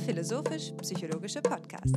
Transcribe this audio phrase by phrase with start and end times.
[0.00, 1.94] philosophisch-psychologische Podcast.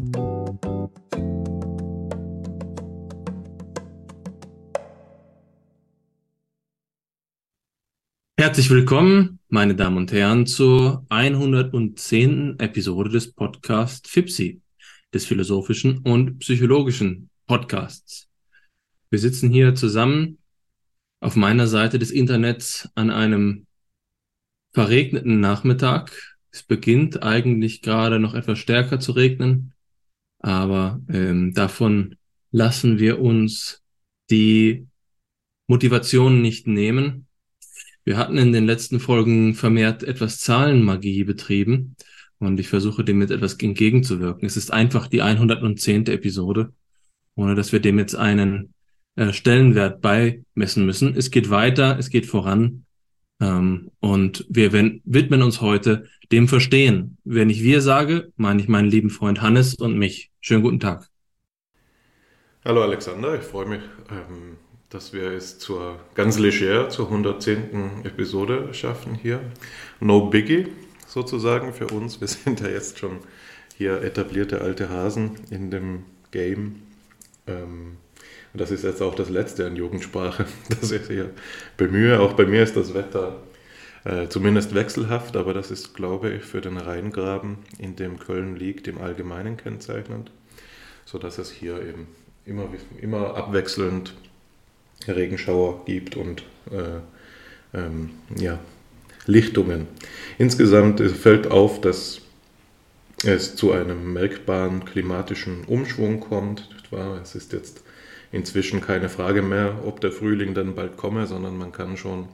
[8.38, 12.60] Herzlich willkommen, meine Damen und Herren, zur 110.
[12.60, 14.62] Episode des Podcasts FIPSI,
[15.14, 18.28] des philosophischen und psychologischen Podcasts.
[19.10, 20.40] Wir sitzen hier zusammen
[21.22, 23.66] auf meiner Seite des Internets an einem
[24.74, 26.33] verregneten Nachmittag.
[26.54, 29.74] Es beginnt eigentlich gerade noch etwas stärker zu regnen,
[30.38, 32.16] aber ähm, davon
[32.52, 33.82] lassen wir uns
[34.30, 34.86] die
[35.68, 37.26] Motivation nicht nehmen.
[38.04, 41.96] Wir hatten in den letzten Folgen vermehrt etwas Zahlenmagie betrieben
[42.38, 44.46] und ich versuche dem jetzt etwas entgegenzuwirken.
[44.46, 46.06] Es ist einfach die 110.
[46.06, 46.72] Episode,
[47.34, 48.76] ohne dass wir dem jetzt einen
[49.16, 51.16] äh, Stellenwert beimessen müssen.
[51.16, 52.86] Es geht weiter, es geht voran
[54.00, 57.18] und wir widmen uns heute dem Verstehen.
[57.24, 60.32] Wenn ich wir sage, meine ich meinen lieben Freund Hannes und mich.
[60.42, 61.10] Schönen guten Tag.
[62.66, 64.58] Hallo Alexander, ich freue mich, ähm,
[64.90, 68.06] dass wir es zur ganz leger zur 110.
[68.06, 69.42] Episode schaffen hier.
[70.00, 70.68] No Biggie
[71.08, 72.22] sozusagen für uns.
[72.22, 73.20] Wir sind ja jetzt schon
[73.78, 76.84] hier etablierte alte Hasen in dem Game.
[77.48, 77.98] Ähm,
[78.54, 80.46] und das ist jetzt auch das Letzte an Jugendsprache,
[80.80, 81.32] das ich hier
[81.76, 82.20] bemühe.
[82.20, 83.38] Auch bei mir ist das Wetter
[84.06, 88.88] äh, zumindest wechselhaft, aber das ist, glaube ich, für den Rheingraben, in dem Köln liegt,
[88.88, 90.30] im Allgemeinen kennzeichnend,
[91.06, 92.08] sodass es hier eben
[92.46, 92.68] immer,
[93.02, 94.14] immer abwechselnd
[95.08, 98.60] Regenschauer gibt und äh, ähm, ja,
[99.26, 99.88] Lichtungen.
[100.38, 102.22] Insgesamt fällt auf, dass
[103.24, 106.70] es zu einem merkbaren klimatischen Umschwung kommt.
[107.22, 107.83] Es ist jetzt
[108.34, 112.28] inzwischen keine Frage mehr, ob der Frühling dann bald komme, sondern man kann schon,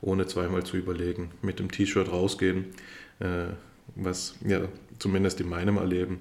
[0.00, 2.66] ohne zweimal zu überlegen, mit dem T-Shirt rausgehen,
[3.18, 3.46] äh,
[3.96, 4.60] was ja
[4.98, 6.20] zumindest in meinem Erleben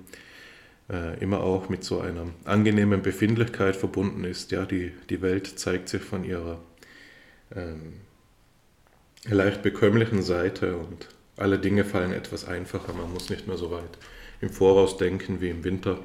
[0.89, 4.51] äh, immer auch mit so einer angenehmen Befindlichkeit verbunden ist.
[4.51, 6.59] Ja, die, die Welt zeigt sich von ihrer
[7.53, 7.95] ähm,
[9.25, 12.93] leicht bekömmlichen Seite und alle Dinge fallen etwas einfacher.
[12.93, 13.97] Man muss nicht mehr so weit
[14.39, 15.99] im Voraus denken wie im Winter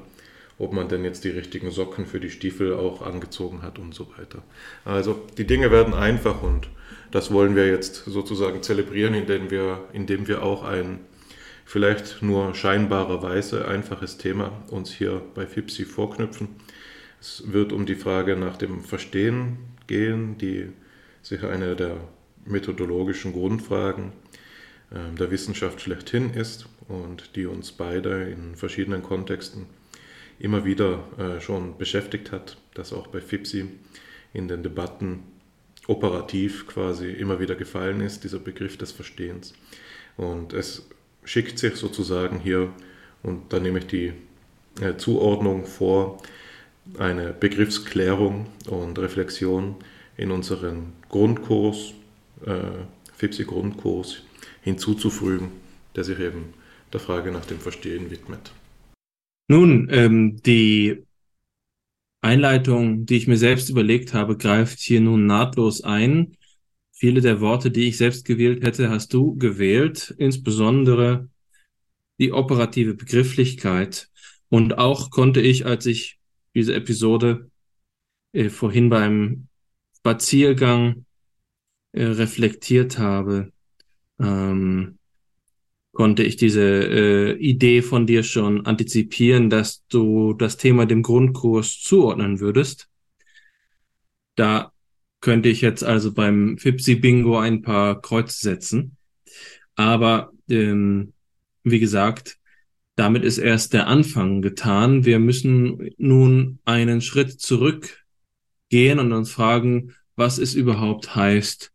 [0.63, 4.07] ob man denn jetzt die richtigen Socken für die Stiefel auch angezogen hat und so
[4.17, 4.41] weiter.
[4.85, 6.69] Also die Dinge werden einfach und
[7.11, 10.99] das wollen wir jetzt sozusagen zelebrieren, indem wir, indem wir auch ein
[11.65, 16.49] vielleicht nur scheinbarerweise einfaches Thema uns hier bei FIPSI vorknüpfen.
[17.21, 19.57] Es wird um die Frage nach dem Verstehen
[19.87, 20.69] gehen, die
[21.21, 21.97] sicher eine der
[22.45, 24.11] methodologischen Grundfragen
[24.91, 29.67] äh, der Wissenschaft schlechthin ist und die uns beide in verschiedenen Kontexten
[30.39, 33.65] immer wieder äh, schon beschäftigt hat, das auch bei FIPSI
[34.33, 35.23] in den Debatten
[35.87, 39.53] operativ quasi immer wieder gefallen ist, dieser Begriff des Verstehens.
[40.17, 40.87] Und es
[41.23, 42.71] schickt sich sozusagen hier,
[43.21, 44.13] und da nehme ich die
[44.81, 46.21] äh, Zuordnung vor,
[46.97, 49.75] eine Begriffsklärung und Reflexion
[50.17, 51.93] in unseren Grundkurs,
[52.45, 52.83] äh,
[53.15, 54.23] FIPSI-Grundkurs
[54.61, 55.51] hinzuzufügen,
[55.95, 56.53] der sich eben
[56.91, 58.51] der Frage nach dem Verstehen widmet.
[59.47, 61.03] Nun, ähm, die
[62.21, 66.37] Einleitung, die ich mir selbst überlegt habe, greift hier nun nahtlos ein.
[66.91, 71.29] Viele der Worte, die ich selbst gewählt hätte, hast du gewählt, insbesondere
[72.19, 74.09] die operative Begrifflichkeit.
[74.47, 76.19] Und auch konnte ich, als ich
[76.55, 77.49] diese Episode
[78.31, 79.47] äh, vorhin beim
[79.97, 81.05] Spaziergang
[81.91, 83.51] äh, reflektiert habe,
[84.19, 84.97] ähm,
[85.93, 91.79] konnte ich diese äh, Idee von dir schon antizipieren, dass du das Thema dem Grundkurs
[91.79, 92.89] zuordnen würdest.
[94.35, 94.73] Da
[95.21, 98.97] könnte ich jetzt also beim Fipsi Bingo ein paar Kreuze setzen.
[99.75, 101.13] Aber ähm,
[101.63, 102.37] wie gesagt,
[102.95, 105.05] damit ist erst der Anfang getan.
[105.05, 111.71] Wir müssen nun einen Schritt zurückgehen und uns fragen, was es überhaupt heißt,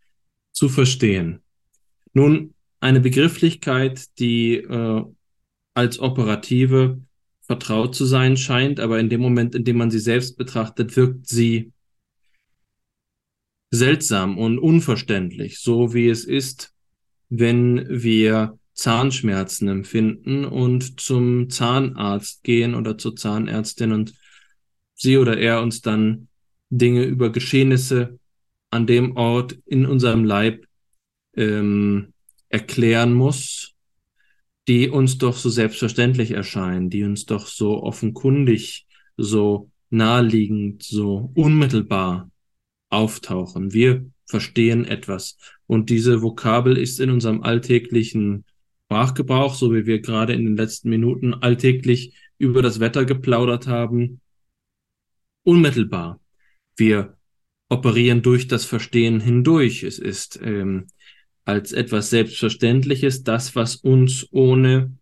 [0.53, 1.41] zu verstehen.
[2.12, 5.04] Nun, eine Begrifflichkeit, die äh,
[5.75, 7.00] als operative
[7.42, 11.26] vertraut zu sein scheint, aber in dem Moment, in dem man sie selbst betrachtet, wirkt
[11.26, 11.72] sie
[13.70, 16.75] seltsam und unverständlich, so wie es ist,
[17.28, 24.14] wenn wir Zahnschmerzen empfinden und zum Zahnarzt gehen oder zur Zahnärztin und
[24.94, 26.28] sie oder er uns dann
[26.70, 28.19] Dinge über Geschehnisse
[28.70, 30.66] an dem Ort in unserem Leib
[31.34, 32.12] ähm,
[32.49, 33.75] erklären muss,
[34.67, 38.87] die uns doch so selbstverständlich erscheinen, die uns doch so offenkundig,
[39.17, 42.31] so naheliegend, so unmittelbar
[42.91, 43.73] auftauchen.
[43.73, 45.39] Wir verstehen etwas.
[45.67, 48.45] Und diese Vokabel ist in unserem alltäglichen
[48.87, 54.21] Sprachgebrauch, so wie wir gerade in den letzten Minuten alltäglich über das Wetter geplaudert haben,
[55.45, 56.21] unmittelbar.
[56.77, 57.17] Wir
[57.69, 59.83] operieren durch das Verstehen hindurch.
[59.83, 60.87] Es ist ähm,
[61.49, 64.93] als etwas Selbstverständliches das, was uns ohne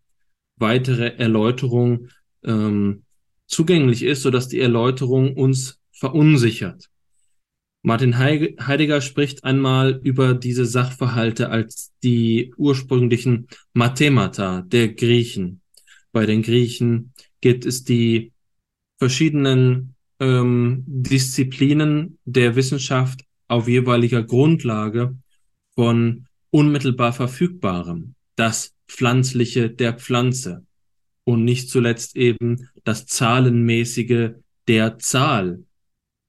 [0.56, 2.06] weitere Erläuterung
[2.44, 3.02] ähm,
[3.48, 6.88] zugänglich ist, sodass die Erläuterung uns verunsichert.
[7.82, 15.62] Martin Heidegger spricht einmal über diese Sachverhalte als die ursprünglichen Mathemata der Griechen.
[16.12, 18.32] Bei den Griechen gibt es die
[18.98, 25.16] verschiedenen ähm, Disziplinen der Wissenschaft auf jeweiliger Grundlage
[25.74, 30.64] von unmittelbar Verfügbarem, das Pflanzliche der Pflanze
[31.24, 34.30] und nicht zuletzt eben das Zahlenmäßige
[34.68, 35.64] der Zahl.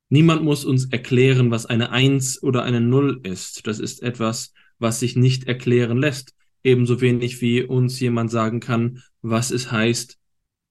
[0.09, 3.67] Niemand muss uns erklären, was eine Eins oder eine Null ist.
[3.67, 6.33] Das ist etwas, was sich nicht erklären lässt.
[6.63, 10.17] Ebenso wenig wie uns jemand sagen kann, was es heißt,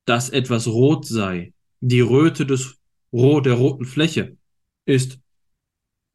[0.06, 1.52] dass etwas rot sei.
[1.80, 2.76] Die Röte des
[3.12, 4.36] der roten Fläche
[4.84, 5.18] ist,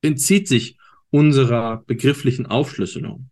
[0.02, 0.78] entzieht sich
[1.12, 3.30] unserer begrifflichen Aufschlüsselung.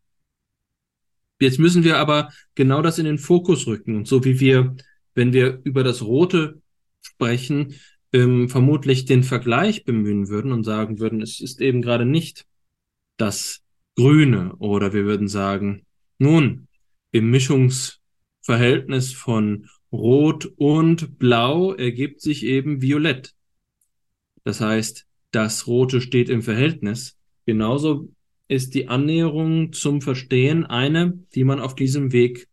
[1.42, 3.96] Jetzt müssen wir aber genau das in den Fokus rücken.
[3.96, 4.76] Und so wie wir,
[5.16, 6.62] wenn wir über das Rote
[7.02, 7.76] sprechen,
[8.12, 12.46] ähm, vermutlich den Vergleich bemühen würden und sagen würden, es ist eben gerade nicht
[13.18, 13.62] das
[13.96, 14.56] Grüne.
[14.58, 15.86] Oder wir würden sagen,
[16.18, 16.68] nun,
[17.12, 23.34] im Mischungsverhältnis von Rot und Blau ergibt sich eben Violett.
[24.44, 27.19] Das heißt, das Rote steht im Verhältnis.
[27.50, 28.12] Genauso
[28.48, 32.48] ist die Annäherung zum Verstehen eine, die man auf diesem Weg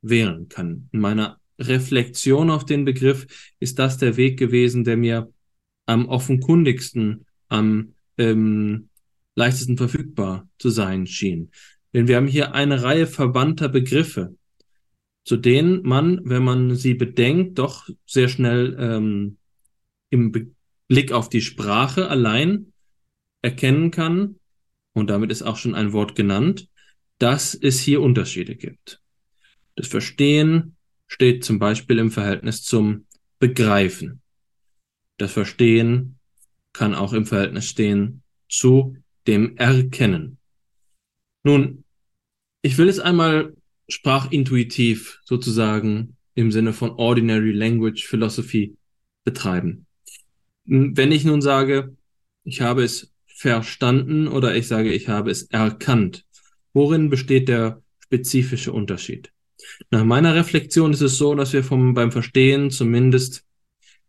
[0.00, 0.88] wählen kann.
[0.92, 3.26] In meiner Reflexion auf den Begriff
[3.58, 5.30] ist das der Weg gewesen, der mir
[5.84, 8.88] am offenkundigsten, am ähm,
[9.34, 11.50] leichtesten verfügbar zu sein schien.
[11.92, 14.36] Denn wir haben hier eine Reihe verbannter Begriffe,
[15.26, 19.36] zu denen man, wenn man sie bedenkt, doch sehr schnell ähm,
[20.08, 20.46] im Be
[20.88, 22.69] Blick auf die Sprache allein
[23.42, 24.36] erkennen kann,
[24.92, 26.68] und damit ist auch schon ein Wort genannt,
[27.18, 29.00] dass es hier Unterschiede gibt.
[29.76, 30.76] Das Verstehen
[31.06, 33.06] steht zum Beispiel im Verhältnis zum
[33.38, 34.20] Begreifen.
[35.18, 36.18] Das Verstehen
[36.72, 38.96] kann auch im Verhältnis stehen zu
[39.26, 40.38] dem Erkennen.
[41.42, 41.84] Nun,
[42.62, 43.54] ich will es einmal
[43.88, 48.76] sprachintuitiv sozusagen im Sinne von Ordinary Language Philosophy
[49.24, 49.86] betreiben.
[50.64, 51.96] Wenn ich nun sage,
[52.44, 56.26] ich habe es verstanden oder ich sage, ich habe es erkannt,
[56.74, 59.32] worin besteht der spezifische Unterschied?
[59.90, 63.44] Nach meiner Reflexion ist es so, dass wir vom, beim Verstehen zumindest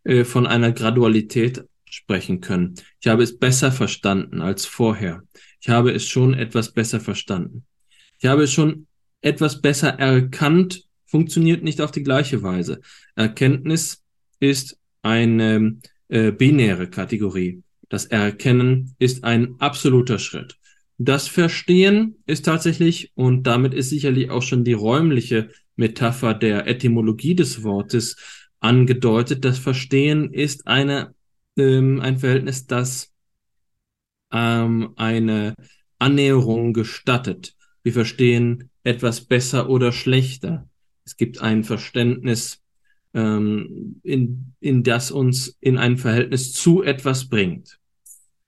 [0.03, 2.75] äh, von einer Gradualität sprechen können.
[2.99, 5.23] Ich habe es besser verstanden als vorher.
[5.61, 7.63] Ich habe es schon etwas besser verstanden.
[8.19, 8.87] Ich habe es schon
[9.21, 12.81] etwas besser erkannt, funktioniert nicht auf die gleiche Weise.
[13.15, 14.03] Erkenntnis
[14.41, 15.77] ist eine
[16.09, 17.63] äh, binäre Kategorie.
[17.91, 20.55] Das Erkennen ist ein absoluter Schritt.
[20.97, 27.35] Das Verstehen ist tatsächlich, und damit ist sicherlich auch schon die räumliche Metapher der Etymologie
[27.35, 28.15] des Wortes
[28.61, 31.13] angedeutet, das Verstehen ist eine,
[31.57, 33.11] ähm, ein Verhältnis, das
[34.31, 35.53] ähm, eine
[35.99, 37.55] Annäherung gestattet.
[37.83, 40.69] Wir verstehen etwas besser oder schlechter.
[41.03, 42.63] Es gibt ein Verständnis
[43.13, 47.80] ähm, in, in das uns in ein Verhältnis zu etwas bringt.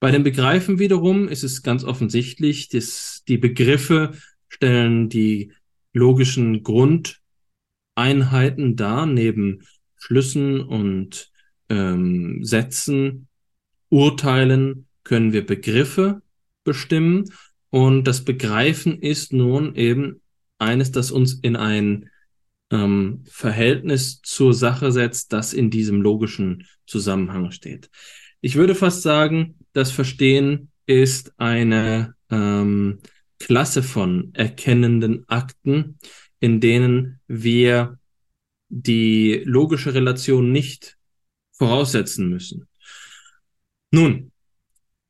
[0.03, 4.11] Bei den Begreifen wiederum ist es ganz offensichtlich, dass die Begriffe
[4.49, 5.53] stellen die
[5.93, 9.63] logischen Grundeinheiten dar, neben
[9.95, 11.31] Schlüssen und
[11.69, 13.29] ähm, Sätzen,
[13.87, 16.21] Urteilen können wir Begriffe
[16.65, 17.31] bestimmen
[17.69, 20.19] und das Begreifen ist nun eben
[20.57, 22.09] eines, das uns in ein
[22.71, 27.89] ähm, Verhältnis zur Sache setzt, das in diesem logischen Zusammenhang steht.
[28.41, 32.99] Ich würde fast sagen, das Verstehen ist eine ähm,
[33.39, 35.97] Klasse von erkennenden Akten,
[36.39, 37.99] in denen wir
[38.69, 40.97] die logische Relation nicht
[41.51, 42.67] voraussetzen müssen.
[43.91, 44.31] Nun,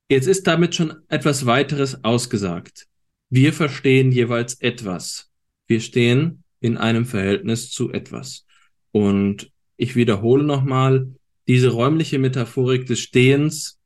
[0.09, 2.87] jetzt ist damit schon etwas weiteres ausgesagt.
[3.29, 5.31] Wir verstehen jeweils etwas.
[5.67, 8.45] Wir stehen in einem Verhältnis zu etwas.
[8.91, 11.13] Und ich wiederhole nochmal,
[11.47, 13.79] diese räumliche Metaphorik des Stehens,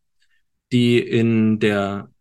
[0.71, 2.11] die in der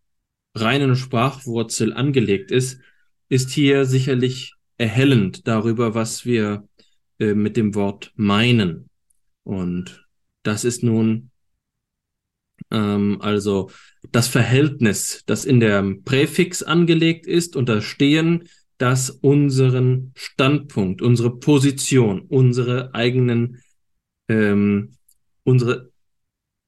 [0.54, 2.80] reinen Sprachwurzel angelegt ist,
[3.28, 6.68] ist hier sicherlich erhellend darüber, was wir
[7.18, 8.88] äh, mit dem Wort meinen.
[9.42, 10.06] Und
[10.42, 11.30] das ist nun
[12.70, 13.70] ähm, also
[14.12, 18.48] das Verhältnis, das in der Präfix angelegt ist und das Stehen
[18.78, 23.62] das unseren Standpunkt, unsere Position, unsere eigenen,
[24.28, 24.96] ähm,
[25.44, 25.90] unsere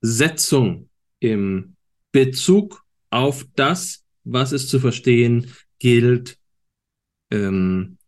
[0.00, 0.87] Setzung
[1.20, 1.76] im
[2.12, 6.38] Bezug auf das, was es zu verstehen gilt,
[7.30, 7.98] ähm,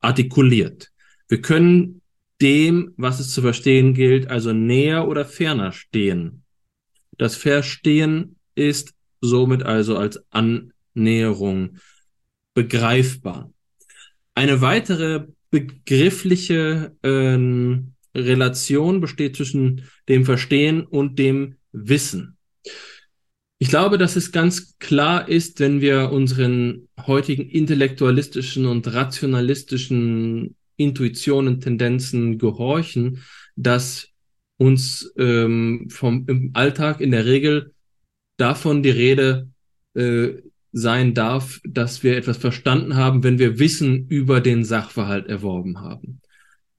[0.00, 0.92] artikuliert.
[1.28, 2.00] Wir können
[2.40, 6.42] dem, was es zu verstehen gilt, also näher oder ferner stehen.
[7.18, 11.78] Das Verstehen ist somit also als Annäherung
[12.54, 13.52] begreifbar.
[14.34, 22.36] Eine weitere begriffliche äh, Relation besteht zwischen dem Verstehen und dem Wissen.
[23.58, 31.60] Ich glaube, dass es ganz klar ist, wenn wir unseren heutigen intellektualistischen und rationalistischen Intuitionen,
[31.60, 33.22] Tendenzen gehorchen,
[33.56, 34.08] dass
[34.58, 37.72] uns ähm, vom im Alltag in der Regel
[38.36, 39.48] davon die Rede
[39.94, 40.34] äh,
[40.72, 46.20] sein darf, dass wir etwas verstanden haben, wenn wir Wissen über den Sachverhalt erworben haben.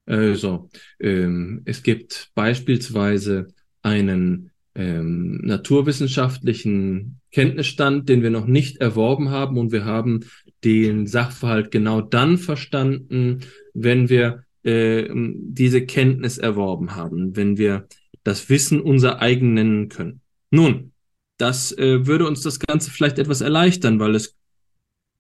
[0.05, 3.47] Also, ähm, es gibt beispielsweise
[3.81, 10.22] einen ähm, naturwissenschaftlichen Kenntnisstand, den wir noch nicht erworben haben und wir haben
[10.63, 13.39] den Sachverhalt genau dann verstanden,
[13.74, 17.88] wenn wir äh, diese Kenntnis erworben haben, wenn wir
[18.24, 20.22] das Wissen unser eigen nennen können.
[20.51, 20.91] Nun,
[21.38, 24.36] das äh, würde uns das Ganze vielleicht etwas erleichtern, weil es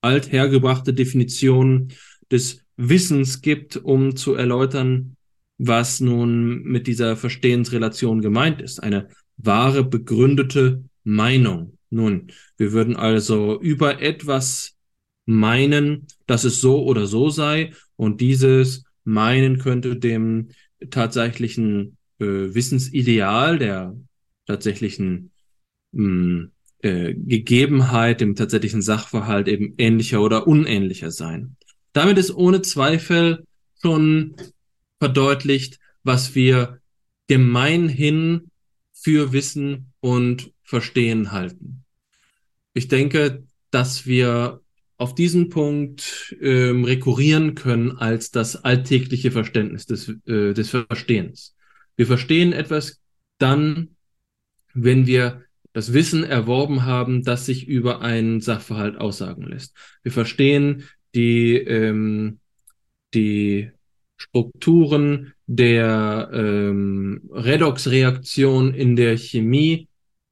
[0.01, 1.93] althergebrachte Definitionen
[2.31, 5.15] des Wissens gibt, um zu erläutern,
[5.57, 8.83] was nun mit dieser Verstehensrelation gemeint ist.
[8.83, 11.77] Eine wahre, begründete Meinung.
[11.89, 14.75] Nun, wir würden also über etwas
[15.25, 20.49] meinen, dass es so oder so sei und dieses meinen könnte dem
[20.89, 23.95] tatsächlichen äh, Wissensideal, der
[24.45, 25.31] tatsächlichen
[25.91, 26.51] mh, hm,
[26.81, 31.55] äh, Gegebenheit, dem tatsächlichen Sachverhalt eben ähnlicher oder unähnlicher sein.
[31.93, 33.45] Damit ist ohne Zweifel
[33.81, 34.35] schon
[34.99, 36.79] verdeutlicht, was wir
[37.27, 38.46] gemeinhin
[39.01, 41.83] für Wissen und Verstehen halten.
[42.73, 44.61] Ich denke, dass wir
[44.97, 51.55] auf diesen Punkt ähm, rekurrieren können als das alltägliche Verständnis des, äh, des Verstehens.
[51.95, 52.99] Wir verstehen etwas
[53.37, 53.95] dann,
[54.73, 59.75] wenn wir das Wissen erworben haben, das sich über einen Sachverhalt aussagen lässt.
[60.01, 62.39] Wir verstehen die, ähm,
[63.13, 63.71] die
[64.17, 69.87] Strukturen der ähm, Redoxreaktion in der Chemie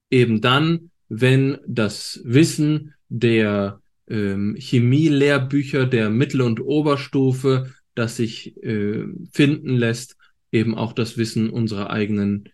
[0.10, 9.06] eben dann, wenn das Wissen der ähm, Chemielehrbücher der Mittel- und Oberstufe, das sich äh,
[9.32, 10.18] finden lässt,
[10.52, 12.50] eben auch das Wissen unserer eigenen,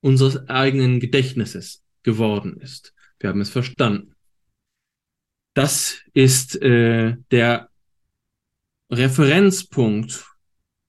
[0.00, 2.94] unseres eigenen Gedächtnisses geworden ist.
[3.18, 4.14] Wir haben es verstanden.
[5.54, 7.70] Das ist äh, der
[8.90, 10.26] Referenzpunkt,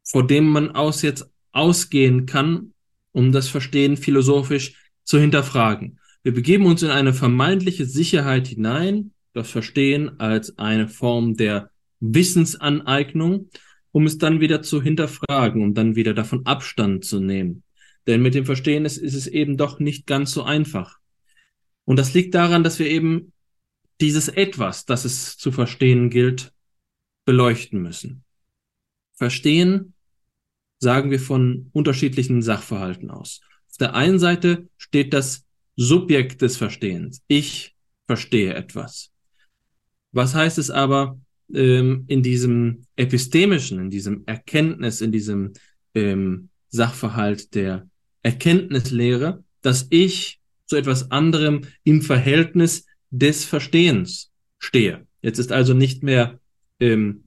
[0.06, 2.74] vor dem man aus jetzt ausgehen kann,
[3.12, 6.00] um das Verstehen philosophisch zu hinterfragen.
[6.24, 11.70] Wir begeben uns in eine vermeintliche Sicherheit hinein, das Verstehen als eine Form der
[12.00, 13.50] Wissensaneignung,
[13.92, 17.64] um es dann wieder zu hinterfragen, um dann wieder davon Abstand zu nehmen.
[18.08, 21.00] Denn mit dem Verstehen ist, ist es eben doch nicht ganz so einfach.
[21.86, 23.32] Und das liegt daran, dass wir eben
[24.02, 26.52] dieses Etwas, das es zu verstehen gilt,
[27.26, 28.24] beleuchten müssen.
[29.14, 29.95] Verstehen
[30.80, 33.42] sagen wir von unterschiedlichen Sachverhalten aus.
[33.70, 37.22] Auf der einen Seite steht das Subjekt des Verstehens.
[37.28, 37.76] Ich
[38.08, 39.12] verstehe etwas.
[40.12, 41.20] Was heißt es aber
[41.54, 45.54] ähm, in diesem epistemischen, in diesem Erkenntnis, in diesem
[45.94, 47.90] ähm, Sachverhalt der
[48.24, 55.06] Erkenntnislehre, dass ich zu etwas anderem im Verhältnis des Verstehens stehe.
[55.22, 56.40] Jetzt ist also nicht mehr
[56.80, 57.26] ähm,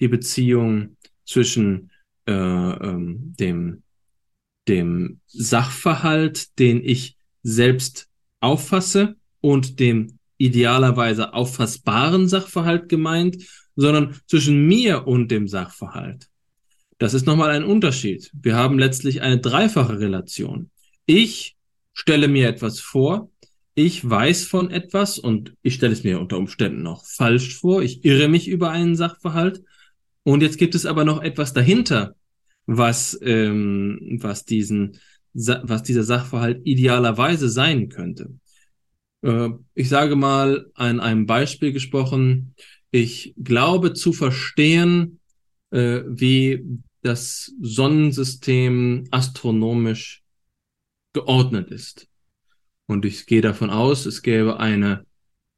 [0.00, 1.90] die Beziehung zwischen
[2.26, 3.82] äh, ähm, dem,
[4.68, 8.08] dem Sachverhalt, den ich selbst
[8.40, 13.44] auffasse und dem idealerweise auffassbaren Sachverhalt gemeint,
[13.76, 16.28] sondern zwischen mir und dem Sachverhalt.
[16.98, 18.30] Das ist nochmal ein Unterschied.
[18.32, 20.70] Wir haben letztlich eine dreifache Relation.
[21.06, 21.56] Ich
[21.92, 23.30] stelle mir etwas vor,
[23.74, 28.04] ich weiß von etwas und ich stelle es mir unter Umständen noch falsch vor, ich
[28.04, 29.64] irre mich über einen Sachverhalt
[30.24, 32.16] und jetzt gibt es aber noch etwas dahinter,
[32.66, 34.98] was, ähm, was diesen,
[35.34, 38.34] was dieser Sachverhalt idealerweise sein könnte.
[39.22, 42.54] Äh, ich sage mal an einem Beispiel gesprochen,
[42.90, 45.20] ich glaube zu verstehen,
[45.70, 46.64] äh, wie
[47.02, 50.22] das Sonnensystem astronomisch
[51.12, 52.08] geordnet ist.
[52.86, 55.04] Und ich gehe davon aus, es gäbe eine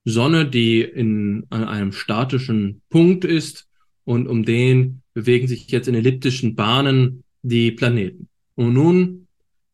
[0.04, 3.65] Sonne, die in, an einem statischen Punkt ist
[4.06, 8.28] und um den bewegen sich jetzt in elliptischen Bahnen die Planeten.
[8.54, 9.26] Und nun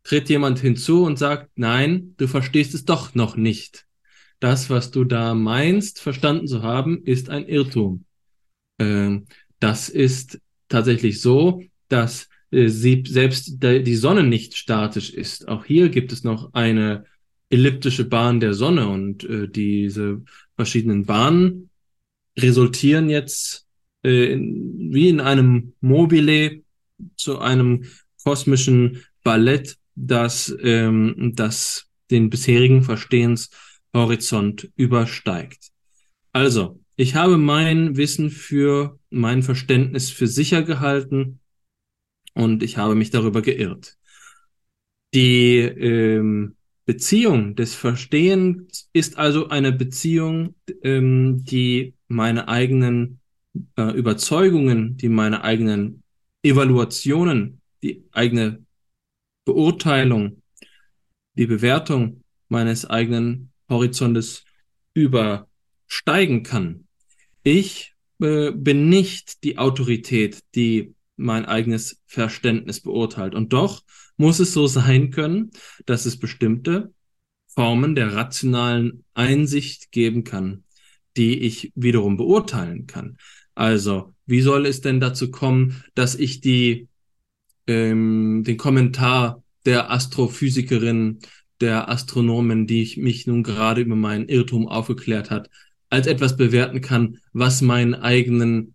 [0.02, 3.86] tritt jemand hinzu und sagt, nein, du verstehst es doch noch nicht.
[4.40, 8.04] Das, was du da meinst, verstanden zu haben, ist ein Irrtum.
[8.80, 9.26] Ähm,
[9.60, 15.46] das ist tatsächlich so, dass äh, sie selbst die Sonne nicht statisch ist.
[15.46, 17.04] Auch hier gibt es noch eine
[17.50, 20.22] elliptische Bahn der Sonne und äh, diese
[20.56, 21.68] verschiedenen Bahnen
[22.38, 23.61] resultieren jetzt
[24.02, 26.62] äh, wie in einem Mobile
[27.16, 27.84] zu einem
[28.22, 35.70] kosmischen Ballett, das, ähm, das den bisherigen Verstehenshorizont übersteigt.
[36.32, 41.40] Also, ich habe mein Wissen für mein Verständnis für sicher gehalten
[42.34, 43.96] und ich habe mich darüber geirrt.
[45.14, 53.20] Die ähm, Beziehung des Verstehens ist also eine Beziehung, ähm, die meine eigenen
[53.76, 56.02] äh, Überzeugungen, die meine eigenen
[56.42, 58.64] Evaluationen, die eigene
[59.44, 60.42] Beurteilung,
[61.34, 64.44] die Bewertung meines eigenen Horizontes
[64.94, 66.86] übersteigen kann.
[67.42, 73.34] Ich äh, bin nicht die Autorität, die mein eigenes Verständnis beurteilt.
[73.34, 73.82] Und doch
[74.16, 75.50] muss es so sein können,
[75.86, 76.92] dass es bestimmte
[77.48, 80.64] Formen der rationalen Einsicht geben kann,
[81.16, 83.18] die ich wiederum beurteilen kann.
[83.54, 86.88] Also, wie soll es denn dazu kommen, dass ich die,
[87.66, 91.20] ähm, den Kommentar der Astrophysikerin,
[91.60, 95.48] der Astronomin, die ich mich nun gerade über meinen Irrtum aufgeklärt hat,
[95.90, 98.74] als etwas bewerten kann, was meinen eigenen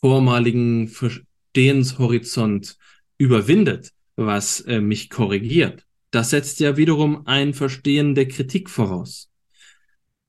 [0.00, 2.78] vormaligen Verstehenshorizont
[3.18, 5.84] überwindet, was äh, mich korrigiert.
[6.10, 9.30] Das setzt ja wiederum ein Verstehen der Kritik voraus.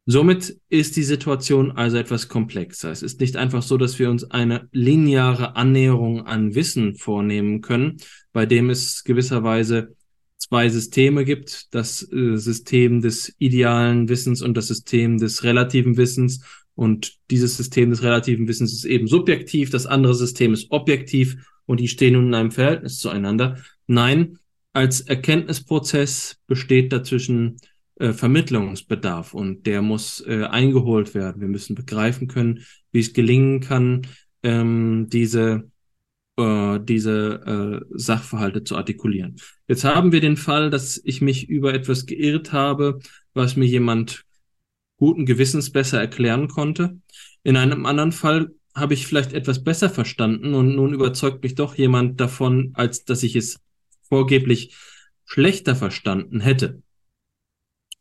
[0.07, 2.91] Somit ist die Situation also etwas komplexer.
[2.91, 7.97] Es ist nicht einfach so, dass wir uns eine lineare Annäherung an Wissen vornehmen können,
[8.31, 9.95] bei dem es gewisserweise
[10.37, 16.41] zwei Systeme gibt, das äh, System des idealen Wissens und das System des relativen Wissens.
[16.75, 21.79] Und dieses System des relativen Wissens ist eben subjektiv, das andere System ist objektiv und
[21.79, 23.57] die stehen nun in einem Verhältnis zueinander.
[23.87, 24.37] Nein,
[24.71, 27.57] als Erkenntnisprozess besteht dazwischen
[27.99, 31.41] äh, Vermittlungsbedarf und der muss äh, eingeholt werden.
[31.41, 34.07] Wir müssen begreifen können, wie es gelingen kann,
[34.43, 35.69] ähm, diese
[36.37, 39.37] äh, diese äh, Sachverhalte zu artikulieren.
[39.67, 42.99] Jetzt haben wir den Fall, dass ich mich über etwas geirrt habe,
[43.33, 44.25] was mir jemand
[44.97, 46.99] guten Gewissens besser erklären konnte.
[47.43, 51.75] In einem anderen Fall habe ich vielleicht etwas besser verstanden und nun überzeugt mich doch
[51.75, 53.59] jemand davon, als dass ich es
[54.09, 54.75] vorgeblich
[55.25, 56.81] schlechter verstanden hätte.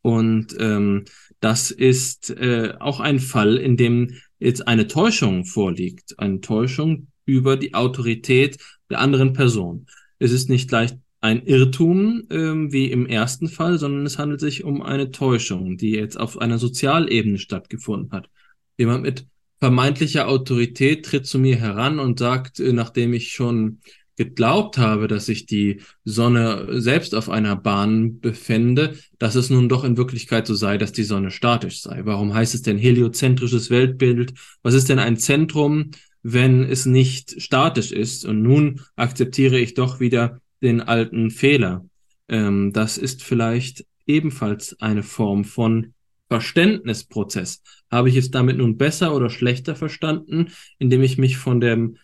[0.05, 1.07] Und ähm,
[1.41, 6.19] das ist äh, auch ein Fall, in dem jetzt eine Täuschung vorliegt.
[6.19, 8.59] Eine Täuschung über die Autorität
[8.91, 9.87] der anderen Person.
[10.19, 10.91] Es ist nicht gleich
[11.23, 15.93] ein Irrtum ähm, wie im ersten Fall, sondern es handelt sich um eine Täuschung, die
[15.93, 18.29] jetzt auf einer Sozialebene stattgefunden hat.
[18.77, 19.27] Jemand mit
[19.59, 23.81] vermeintlicher Autorität tritt zu mir heran und sagt, äh, nachdem ich schon
[24.17, 29.85] geglaubt habe, dass sich die Sonne selbst auf einer Bahn befände, dass es nun doch
[29.85, 32.03] in Wirklichkeit so sei, dass die Sonne statisch sei.
[32.05, 34.35] Warum heißt es denn heliozentrisches Weltbild?
[34.63, 35.91] Was ist denn ein Zentrum,
[36.23, 38.25] wenn es nicht statisch ist?
[38.25, 41.85] Und nun akzeptiere ich doch wieder den alten Fehler.
[42.29, 45.95] Ähm, das ist vielleicht ebenfalls eine Form von
[46.29, 47.63] Verständnisprozess.
[47.91, 50.49] Habe ich es damit nun besser oder schlechter verstanden,
[50.79, 51.99] indem ich mich von dem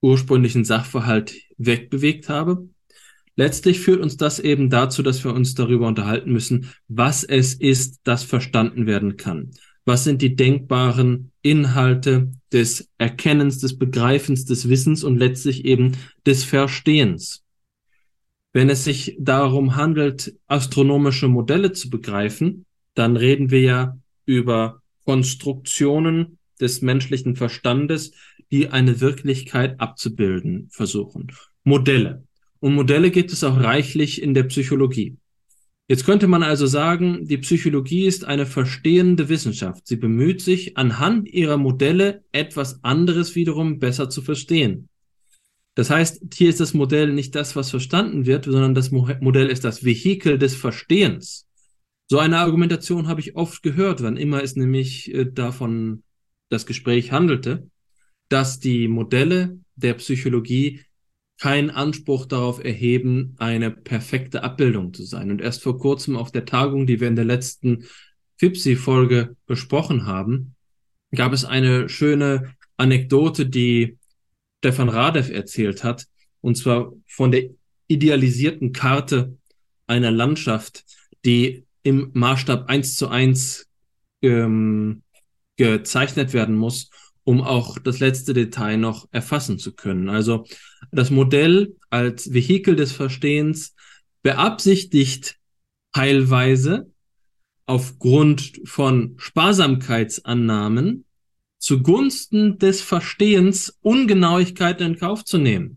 [0.00, 2.68] ursprünglichen Sachverhalt wegbewegt habe.
[3.36, 8.00] Letztlich führt uns das eben dazu, dass wir uns darüber unterhalten müssen, was es ist,
[8.04, 9.50] das verstanden werden kann.
[9.84, 16.44] Was sind die denkbaren Inhalte des Erkennens, des Begreifens, des Wissens und letztlich eben des
[16.44, 17.44] Verstehens?
[18.52, 26.38] Wenn es sich darum handelt, astronomische Modelle zu begreifen, dann reden wir ja über Konstruktionen
[26.60, 28.12] des menschlichen Verstandes,
[28.50, 31.32] die eine Wirklichkeit abzubilden versuchen.
[31.64, 32.24] Modelle.
[32.58, 35.16] Und Modelle gibt es auch reichlich in der Psychologie.
[35.88, 39.88] Jetzt könnte man also sagen, die Psychologie ist eine verstehende Wissenschaft.
[39.88, 44.88] Sie bemüht sich, anhand ihrer Modelle etwas anderes wiederum besser zu verstehen.
[45.74, 49.64] Das heißt, hier ist das Modell nicht das, was verstanden wird, sondern das Modell ist
[49.64, 51.48] das Vehikel des Verstehens.
[52.08, 56.02] So eine Argumentation habe ich oft gehört, wann immer es nämlich äh, davon
[56.50, 57.70] das Gespräch handelte
[58.30, 60.82] dass die Modelle der Psychologie
[61.38, 65.30] keinen Anspruch darauf erheben, eine perfekte Abbildung zu sein.
[65.30, 67.84] Und erst vor kurzem auf der Tagung, die wir in der letzten
[68.38, 70.54] FIPSI-Folge besprochen haben,
[71.14, 73.98] gab es eine schöne Anekdote, die
[74.58, 76.06] Stefan Radev erzählt hat,
[76.40, 77.50] und zwar von der
[77.88, 79.36] idealisierten Karte
[79.86, 80.84] einer Landschaft,
[81.24, 83.66] die im Maßstab eins zu eins
[84.22, 85.02] ähm,
[85.60, 86.88] gezeichnet werden muss,
[87.22, 90.08] um auch das letzte Detail noch erfassen zu können.
[90.08, 90.46] Also
[90.90, 93.74] das Modell als Vehikel des Verstehens
[94.22, 95.36] beabsichtigt
[95.92, 96.90] teilweise
[97.66, 101.04] aufgrund von Sparsamkeitsannahmen
[101.58, 105.76] zugunsten des Verstehens Ungenauigkeiten in Kauf zu nehmen.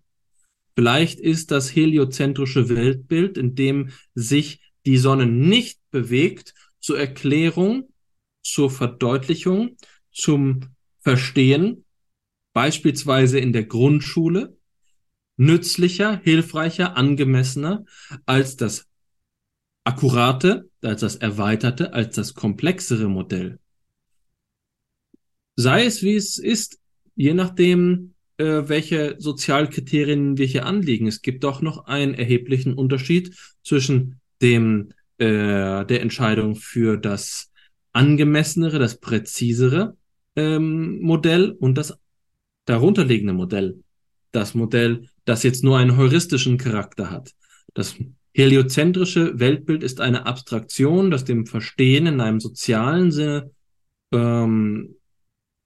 [0.75, 7.89] Vielleicht ist das heliozentrische Weltbild, in dem sich die Sonne nicht bewegt, zur Erklärung,
[8.43, 9.77] zur Verdeutlichung,
[10.11, 10.61] zum
[10.99, 11.85] Verstehen,
[12.53, 14.55] beispielsweise in der Grundschule,
[15.37, 17.85] nützlicher, hilfreicher, angemessener
[18.25, 18.87] als das
[19.83, 23.59] akkurate, als das erweiterte, als das komplexere Modell.
[25.55, 26.79] Sei es wie es ist,
[27.15, 31.07] je nachdem, äh, welche Sozialkriterien wir hier anlegen.
[31.07, 37.51] Es gibt doch noch einen erheblichen Unterschied zwischen dem äh, der Entscheidung für das
[37.93, 39.95] angemessenere, das präzisere
[40.35, 41.97] ähm, Modell und das
[42.65, 43.83] darunterliegende Modell.
[44.31, 47.33] Das Modell, das jetzt nur einen heuristischen Charakter hat.
[47.73, 47.95] Das
[48.33, 53.51] heliozentrische Weltbild ist eine Abstraktion, das dem Verstehen in einem sozialen Sinne
[54.11, 54.95] ähm,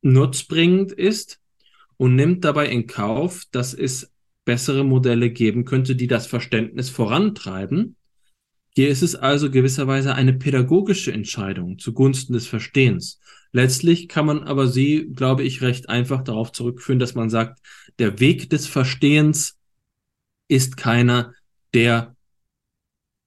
[0.02, 1.40] nutzbringend ist
[1.98, 4.12] und nimmt dabei in Kauf, dass es
[4.46, 7.96] bessere Modelle geben könnte, die das Verständnis vorantreiben.
[8.78, 13.20] Hier ist es also gewisserweise eine pädagogische Entscheidung zugunsten des Verstehens.
[13.52, 17.58] Letztlich kann man aber sie, glaube ich, recht einfach darauf zurückführen, dass man sagt,
[17.98, 19.58] der Weg des Verstehens
[20.48, 21.34] ist keiner
[21.74, 22.16] der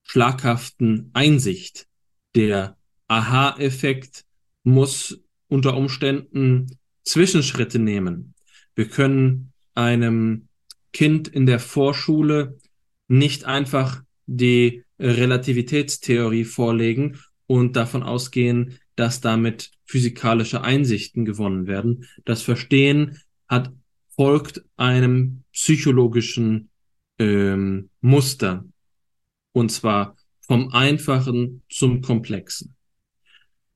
[0.05, 1.89] schlaghaften Einsicht.
[2.37, 2.77] Der
[3.09, 4.25] Aha-Effekt
[4.63, 8.35] muss unter Umständen Zwischenschritte nehmen.
[8.77, 10.47] Wir können einem
[10.93, 12.57] Kind in der Vorschule
[13.09, 22.07] nicht einfach die Relativitätstheorie vorlegen und davon ausgehen, dass damit physikalische Einsichten gewonnen werden.
[22.25, 23.73] Das Verstehen hat
[24.15, 26.69] folgt einem psychologischen
[27.19, 28.65] ähm, Muster
[29.53, 32.77] und zwar vom Einfachen zum Komplexen.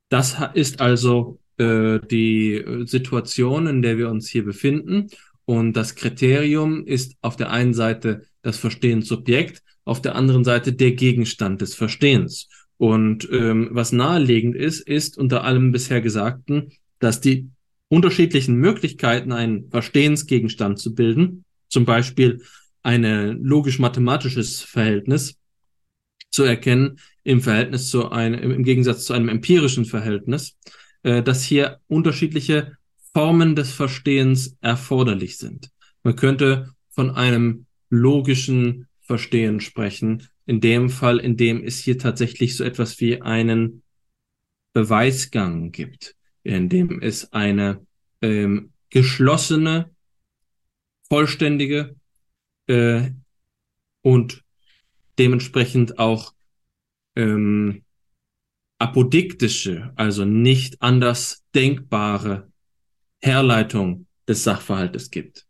[0.08, 5.08] Das ist also äh, die Situation, in der wir uns hier befinden.
[5.46, 10.92] Und das Kriterium ist auf der einen Seite das Verstehenssubjekt, auf der anderen Seite der
[10.92, 12.48] Gegenstand des Verstehens.
[12.76, 17.48] Und ähm, was naheliegend ist, ist unter allem bisher Gesagten, dass die
[17.88, 22.42] unterschiedlichen Möglichkeiten, einen Verstehensgegenstand zu bilden, zum Beispiel
[22.82, 25.36] ein logisch-mathematisches Verhältnis
[26.30, 30.56] zu erkennen im Verhältnis zu einem, im Gegensatz zu einem empirischen Verhältnis,
[31.02, 32.76] äh, dass hier unterschiedliche
[33.12, 35.70] Formen des Verstehens erforderlich sind.
[36.02, 42.56] Man könnte von einem logischen Verstehen sprechen, in dem Fall, in dem es hier tatsächlich
[42.56, 43.82] so etwas wie einen
[44.72, 47.86] Beweisgang gibt, in dem es eine
[48.22, 49.90] ähm, geschlossene,
[51.08, 51.96] vollständige
[52.66, 53.10] äh,
[54.02, 54.42] und
[55.18, 56.34] dementsprechend auch
[57.16, 57.84] ähm,
[58.78, 62.50] apodiktische, also nicht anders denkbare
[63.22, 65.46] Herleitung des Sachverhaltes gibt.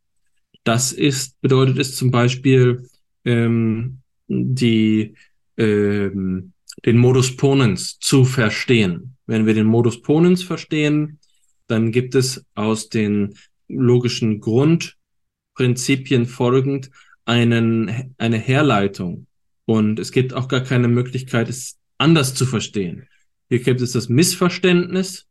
[0.64, 2.88] Das ist, bedeutet es zum Beispiel,
[3.24, 5.14] ähm, die,
[5.56, 6.52] ähm,
[6.84, 9.16] den Modus Ponens zu verstehen.
[9.26, 11.18] Wenn wir den Modus Ponens verstehen,
[11.66, 13.34] dann gibt es aus den
[13.68, 16.90] logischen Grundprinzipien folgend
[17.24, 19.26] einen, eine Herleitung.
[19.64, 23.08] Und es gibt auch gar keine Möglichkeit, es anders zu verstehen.
[23.48, 25.26] Hier gibt es das Missverständnis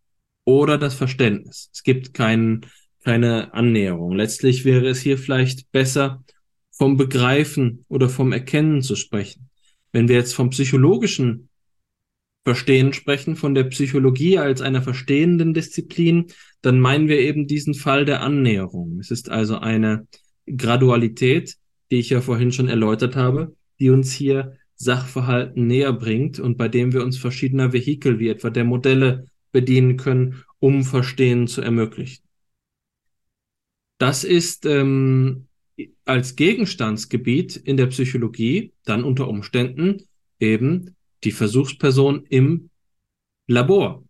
[0.46, 1.70] oder das Verständnis.
[1.72, 2.62] Es gibt kein,
[3.04, 4.14] keine Annäherung.
[4.14, 6.24] Letztlich wäre es hier vielleicht besser,
[6.74, 9.50] vom Begreifen oder vom Erkennen zu sprechen.
[9.92, 11.50] Wenn wir jetzt vom psychologischen
[12.44, 16.26] Verstehen sprechen, von der Psychologie als einer verstehenden Disziplin,
[16.62, 19.00] dann meinen wir eben diesen Fall der Annäherung.
[19.00, 20.08] Es ist also eine
[20.46, 21.56] Gradualität,
[21.90, 26.68] die ich ja vorhin schon erläutert habe, die uns hier Sachverhalten näher bringt und bei
[26.68, 32.24] dem wir uns verschiedener Vehikel wie etwa der Modelle bedienen können, um Verstehen zu ermöglichen.
[34.00, 35.48] Das ist ähm,
[36.06, 40.04] als Gegenstandsgebiet in der Psychologie dann unter Umständen
[40.40, 42.70] eben die Versuchsperson im
[43.48, 44.04] Labor.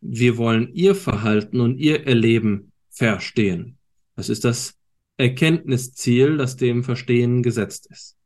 [0.00, 3.78] Wir wollen ihr Verhalten und ihr Erleben verstehen.
[4.16, 4.74] Das ist das
[5.16, 8.16] Erkenntnisziel, das dem Verstehen gesetzt ist.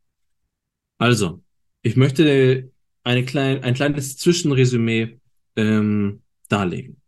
[0.98, 1.42] Also,
[1.83, 2.70] ich möchte
[3.03, 5.18] eine klein, ein kleines Zwischenresümee
[5.57, 7.00] ähm, darlegen.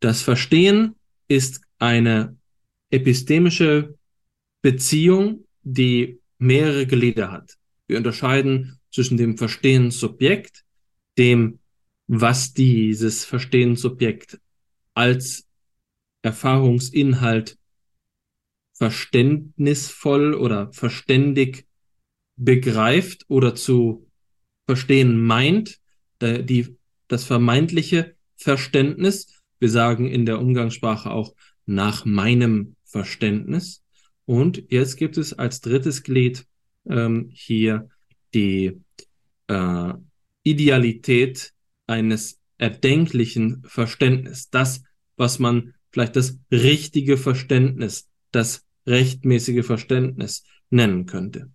[0.00, 0.94] Das Verstehen
[1.28, 2.36] ist eine
[2.90, 3.97] epistemische
[4.62, 7.56] Beziehung, die mehrere Glieder hat.
[7.86, 10.64] Wir unterscheiden zwischen dem Verstehenssubjekt,
[11.16, 11.58] dem,
[12.06, 14.40] was dieses Verstehenssubjekt
[14.94, 15.46] als
[16.22, 17.58] Erfahrungsinhalt
[18.72, 21.66] verständnisvoll oder verständig
[22.36, 24.08] begreift oder zu
[24.66, 25.80] verstehen meint,
[26.22, 26.76] die,
[27.08, 29.42] das vermeintliche Verständnis.
[29.58, 31.34] Wir sagen in der Umgangssprache auch
[31.66, 33.82] nach meinem Verständnis.
[34.28, 36.44] Und jetzt gibt es als drittes Glied
[36.86, 37.88] ähm, hier
[38.34, 38.78] die
[39.46, 39.92] äh,
[40.42, 41.54] Idealität
[41.86, 44.50] eines erdenklichen Verständnisses.
[44.50, 44.82] Das,
[45.16, 51.50] was man vielleicht das richtige Verständnis, das rechtmäßige Verständnis nennen könnte.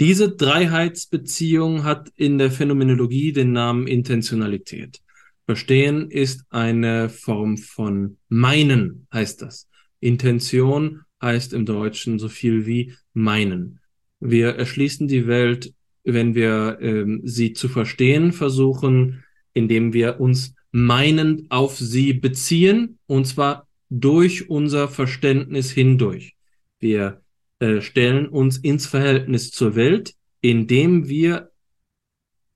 [0.00, 5.02] Diese Dreiheitsbeziehung hat in der Phänomenologie den Namen Intentionalität.
[5.44, 9.68] Verstehen ist eine Form von meinen, heißt das.
[10.00, 13.80] Intention heißt im Deutschen so viel wie meinen.
[14.20, 21.50] Wir erschließen die Welt, wenn wir ähm, sie zu verstehen versuchen, indem wir uns meinend
[21.50, 26.36] auf sie beziehen, und zwar durch unser Verständnis hindurch.
[26.78, 27.22] Wir
[27.60, 31.50] äh, stellen uns ins Verhältnis zur Welt, indem wir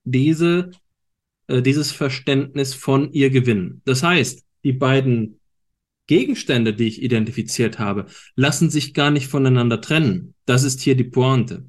[0.04, 0.72] diese,
[1.46, 3.82] äh, dieses Verständnis von ihr gewinnen.
[3.84, 5.37] Das heißt, die beiden
[6.08, 10.34] Gegenstände, die ich identifiziert habe, lassen sich gar nicht voneinander trennen.
[10.46, 11.66] Das ist hier die Pointe.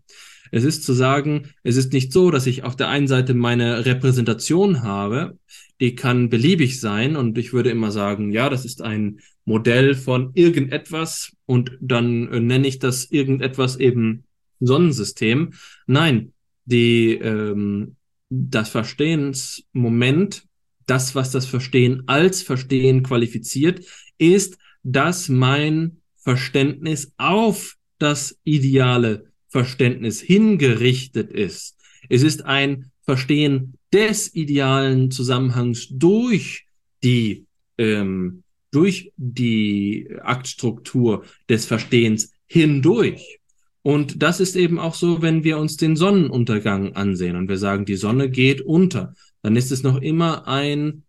[0.51, 3.85] Es ist zu sagen, es ist nicht so, dass ich auf der einen Seite meine
[3.85, 5.37] Repräsentation habe,
[5.79, 10.31] die kann beliebig sein und ich würde immer sagen, ja, das ist ein Modell von
[10.33, 14.23] irgendetwas und dann äh, nenne ich das irgendetwas eben
[14.59, 15.53] Sonnensystem.
[15.87, 16.33] Nein,
[16.65, 17.95] die, ähm,
[18.29, 20.43] das Verstehensmoment,
[20.85, 23.85] das, was das Verstehen als Verstehen qualifiziert,
[24.19, 31.75] ist, dass mein Verständnis auf das ideale Verständnis hingerichtet ist.
[32.07, 36.65] Es ist ein Verstehen des idealen Zusammenhangs durch
[37.03, 37.45] die
[37.77, 43.39] ähm, durch die Aktstruktur des Verstehens hindurch.
[43.81, 47.85] Und das ist eben auch so, wenn wir uns den Sonnenuntergang ansehen und wir sagen,
[47.85, 51.03] die Sonne geht unter, dann ist es noch immer ein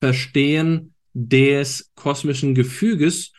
[0.00, 3.32] Verstehen des kosmischen Gefüges,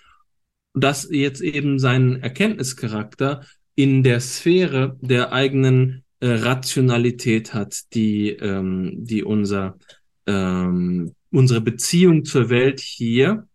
[0.73, 8.93] das jetzt eben seinen Erkenntnischarakter in der Sphäre der eigenen äh, Rationalität hat, die, ähm,
[8.95, 9.77] die unser,
[10.25, 13.47] ähm, unsere Beziehung zur Welt hier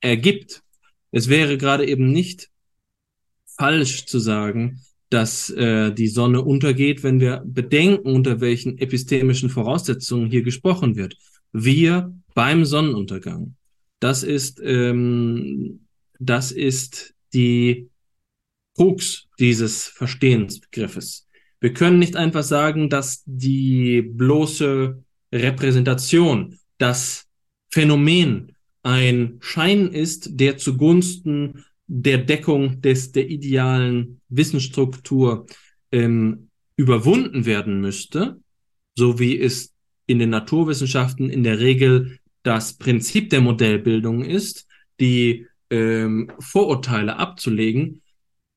[0.00, 0.62] ergibt.
[1.10, 2.50] Es wäre gerade eben nicht
[3.56, 10.30] falsch zu sagen, dass äh, die Sonne untergeht, wenn wir bedenken, unter welchen epistemischen Voraussetzungen
[10.30, 11.16] hier gesprochen wird.
[11.52, 13.56] Wir beim Sonnenuntergang.
[13.98, 15.80] Das ist, ähm,
[16.20, 17.90] das ist die
[18.76, 21.26] Krux dieses Verstehensbegriffes.
[21.58, 27.26] Wir können nicht einfach sagen, dass die bloße Repräsentation, das
[27.72, 35.46] Phänomen ein Schein ist, der zugunsten der Deckung des, der idealen Wissensstruktur
[35.90, 38.40] ähm, überwunden werden müsste,
[38.94, 39.74] so wie es
[40.06, 44.66] in den Naturwissenschaften in der Regel das Prinzip der Modellbildung ist,
[45.00, 48.02] die ähm, Vorurteile abzulegen,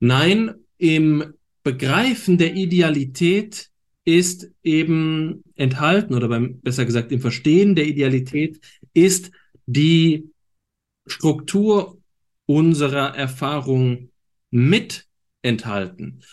[0.04, 3.70] Nein, im Begreifen der Idealität
[4.04, 8.60] ist eben enthalten oder beim, besser gesagt im Verstehen der Idealität
[8.96, 9.32] ist
[9.68, 10.32] die
[11.06, 12.02] Struktur
[12.48, 14.10] unserer Erfahrung
[14.50, 15.08] mit
[15.44, 16.24] enthalten.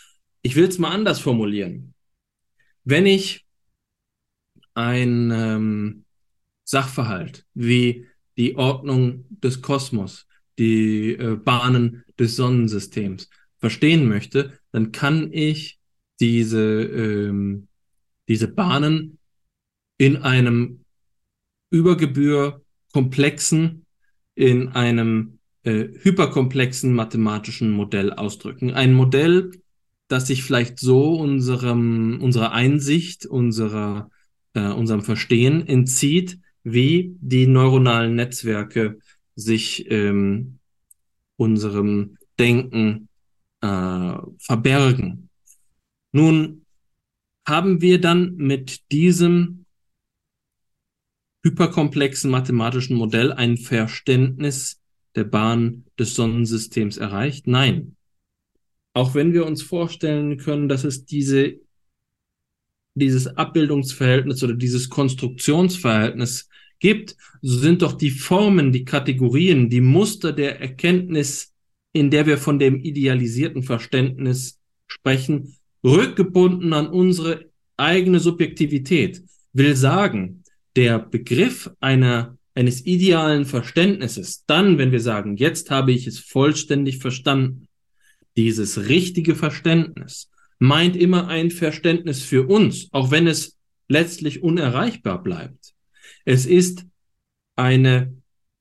[0.41, 1.93] Ich will es mal anders formulieren.
[2.83, 3.45] Wenn ich
[4.73, 6.05] ein ähm,
[6.69, 8.05] Sachverhalt wie
[8.37, 10.27] die Ordnung des Kosmos,
[10.59, 13.27] die äh, Bahnen des Sonnensystems
[13.57, 15.79] verstehen möchte, dann kann ich
[16.19, 17.67] diese, ähm,
[18.27, 19.17] diese Bahnen
[19.97, 20.85] in einem
[21.71, 22.61] Übergebühr
[22.93, 23.87] komplexen,
[24.35, 28.73] in einem äh, hyperkomplexen mathematischen Modell ausdrücken.
[28.73, 29.51] Ein Modell,
[30.07, 34.11] das sich vielleicht so unserem, unserer Einsicht, unserer,
[34.53, 36.39] äh, unserem Verstehen entzieht,
[36.73, 38.99] wie die neuronalen Netzwerke
[39.35, 40.59] sich ähm,
[41.37, 43.09] unserem Denken
[43.61, 45.29] äh, verbergen.
[46.11, 46.65] Nun
[47.47, 49.65] haben wir dann mit diesem
[51.43, 54.81] hyperkomplexen mathematischen Modell ein Verständnis
[55.15, 57.47] der Bahn des Sonnensystems erreicht?
[57.47, 57.95] Nein.
[58.93, 61.59] Auch wenn wir uns vorstellen können, dass es diese
[62.99, 70.31] dieses Abbildungsverhältnis oder dieses Konstruktionsverhältnis gibt, so sind doch die Formen, die Kategorien, die Muster
[70.31, 71.53] der Erkenntnis,
[71.93, 77.45] in der wir von dem idealisierten Verständnis sprechen, rückgebunden an unsere
[77.77, 79.23] eigene Subjektivität.
[79.53, 80.43] Will sagen,
[80.75, 86.99] der Begriff einer, eines idealen Verständnisses, dann, wenn wir sagen, jetzt habe ich es vollständig
[86.99, 87.67] verstanden,
[88.37, 90.28] dieses richtige Verständnis
[90.59, 95.73] meint immer ein Verständnis für uns, auch wenn es letztlich unerreichbar bleibt.
[96.25, 96.85] Es ist
[97.55, 98.15] eine,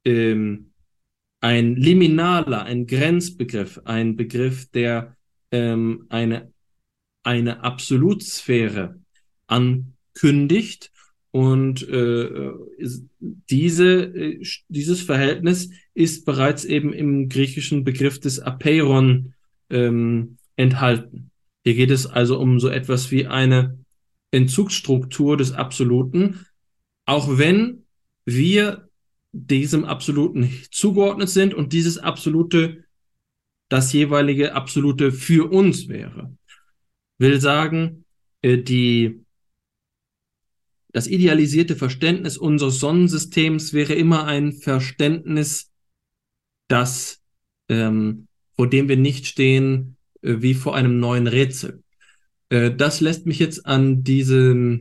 [0.04, 0.70] ähm,
[1.40, 5.16] ein liminaler, ein Grenzbegriff, ein Begriff, der
[5.50, 6.52] ähm, eine,
[7.22, 9.00] eine Absolutsphäre
[9.46, 10.92] ankündigt
[11.30, 12.50] und äh,
[13.18, 19.34] diese, äh, dieses Verhältnis ist bereits eben im griechischen Begriff des Apeiron
[19.68, 21.27] ähm, enthalten.
[21.68, 23.78] Hier geht es also um so etwas wie eine
[24.30, 26.46] Entzugsstruktur des Absoluten,
[27.04, 27.84] auch wenn
[28.24, 28.88] wir
[29.32, 32.86] diesem Absoluten zugeordnet sind und dieses Absolute
[33.68, 36.34] das jeweilige Absolute für uns wäre.
[37.18, 38.06] Will sagen,
[38.40, 39.26] äh, die,
[40.94, 45.70] das idealisierte Verständnis unseres Sonnensystems wäre immer ein Verständnis,
[46.66, 47.20] das
[47.68, 51.82] ähm, vor dem wir nicht stehen wie vor einem neuen Rätsel.
[52.50, 54.80] Äh, das lässt mich jetzt an diese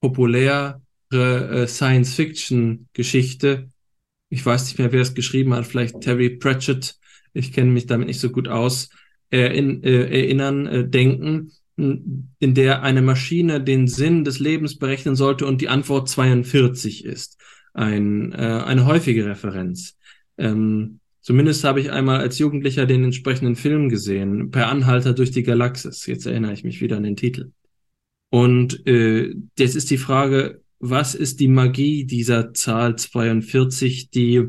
[0.00, 0.80] populäre
[1.12, 3.68] äh, Science-Fiction-Geschichte,
[4.28, 6.96] ich weiß nicht mehr, wer es geschrieben hat, vielleicht Terry Pratchett,
[7.34, 8.90] ich kenne mich damit nicht so gut aus,
[9.30, 15.70] in, erinnern, denken, in der eine Maschine den Sinn des Lebens berechnen sollte und die
[15.70, 17.38] Antwort 42 ist.
[17.72, 19.96] Ein, eine häufige Referenz.
[20.36, 25.44] Ähm, Zumindest habe ich einmal als Jugendlicher den entsprechenden Film gesehen, Per Anhalter durch die
[25.44, 26.04] Galaxis.
[26.06, 27.52] Jetzt erinnere ich mich wieder an den Titel.
[28.30, 34.48] Und äh, jetzt ist die Frage, was ist die Magie dieser Zahl 42, die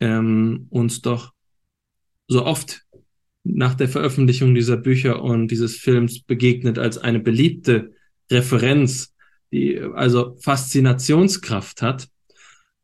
[0.00, 1.32] ähm, uns doch
[2.28, 2.86] so oft
[3.44, 7.92] nach der Veröffentlichung dieser Bücher und dieses Films begegnet als eine beliebte
[8.30, 9.14] Referenz,
[9.52, 12.08] die also Faszinationskraft hat.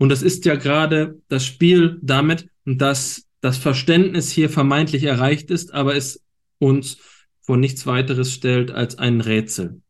[0.03, 5.73] Und das ist ja gerade das Spiel damit, dass das Verständnis hier vermeintlich erreicht ist,
[5.73, 6.25] aber es
[6.59, 6.99] uns
[7.41, 9.81] vor nichts weiteres stellt als ein Rätsel.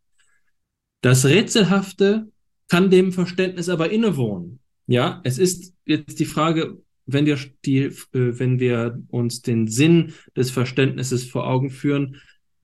[1.01, 2.31] Das Rätselhafte
[2.69, 4.59] kann dem Verständnis aber innewohnen.
[4.87, 10.13] Ja, es ist jetzt die Frage, wenn wir die, äh, wenn wir uns den Sinn
[10.37, 12.21] des Verständnisses vor Augen führen,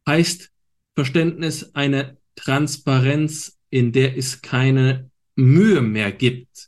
[0.06, 0.50] heißt
[0.94, 6.67] Verständnis eine Transparenz, in der es keine Mühe mehr gibt.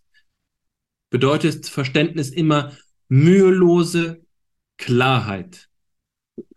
[1.11, 2.73] Bedeutet Verständnis immer
[3.09, 4.25] mühelose
[4.79, 5.69] Klarheit.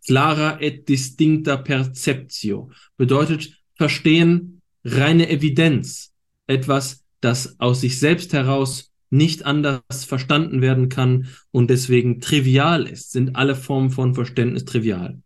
[0.06, 6.14] Clara et distincta perceptio bedeutet verstehen reine Evidenz,
[6.48, 13.12] etwas, das aus sich selbst heraus nicht anders verstanden werden kann und deswegen trivial ist,
[13.12, 15.22] sind alle Formen von Verständnis trivial.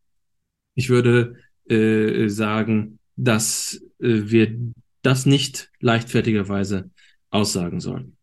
[0.76, 1.36] Ich würde
[1.70, 4.60] äh, sagen, dass äh, wir
[5.02, 6.92] das nicht leichtfertigerweise
[7.30, 8.17] aussagen sollen.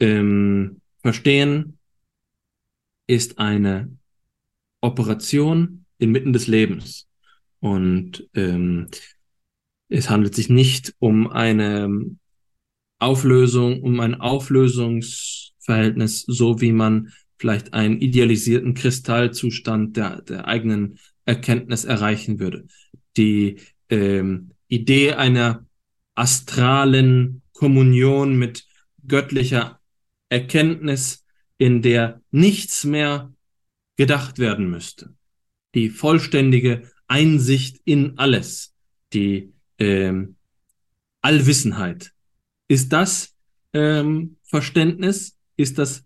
[0.00, 1.78] Ähm, verstehen
[3.06, 3.96] ist eine
[4.80, 7.08] Operation inmitten des Lebens.
[7.60, 8.88] Und ähm,
[9.88, 12.16] es handelt sich nicht um eine
[12.98, 21.84] Auflösung, um ein Auflösungsverhältnis, so wie man vielleicht einen idealisierten Kristallzustand der, der eigenen Erkenntnis
[21.84, 22.66] erreichen würde.
[23.16, 25.64] Die ähm, Idee einer
[26.14, 28.66] astralen Kommunion mit
[29.06, 29.77] göttlicher
[30.28, 31.24] Erkenntnis
[31.58, 33.32] in der nichts mehr
[33.96, 35.14] gedacht werden müsste.
[35.74, 38.74] Die vollständige Einsicht in alles,
[39.12, 40.36] die ähm,
[41.20, 42.12] Allwissenheit.
[42.68, 43.34] Ist das
[43.72, 45.36] ähm, Verständnis?
[45.56, 46.04] Ist das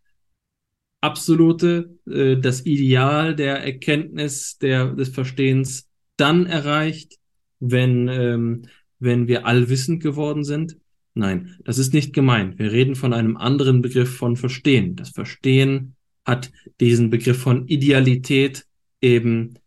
[1.00, 7.18] absolute, äh, das Ideal der Erkenntnis, der, des Verstehens dann erreicht,
[7.60, 8.62] wenn, ähm,
[8.98, 10.76] wenn wir allwissend geworden sind?
[11.14, 12.58] Nein, das ist nicht gemeint.
[12.58, 14.96] Wir reden von einem anderen Begriff von Verstehen.
[14.96, 15.94] Das Verstehen
[16.24, 16.50] hat
[16.80, 18.66] diesen Begriff von Idealität
[19.00, 19.58] eben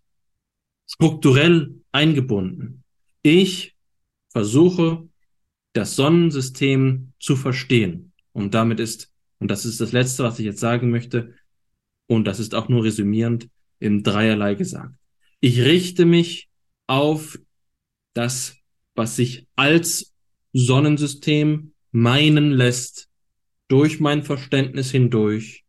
[0.89, 2.83] strukturell eingebunden.
[3.21, 3.75] Ich
[4.31, 5.07] versuche,
[5.73, 8.13] das Sonnensystem zu verstehen.
[8.31, 11.35] Und damit ist, und das ist das Letzte, was ich jetzt sagen möchte,
[12.07, 14.95] und das ist auch nur resümierend, im Dreierlei gesagt.
[15.41, 16.49] Ich richte mich
[16.87, 17.39] auf
[18.13, 18.57] das,
[18.95, 20.14] was sich als
[20.57, 23.09] Sonnensystem meinen lässt,
[23.67, 25.65] durch mein Verständnis hindurch,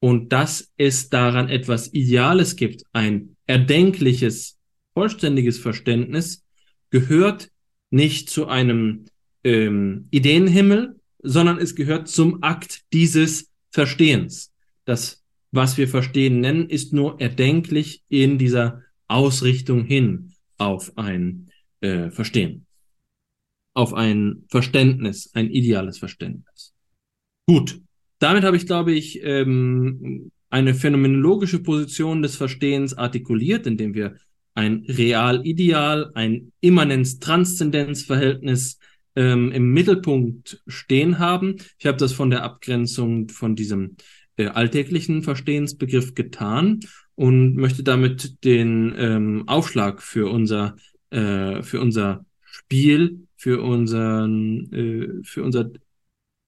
[0.00, 4.58] und dass es daran etwas Ideales gibt, ein erdenkliches,
[4.94, 6.44] vollständiges Verständnis,
[6.90, 7.50] gehört
[7.90, 9.04] nicht zu einem
[9.44, 14.50] ähm, Ideenhimmel, sondern es gehört zum Akt dieses Verstehens.
[14.84, 15.22] Das,
[15.52, 22.66] was wir Verstehen nennen, ist nur erdenklich in dieser Ausrichtung hin auf ein äh, Verstehen,
[23.74, 26.72] auf ein Verständnis, ein ideales Verständnis.
[27.46, 27.80] Gut,
[28.18, 34.16] damit habe ich, glaube ich, ähm, eine phänomenologische Position des Verstehens artikuliert, indem wir
[34.54, 38.78] ein Real-Ideal, ein Immanenz-Transzendenz-Verhältnis
[39.16, 41.56] ähm, im Mittelpunkt stehen haben.
[41.78, 43.96] Ich habe das von der Abgrenzung von diesem
[44.36, 46.80] äh, alltäglichen Verstehensbegriff getan
[47.14, 50.76] und möchte damit den ähm, Aufschlag für unser,
[51.10, 55.68] äh, für unser Spiel, für, unseren, äh, für unser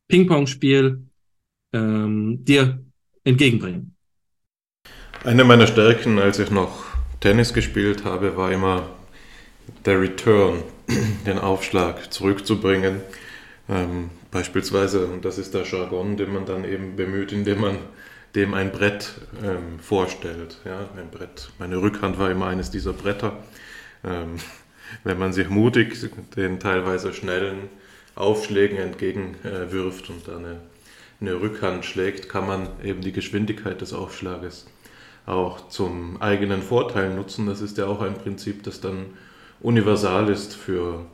[0.07, 1.05] Ping-Pong-Spiel
[1.73, 2.85] ähm, dir
[3.25, 3.97] entgegenbringen.
[5.25, 6.85] Eine meiner Stärken, als ich noch
[7.19, 8.89] Tennis gespielt habe, war immer
[9.85, 10.63] der Return,
[11.27, 13.01] den Aufschlag zurückzubringen.
[13.69, 17.79] Ähm, beispielsweise, und das ist der Jargon, den man dann eben bemüht, indem man
[18.37, 20.61] dem ein Brett ähm, vorstellt.
[20.65, 21.51] Ja, ein Brett.
[21.59, 23.43] Meine Rückhand war immer eines dieser Bretter.
[24.05, 24.37] Ähm,
[25.03, 25.97] wenn man sich mutig
[26.37, 27.69] den teilweise schnellen
[28.15, 30.61] Aufschlägen entgegenwirft und dann eine,
[31.21, 34.67] eine Rückhand schlägt, kann man eben die Geschwindigkeit des Aufschlages
[35.27, 37.47] auch zum eigenen Vorteil nutzen.
[37.47, 39.07] Das ist ja auch ein Prinzip, das dann
[39.61, 41.07] universal ist für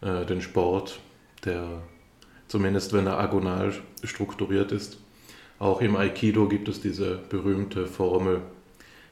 [0.00, 0.98] äh, den Sport,
[1.44, 1.82] der
[2.48, 3.72] zumindest wenn er agonal
[4.02, 4.98] strukturiert ist.
[5.58, 8.42] Auch im Aikido gibt es diese berühmte Formel,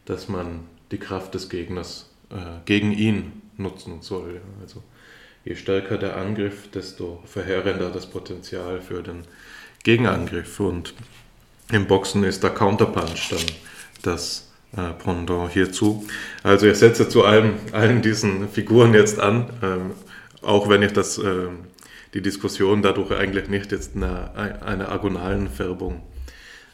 [0.04, 0.60] dass man
[0.90, 4.40] die Kraft des Gegners äh, gegen ihn nutzen soll.
[4.60, 4.82] Also
[5.44, 9.24] je stärker der Angriff, desto verheerender das Potenzial für den
[9.82, 10.60] Gegenangriff.
[10.60, 10.94] Und
[11.70, 13.46] im Boxen ist der Counterpunch dann
[14.02, 16.06] das äh, Pendant hierzu.
[16.42, 19.90] Also ich setze zu allem, allen diesen Figuren jetzt an, ähm,
[20.42, 21.48] auch wenn ich das, äh,
[22.14, 26.02] die Diskussion dadurch eigentlich nicht jetzt einer, einer agonalen Färbung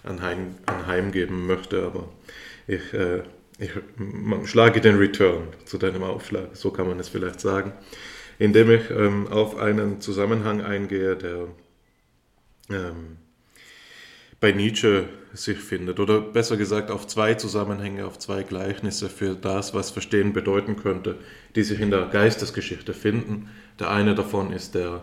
[0.02, 2.08] anheim, anheimgeben möchte, aber
[2.66, 3.22] ich, äh,
[3.58, 3.70] ich
[4.44, 7.72] schlage den Return zu deinem Aufschlag, so kann man es vielleicht sagen,
[8.38, 11.48] indem ich ähm, auf einen Zusammenhang eingehe, der
[12.70, 13.16] ähm,
[14.40, 15.98] bei Nietzsche sich findet.
[15.98, 21.16] Oder besser gesagt auf zwei Zusammenhänge, auf zwei Gleichnisse für das, was Verstehen bedeuten könnte,
[21.56, 23.50] die sich in der Geistesgeschichte finden.
[23.80, 25.02] Der eine davon ist der,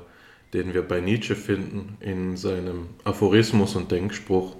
[0.53, 4.55] den wir bei Nietzsche finden, in seinem Aphorismus und Denkspruch,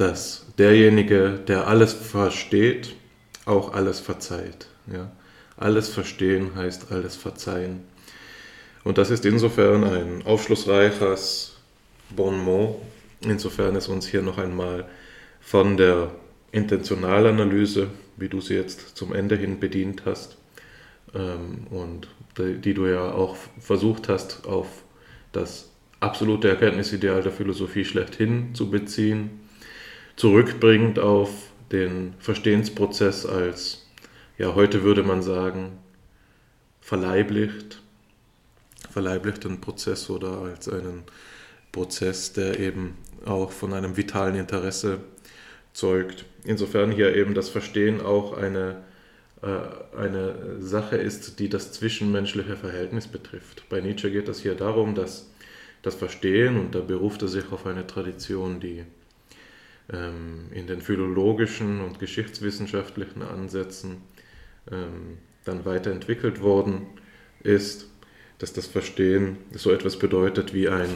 [0.00, 2.94] dass derjenige, der alles versteht,
[3.44, 4.68] auch alles verzeiht.
[4.90, 5.10] Ja?
[5.58, 7.82] Alles verstehen heißt alles verzeihen.
[8.82, 11.58] Und das ist insofern ein aufschlussreiches
[12.08, 12.80] Bon mot,
[13.20, 14.88] insofern es uns hier noch einmal
[15.42, 16.10] von der
[16.50, 20.38] Intentionalanalyse, wie du sie jetzt zum Ende hin bedient hast,
[21.14, 24.66] ähm, und die, die du ja auch versucht hast, auf
[25.32, 25.68] das
[26.00, 29.39] absolute Erkenntnisideal der Philosophie schlechthin zu beziehen,
[30.20, 31.30] zurückbringt auf
[31.72, 33.86] den Verstehensprozess als,
[34.36, 35.78] ja, heute würde man sagen,
[36.82, 37.80] verleiblicht,
[38.90, 41.04] verleiblichten Prozess oder als einen
[41.72, 44.98] Prozess, der eben auch von einem vitalen Interesse
[45.72, 46.26] zeugt.
[46.44, 48.82] Insofern hier eben das Verstehen auch eine,
[49.40, 53.66] äh, eine Sache ist, die das zwischenmenschliche Verhältnis betrifft.
[53.70, 55.30] Bei Nietzsche geht es hier darum, dass
[55.80, 58.84] das Verstehen, und da beruft er sich auf eine Tradition, die
[59.92, 63.98] in den philologischen und geschichtswissenschaftlichen Ansätzen
[64.70, 66.86] ähm, dann weiterentwickelt worden
[67.42, 67.88] ist,
[68.38, 70.88] dass das Verstehen so etwas bedeutet wie ein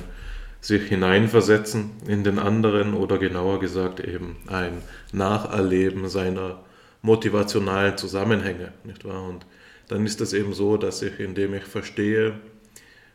[0.61, 4.80] sich hineinversetzen in den anderen oder genauer gesagt eben ein
[5.12, 6.64] Nacherleben seiner
[7.03, 9.28] motivationalen Zusammenhänge, nicht wahr?
[9.28, 9.45] Und
[9.88, 12.40] dann ist es eben so, dass ich, indem ich verstehe,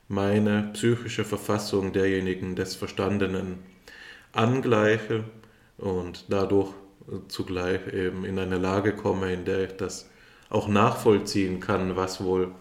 [0.07, 3.59] meine psychische Verfassung derjenigen des Verstandenen
[4.32, 5.23] angleiche
[5.80, 6.69] und dadurch
[7.27, 10.09] zugleich eben in eine Lage komme, in der ich das
[10.49, 12.51] auch nachvollziehen kann, was wohl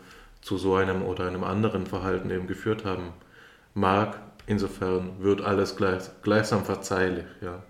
[0.41, 3.12] zu so einem oder einem anderen Verhalten eben geführt haben
[3.75, 7.62] mag, Insofern wird alles gleich, gleichsam verzeihlich, ja,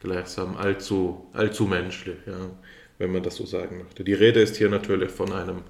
[0.00, 2.50] gleichsam allzu, allzu menschlich, ja,
[2.98, 4.02] wenn man das so sagen möchte.
[4.02, 5.62] Die Rede ist hier natürlich von einem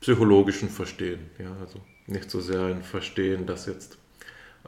[0.00, 3.98] psychologischen Verstehen, ja, also nicht so sehr ein Verstehen, das jetzt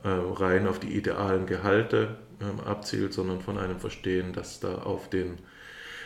[0.05, 2.32] äh, rein auf die idealen Gehalte äh,
[2.65, 5.39] abzielt, sondern von einem Verstehen, das da auf den,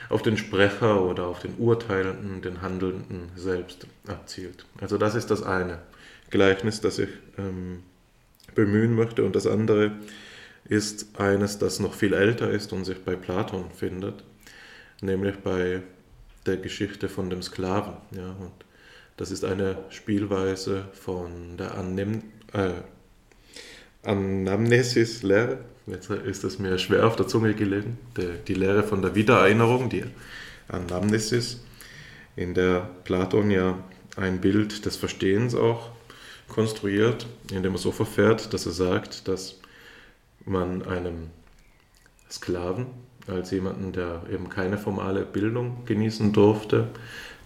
[0.09, 4.67] auf den Sprecher oder auf den Urteilenden, den Handelnden selbst abzielt.
[4.81, 5.79] Also das ist das eine
[6.31, 7.83] Gleichnis, das ich ähm,
[8.55, 9.25] bemühen möchte.
[9.25, 9.93] Und das andere
[10.65, 14.25] ist eines, das noch viel älter ist und sich bei Platon findet,
[15.01, 15.83] nämlich bei
[16.47, 17.95] der Geschichte von dem Sklaven.
[18.13, 18.53] Ja, und
[19.17, 22.23] Das ist eine Spielweise von der Annem
[22.53, 22.83] äh,
[24.03, 25.59] Anamnesis-Lehre.
[25.87, 27.97] Jetzt ist es mir schwer auf der Zunge gelegen.
[28.49, 30.03] Die, Lehre von der Wiedererinnerung, die
[30.67, 31.63] Anamnesis,
[32.35, 33.79] in der Platon ja
[34.17, 35.91] ein Bild des Verstehens auch
[36.49, 39.61] konstruiert, indem er so verfährt, dass er sagt, dass
[40.45, 41.31] man einem
[42.31, 42.87] Sklaven
[43.29, 46.89] als jemanden, der eben keine formale Bildung genießen durfte,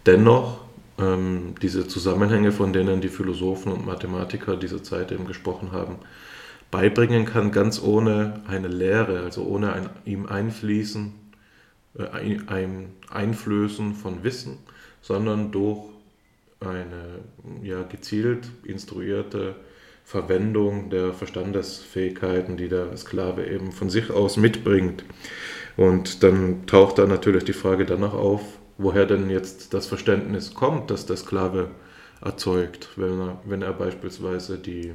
[0.07, 0.61] dennoch
[0.99, 5.97] ähm, diese Zusammenhänge, von denen die Philosophen und Mathematiker dieser Zeit eben gesprochen haben,
[6.71, 11.13] beibringen kann, ganz ohne eine Lehre, also ohne ein, ihm Einfließen,
[11.99, 12.05] äh,
[12.47, 14.59] ein Einflößen von Wissen,
[15.03, 15.81] sondern durch
[16.61, 17.21] eine
[17.63, 19.57] ja, gezielt instruierte
[20.05, 25.05] Verwendung der Verstandesfähigkeiten, die der Sklave eben von sich aus mitbringt.
[25.77, 28.43] Und dann taucht da natürlich die Frage danach auf,
[28.77, 31.71] woher denn jetzt das Verständnis kommt, das der Sklave
[32.21, 34.95] erzeugt, wenn er, wenn er beispielsweise die,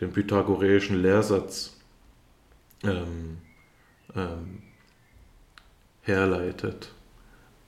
[0.00, 1.76] den pythagoreischen Lehrsatz
[2.84, 3.38] ähm,
[4.14, 4.62] ähm,
[6.02, 6.92] herleitet,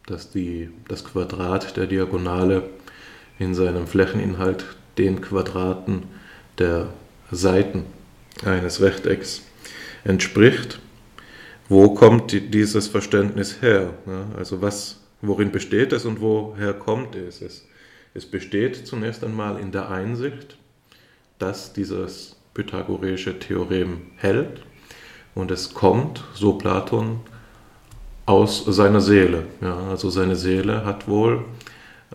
[0.06, 2.70] dass die, das Quadrat der Diagonale
[3.38, 4.64] in seinem Flächeninhalt
[4.98, 6.04] den Quadraten
[6.58, 6.88] der
[7.30, 7.84] Seiten
[8.44, 9.42] eines Rechtecks
[10.04, 10.80] entspricht.
[11.68, 13.94] Wo kommt dieses Verständnis her?
[14.36, 17.40] Also was, worin besteht es und woher kommt es?
[17.42, 17.66] es?
[18.12, 20.56] Es besteht zunächst einmal in der Einsicht,
[21.40, 24.62] dass dieses pythagoreische Theorem hält
[25.34, 27.20] und es kommt, so Platon,
[28.26, 29.46] aus seiner Seele.
[29.60, 31.44] Ja, also seine Seele hat wohl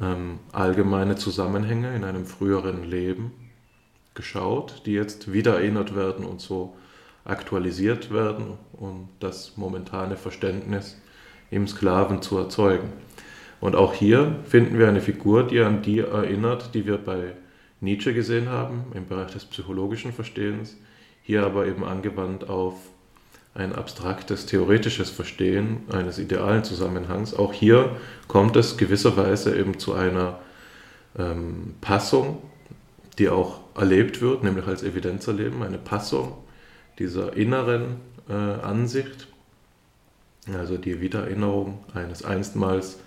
[0.01, 3.31] ähm, allgemeine Zusammenhänge in einem früheren Leben
[4.13, 6.75] geschaut, die jetzt wieder erinnert werden und so
[7.25, 10.97] aktualisiert werden, um das momentane Verständnis
[11.51, 12.93] im Sklaven zu erzeugen.
[13.59, 17.33] Und auch hier finden wir eine Figur, die an die erinnert, die wir bei
[17.85, 20.75] Nietzsche gesehen haben im Bereich des psychologischen Verstehens,
[21.23, 22.75] hier aber eben angewandt auf
[23.53, 27.33] ein abstraktes, theoretisches Verstehen eines idealen Zusammenhangs.
[27.33, 27.95] Auch hier
[28.27, 30.39] kommt es gewisserweise eben zu einer
[31.17, 32.41] ähm, Passung,
[33.17, 36.33] die auch erlebt wird, nämlich als Evidenzerleben, eine Passung
[36.99, 39.27] dieser inneren äh, Ansicht,
[40.53, 42.99] also die Wiedererinnerung eines einstmals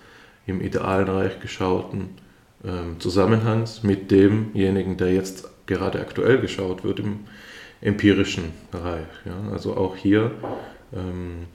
[0.46, 2.16] im idealen Reich geschauten
[2.64, 7.20] äh, Zusammenhangs mit demjenigen, der jetzt gerade aktuell geschaut wird im
[7.80, 9.06] empirischen Reich.
[9.24, 9.52] Ja?
[9.52, 10.32] Also auch hier
[10.92, 11.46] ähm,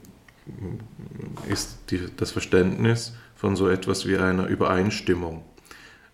[1.49, 5.43] ist die, das Verständnis von so etwas wie einer Übereinstimmung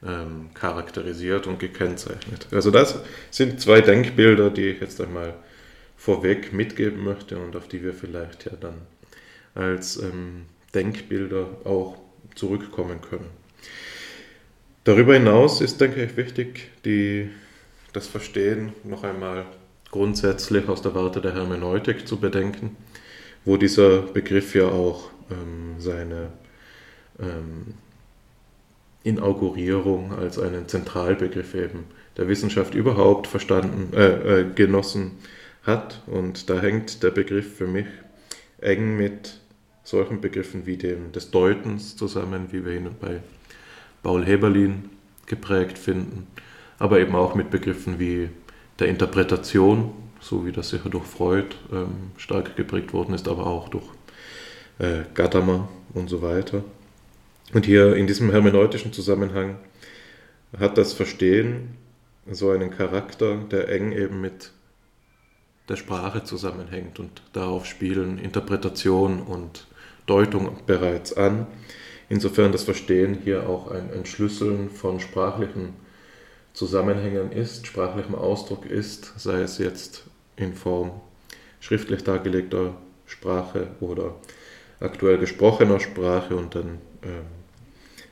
[0.05, 2.47] ähm, charakterisiert und gekennzeichnet.
[2.51, 2.99] Also das
[3.31, 5.33] sind zwei Denkbilder, die ich jetzt einmal
[5.97, 8.75] vorweg mitgeben möchte und auf die wir vielleicht ja dann
[9.53, 11.97] als ähm, Denkbilder auch
[12.35, 13.29] zurückkommen können.
[14.89, 17.29] Darüber hinaus ist, denke ich, wichtig, die,
[17.93, 19.45] das Verstehen noch einmal
[19.91, 22.75] grundsätzlich aus der Warte der Hermeneutik zu bedenken,
[23.45, 26.29] wo dieser Begriff ja auch ähm, seine
[27.19, 27.75] ähm,
[29.03, 31.83] Inaugurierung als einen Zentralbegriff eben
[32.17, 35.19] der Wissenschaft überhaupt verstanden, äh, äh, genossen
[35.61, 36.01] hat.
[36.07, 37.85] Und da hängt der Begriff für mich
[38.59, 39.39] eng mit
[39.83, 43.19] solchen Begriffen wie dem des Deutens zusammen, wie wir ihn bei
[44.03, 44.89] Paul Heberlin
[45.25, 46.27] geprägt finden,
[46.77, 48.29] aber eben auch mit Begriffen wie
[48.79, 53.69] der Interpretation, so wie das sicher durch Freud ähm, stark geprägt worden ist, aber auch
[53.69, 53.85] durch
[54.79, 56.63] äh, Gadamer und so weiter.
[57.53, 59.57] Und hier in diesem hermeneutischen Zusammenhang
[60.57, 61.75] hat das Verstehen
[62.31, 64.51] so einen Charakter, der eng eben mit
[65.67, 69.67] der Sprache zusammenhängt und darauf spielen Interpretation und
[70.05, 71.45] Deutung bereits an.
[72.09, 75.75] Insofern das Verstehen hier auch ein Entschlüsseln von sprachlichen
[76.53, 80.05] Zusammenhängen ist, sprachlichem Ausdruck ist, sei es jetzt
[80.35, 80.91] in Form
[81.59, 82.73] schriftlich dargelegter
[83.05, 84.15] Sprache oder
[84.79, 87.21] aktuell gesprochener Sprache und dann äh,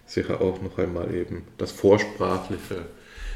[0.06, 2.86] sicher auch noch einmal eben das Vorsprachliche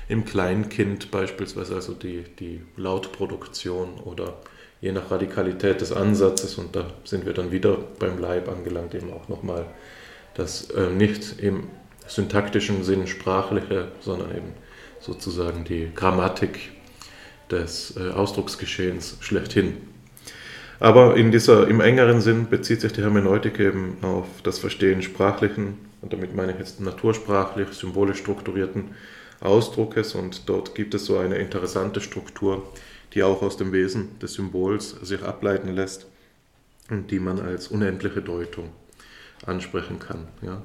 [0.09, 4.37] im Kleinkind beispielsweise, also die, die Lautproduktion oder
[4.81, 9.11] je nach Radikalität des Ansatzes und da sind wir dann wieder beim Leib angelangt, eben
[9.11, 9.65] auch nochmal
[10.33, 11.63] das äh, nicht im
[12.07, 14.53] syntaktischen Sinn sprachliche, sondern eben
[14.99, 16.71] sozusagen die Grammatik
[17.49, 19.77] des äh, Ausdrucksgeschehens schlechthin.
[20.79, 25.77] Aber in dieser, im engeren Sinn bezieht sich die Hermeneutik eben auf das Verstehen sprachlichen,
[26.01, 28.95] und damit meine ich jetzt natursprachlich, symbolisch strukturierten
[29.39, 30.15] Ausdruckes.
[30.15, 32.63] Und dort gibt es so eine interessante Struktur,
[33.13, 36.07] die auch aus dem Wesen des Symbols sich ableiten lässt
[36.89, 38.69] und die man als unendliche Deutung
[39.45, 40.27] ansprechen kann.
[40.41, 40.61] Ja.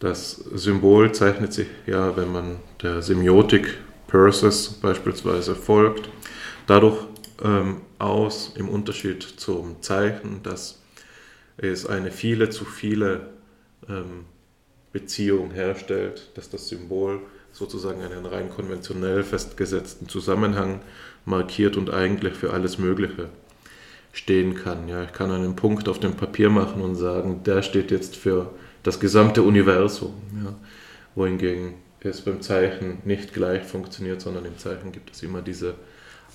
[0.00, 6.08] Das Symbol zeichnet sich ja, wenn man der Semiotik Perses beispielsweise folgt,
[6.66, 7.06] dadurch
[7.42, 10.82] ähm, aus, im Unterschied zum Zeichen, dass
[11.56, 13.28] es eine viele zu viele
[13.88, 14.26] ähm,
[14.92, 17.20] Beziehung herstellt, dass das Symbol
[17.52, 20.80] sozusagen einen rein konventionell festgesetzten Zusammenhang
[21.24, 23.28] markiert und eigentlich für alles Mögliche
[24.12, 24.88] stehen kann.
[24.88, 28.50] Ja, ich kann einen Punkt auf dem Papier machen und sagen, der steht jetzt für
[28.82, 30.12] das gesamte Universum.
[30.44, 30.54] Ja,
[31.14, 35.74] wohingegen es beim Zeichen nicht gleich funktioniert, sondern im Zeichen gibt es immer diese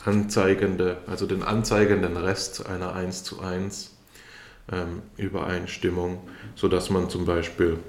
[0.06, 3.96] anzeigende, also den anzeigenden Rest einer 1 zu 1
[4.72, 6.20] ähm, Übereinstimmung,
[6.56, 7.80] sodass man zum Beispiel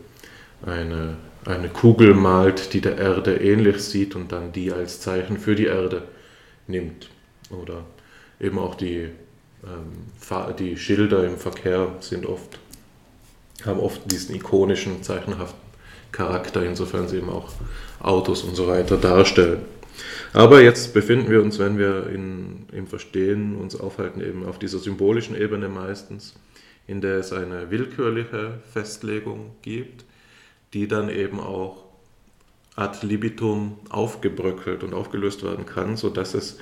[0.64, 5.54] eine, eine Kugel malt, die der Erde ähnlich sieht und dann die als Zeichen für
[5.54, 6.02] die Erde
[6.66, 7.10] nimmt.
[7.50, 7.84] Oder
[8.40, 9.10] eben auch die,
[10.58, 12.58] die Schilder im Verkehr sind oft,
[13.64, 15.68] haben oft diesen ikonischen, zeichenhaften
[16.12, 17.50] Charakter, insofern sie eben auch
[18.00, 19.60] Autos und so weiter darstellen.
[20.32, 24.78] Aber jetzt befinden wir uns, wenn wir in, im Verstehen uns aufhalten, eben auf dieser
[24.78, 26.34] symbolischen Ebene meistens,
[26.86, 30.04] in der es eine willkürliche Festlegung gibt,
[30.74, 31.84] die dann eben auch
[32.76, 36.58] ad libitum aufgebröckelt und aufgelöst werden kann, sodass es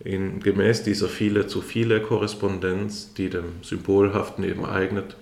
[0.00, 5.16] in, gemäß dieser viele zu viele Korrespondenz, die dem Symbolhaften eben eignet,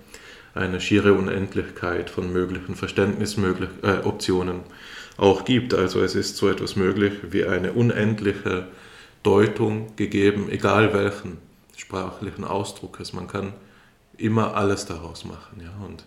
[0.53, 5.73] eine schiere Unendlichkeit von möglichen Verständnisoptionen äh, auch gibt.
[5.73, 8.67] Also es ist so etwas möglich wie eine unendliche
[9.23, 11.37] Deutung gegeben, egal welchen
[11.75, 13.13] sprachlichen Ausdruckes.
[13.13, 13.53] Man kann
[14.17, 15.61] immer alles daraus machen.
[15.61, 15.73] Ja?
[15.85, 16.05] Und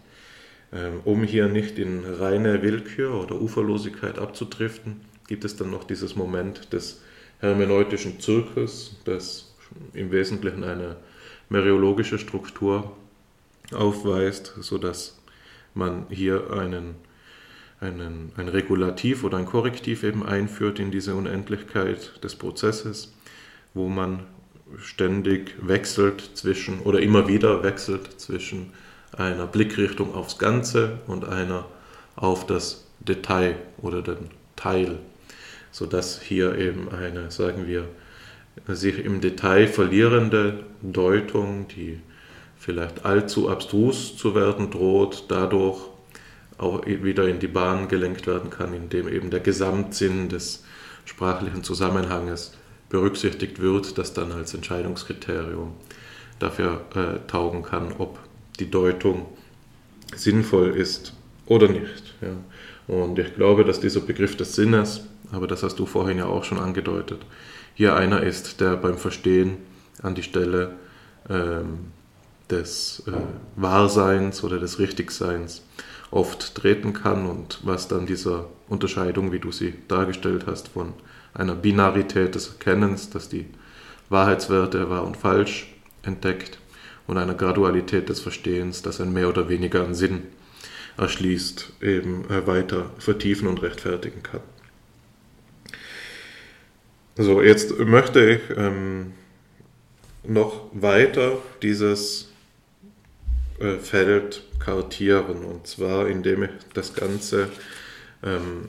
[0.72, 6.16] ähm, um hier nicht in reine Willkür oder Uferlosigkeit abzudriften, gibt es dann noch dieses
[6.16, 7.02] Moment des
[7.40, 9.54] hermeneutischen Zirkus, das
[9.92, 10.96] im Wesentlichen eine
[11.48, 12.96] meriologische Struktur
[13.72, 15.18] aufweist, sodass
[15.74, 16.96] man hier einen,
[17.80, 23.12] einen, ein Regulativ oder ein Korrektiv eben einführt in diese Unendlichkeit des Prozesses,
[23.74, 24.24] wo man
[24.78, 28.72] ständig wechselt zwischen oder immer wieder wechselt zwischen
[29.12, 31.66] einer Blickrichtung aufs Ganze und einer
[32.16, 34.98] auf das Detail oder den Teil,
[35.70, 37.88] sodass hier eben eine, sagen wir,
[38.66, 42.00] sich im Detail verlierende Deutung, die
[42.58, 45.80] vielleicht allzu abstrus zu werden droht, dadurch
[46.58, 50.64] auch wieder in die Bahn gelenkt werden kann, indem eben der Gesamtsinn des
[51.06, 52.52] sprachlichen Zusammenhanges
[52.90, 55.72] berücksichtigt wird, das dann als Entscheidungskriterium
[56.38, 58.18] dafür äh, taugen kann, ob
[58.58, 59.26] die Deutung
[60.14, 61.14] sinnvoll ist
[61.46, 62.14] oder nicht.
[62.20, 62.36] Ja.
[62.94, 66.44] Und ich glaube, dass dieser Begriff des Sinnes, aber das hast du vorhin ja auch
[66.44, 67.20] schon angedeutet,
[67.74, 69.58] hier einer ist, der beim Verstehen
[70.02, 70.76] an die Stelle
[71.28, 71.92] ähm,
[72.50, 73.12] des äh,
[73.56, 75.62] Wahrseins oder des Richtigseins
[76.10, 80.94] oft treten kann und was dann dieser Unterscheidung, wie du sie dargestellt hast, von
[81.32, 83.46] einer Binarität des Erkennens, dass die
[84.08, 85.72] Wahrheitswerte wahr und falsch
[86.02, 86.58] entdeckt,
[87.10, 90.22] und einer Gradualität des Verstehens, das ein mehr oder weniger an Sinn
[90.96, 94.42] erschließt, eben äh, weiter vertiefen und rechtfertigen kann.
[97.16, 99.12] So, jetzt möchte ich ähm,
[100.22, 102.30] noch weiter dieses
[103.58, 105.44] äh, Feld kartieren.
[105.44, 107.48] Und zwar indem ich das Ganze
[108.22, 108.68] ähm,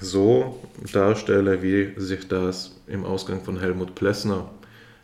[0.00, 0.60] so
[0.92, 4.50] darstelle, wie sich das im Ausgang von Helmut Plessner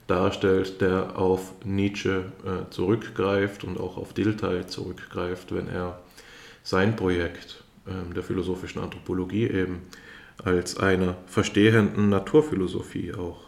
[0.06, 5.98] darstellt, der auf Nietzsche äh, zurückgreift und auch auf Dilthey zurückgreift, wenn er
[6.62, 9.82] sein Projekt äh, der philosophischen Anthropologie eben
[10.44, 13.44] als einer verstehenden Naturphilosophie auch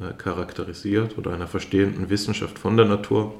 [0.00, 3.34] äh, charakterisiert oder einer verstehenden Wissenschaft von der Natur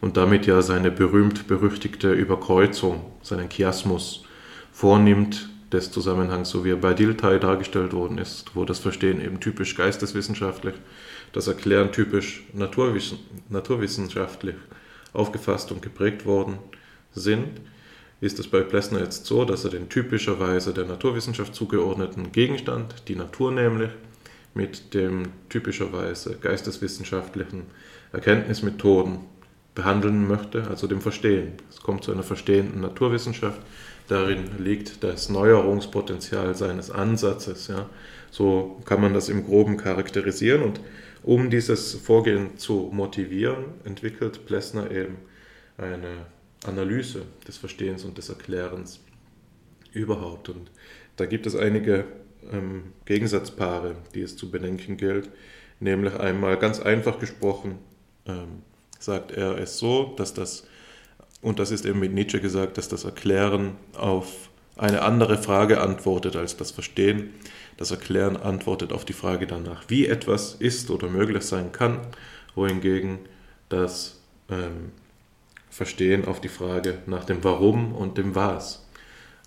[0.00, 4.24] und damit ja seine berühmt-berüchtigte Überkreuzung, seinen Chiasmus
[4.72, 9.40] vornimmt des Zusammenhangs, so wie er bei Dilthey dargestellt worden ist, wo das Verstehen eben
[9.40, 10.74] typisch geisteswissenschaftlich
[11.32, 14.54] das Erklären typisch naturwissen, naturwissenschaftlich
[15.12, 16.58] aufgefasst und geprägt worden
[17.12, 17.60] sind,
[18.20, 23.16] ist es bei Plessner jetzt so, dass er den typischerweise der Naturwissenschaft zugeordneten Gegenstand, die
[23.16, 23.90] Natur nämlich,
[24.54, 27.64] mit dem typischerweise geisteswissenschaftlichen
[28.12, 29.18] Erkenntnismethoden
[29.74, 31.52] behandeln möchte, also dem Verstehen.
[31.70, 33.60] Es kommt zu einer verstehenden Naturwissenschaft.
[34.08, 37.68] Darin liegt das Neuerungspotenzial seines Ansatzes.
[37.68, 37.90] Ja.
[38.30, 40.80] So kann man das im Groben charakterisieren und
[41.22, 45.16] um dieses Vorgehen zu motivieren, entwickelt Plessner eben
[45.76, 46.26] eine
[46.68, 49.00] Analyse des Verstehens und des Erklärens
[49.92, 50.48] überhaupt.
[50.48, 50.70] Und
[51.16, 52.04] da gibt es einige
[52.52, 55.30] ähm, Gegensatzpaare, die es zu bedenken gilt.
[55.80, 57.78] Nämlich einmal ganz einfach gesprochen,
[58.26, 58.62] ähm,
[58.98, 60.66] sagt er es so, dass das,
[61.42, 66.36] und das ist eben mit Nietzsche gesagt, dass das Erklären auf eine andere Frage antwortet
[66.36, 67.30] als das Verstehen.
[67.76, 72.00] Das Erklären antwortet auf die Frage danach, wie etwas ist oder möglich sein kann,
[72.54, 73.18] wohingegen
[73.68, 74.92] das ähm,
[75.76, 78.86] Verstehen auf die Frage nach dem Warum und dem Was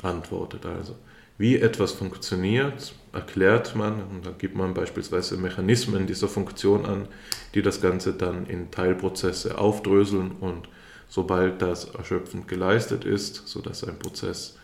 [0.04, 0.64] antwortet.
[0.64, 0.96] Also
[1.40, 7.08] wie etwas funktioniert, erklärt man und da gibt man beispielsweise Mechanismen dieser Funktion an,
[7.56, 10.70] die das Ganze dann in Teilprozesse aufdröseln und
[11.08, 14.56] sobald das erschöpfend geleistet ist, sodass ein Prozess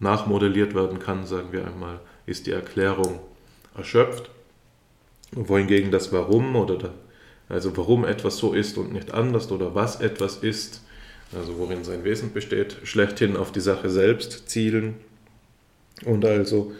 [0.00, 3.20] nachmodelliert werden kann, sagen wir einmal, ist die Erklärung
[3.74, 4.28] erschöpft.
[5.32, 6.92] Wohingegen das Warum oder der,
[7.48, 10.82] also warum etwas so ist und nicht anders oder was etwas ist,
[11.36, 14.96] also worin sein Wesen besteht, schlechthin auf die Sache selbst zielen
[16.04, 16.72] und also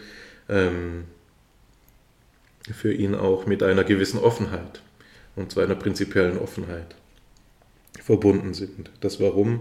[0.48, 1.04] ähm,
[2.72, 4.82] für ihn auch mit einer gewissen Offenheit
[5.36, 6.96] und zwar einer prinzipiellen Offenheit
[8.02, 8.90] verbunden sind.
[9.00, 9.60] Das Warum,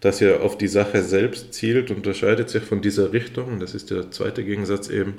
[0.00, 4.10] das ja auf die Sache selbst zielt, unterscheidet sich von dieser Richtung, das ist der
[4.10, 5.18] zweite Gegensatz eben,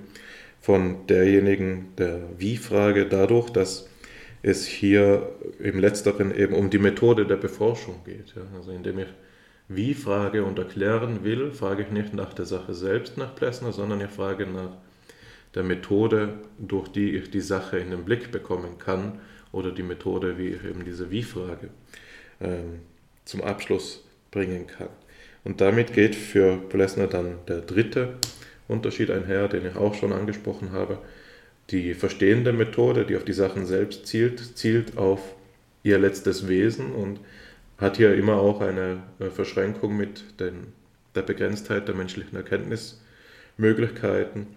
[0.61, 3.87] von derjenigen der Wie-Frage dadurch, dass
[4.45, 8.35] es hier im letzteren eben um die Methode der Beforschung geht.
[8.35, 8.43] Ja.
[8.55, 9.07] Also indem ich
[9.67, 14.01] wie frage und erklären will, frage ich nicht nach der Sache selbst nach Plessner, sondern
[14.01, 14.77] ich frage nach
[15.55, 19.19] der Methode, durch die ich die Sache in den Blick bekommen kann
[19.51, 21.69] oder die Methode, wie ich eben diese Wie-Frage
[22.39, 22.81] ähm,
[23.23, 24.89] zum Abschluss bringen kann.
[25.43, 28.17] Und damit geht für Plessner dann der dritte
[28.67, 30.99] Unterschied einher, den ich auch schon angesprochen habe.
[31.71, 35.35] Die verstehende Methode, die auf die Sachen selbst zielt, zielt auf
[35.83, 37.19] ihr letztes Wesen und
[37.77, 39.03] hat hier immer auch eine
[39.33, 40.67] Verschränkung mit den,
[41.15, 44.47] der Begrenztheit der menschlichen Erkenntnismöglichkeiten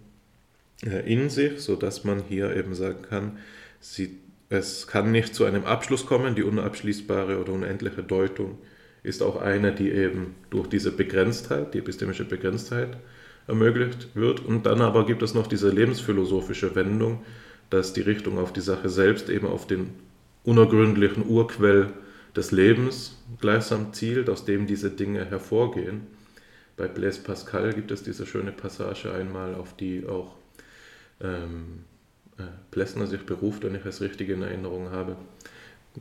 [0.84, 3.38] äh, in sich, sodass man hier eben sagen kann,
[3.80, 4.18] sie,
[4.50, 8.58] es kann nicht zu einem Abschluss kommen, die unabschließbare oder unendliche Deutung
[9.02, 12.96] ist auch eine, die eben durch diese Begrenztheit, die epistemische Begrenztheit,
[13.48, 14.44] ermöglicht wird.
[14.44, 17.24] Und dann aber gibt es noch diese lebensphilosophische Wendung,
[17.70, 19.90] dass die Richtung auf die Sache selbst eben auf den
[20.44, 21.88] unergründlichen Urquell
[22.36, 26.02] des Lebens gleichsam zielt, aus dem diese Dinge hervorgehen.
[26.76, 30.36] Bei Blaise Pascal gibt es diese schöne Passage einmal, auf die auch
[31.20, 31.84] ähm,
[32.38, 35.16] äh, Plessner sich beruft, wenn ich es richtig in Erinnerung habe.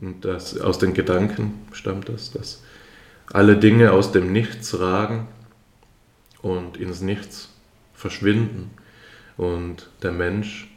[0.00, 2.62] Und das, aus den Gedanken stammt das, dass
[3.32, 5.26] alle Dinge aus dem Nichts ragen
[6.48, 7.50] und ins Nichts
[7.94, 8.70] verschwinden.
[9.36, 10.68] Und der Mensch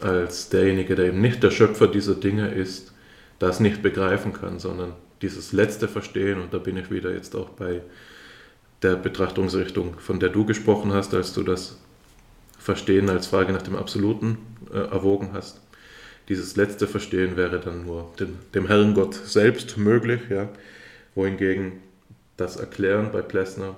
[0.00, 2.92] als derjenige, der eben nicht der Schöpfer dieser Dinge ist,
[3.38, 7.50] das nicht begreifen kann, sondern dieses letzte Verstehen, und da bin ich wieder jetzt auch
[7.50, 7.82] bei
[8.82, 11.78] der Betrachtungsrichtung, von der du gesprochen hast, als du das
[12.58, 14.38] Verstehen als Frage nach dem Absoluten
[14.72, 15.60] äh, erwogen hast.
[16.28, 20.48] Dieses letzte Verstehen wäre dann nur dem, dem Herrn Gott selbst möglich, ja,
[21.14, 21.72] wohingegen
[22.36, 23.76] das Erklären bei Plessner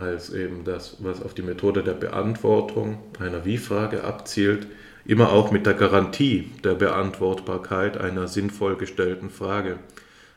[0.00, 4.66] als eben das, was auf die Methode der Beantwortung einer Wie-Frage abzielt,
[5.04, 9.78] immer auch mit der Garantie der Beantwortbarkeit einer sinnvoll gestellten Frage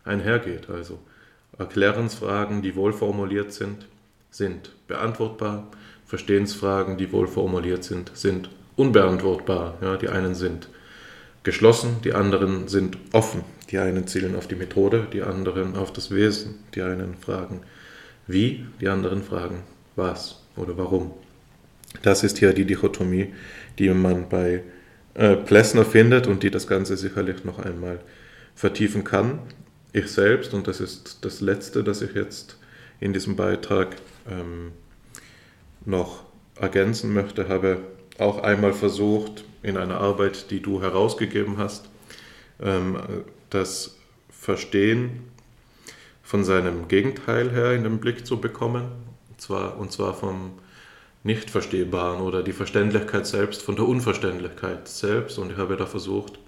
[0.04, 0.70] einhergeht.
[0.70, 1.00] Also
[1.58, 3.88] Erklärensfragen, die wohl formuliert sind,
[4.32, 5.68] sind beantwortbar.
[6.06, 9.78] Verstehensfragen, die wohl formuliert sind, sind unbeantwortbar.
[9.82, 10.70] Ja, die einen sind
[11.44, 13.44] geschlossen, die anderen sind offen.
[13.70, 16.64] Die einen zielen auf die Methode, die anderen auf das Wesen.
[16.76, 17.62] Die einen fragen
[18.28, 19.64] wie, die anderen fragen
[19.96, 21.12] was oder warum.
[22.02, 23.34] Das ist hier die Dichotomie,
[23.78, 24.64] die man bei
[25.14, 28.00] äh, Plessner findet und die das Ganze sicherlich noch einmal
[28.56, 29.40] vertiefen kann.
[29.92, 32.58] Ich selbst, und das ist das Letzte, das ich jetzt
[33.00, 33.96] in diesem Beitrag
[34.30, 34.72] ähm,
[35.86, 36.24] noch
[36.60, 37.80] ergänzen möchte, habe
[38.18, 41.90] auch einmal versucht, in einer Arbeit, die du herausgegeben hast,
[42.62, 42.98] ähm,
[43.50, 43.98] das
[44.30, 45.33] Verstehen
[46.24, 48.86] von seinem Gegenteil her in den Blick zu bekommen,
[49.30, 50.54] und zwar, und zwar vom
[51.24, 55.38] Nichtverstehbaren oder die Verständlichkeit selbst von der Unverständlichkeit selbst.
[55.38, 56.40] Und ich habe da versucht,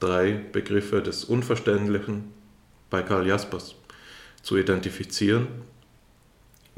[0.00, 2.32] drei Begriffe des Unverständlichen
[2.90, 3.74] bei Karl Jaspers
[4.42, 5.48] zu identifizieren,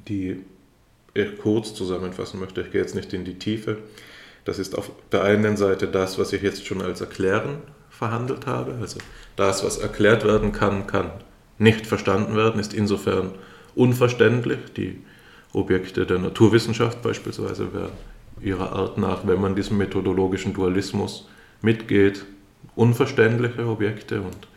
[0.08, 0.44] die
[1.14, 2.62] ich kurz zusammenfassen möchte.
[2.62, 3.78] Ich gehe jetzt nicht in die Tiefe.
[4.44, 7.58] Das ist auf der einen Seite das, was ich jetzt schon als Erklären
[7.90, 8.76] verhandelt habe.
[8.80, 8.98] Also
[9.36, 11.10] das, was erklärt werden kann, kann
[11.60, 13.32] nicht verstanden werden, ist insofern
[13.74, 14.58] unverständlich.
[14.76, 14.98] Die
[15.52, 17.92] Objekte der Naturwissenschaft beispielsweise werden
[18.40, 21.28] ihrer Art nach, wenn man diesem methodologischen Dualismus
[21.60, 22.24] mitgeht,
[22.74, 24.48] unverständliche Objekte und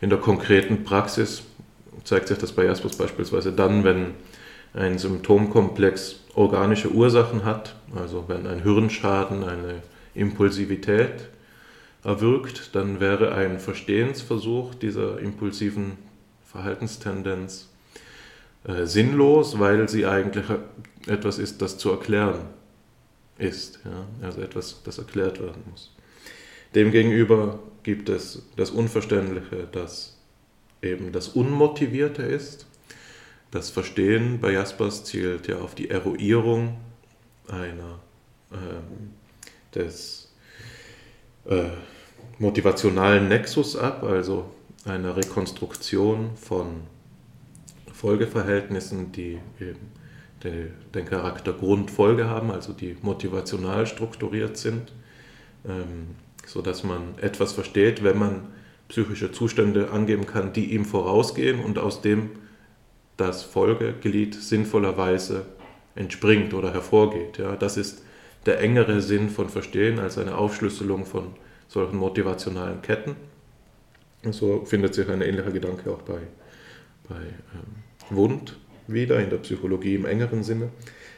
[0.00, 1.42] in der konkreten Praxis
[2.04, 4.12] zeigt sich das bei Jaspers beispielsweise dann, wenn
[4.74, 9.82] ein Symptomkomplex organische Ursachen hat, also wenn ein Hirnschaden eine
[10.14, 11.28] Impulsivität
[12.04, 15.92] erwirkt, dann wäre ein Verstehensversuch dieser impulsiven
[16.54, 17.68] Verhaltenstendenz
[18.62, 20.46] äh, sinnlos, weil sie eigentlich
[21.08, 22.46] etwas ist, das zu erklären
[23.38, 23.80] ist.
[23.84, 24.06] Ja?
[24.26, 25.92] Also etwas, das erklärt werden muss.
[26.76, 30.16] Demgegenüber gibt es das Unverständliche, das
[30.80, 32.66] eben das Unmotivierte ist.
[33.50, 36.76] Das Verstehen bei Jaspers zielt ja auf die Eruierung
[37.48, 37.98] einer,
[38.52, 39.10] ähm,
[39.74, 40.32] des
[41.46, 41.64] äh,
[42.38, 44.53] motivationalen Nexus ab, also
[44.84, 46.82] einer Rekonstruktion von
[47.92, 49.92] Folgeverhältnissen, die eben
[50.94, 54.92] den Charakter Grundfolge haben, also die motivational strukturiert sind,
[55.66, 56.16] ähm,
[56.46, 58.48] sodass man etwas versteht, wenn man
[58.88, 62.30] psychische Zustände angeben kann, die ihm vorausgehen und aus dem
[63.16, 65.46] das Folgeglied sinnvollerweise
[65.94, 67.38] entspringt oder hervorgeht.
[67.38, 68.02] Ja, das ist
[68.44, 71.28] der engere Sinn von Verstehen als eine Aufschlüsselung von
[71.68, 73.16] solchen motivationalen Ketten.
[74.32, 76.20] So findet sich ein ähnlicher Gedanke auch bei,
[77.08, 78.56] bei ähm, Wund
[78.86, 80.70] wieder, in der Psychologie im engeren Sinne.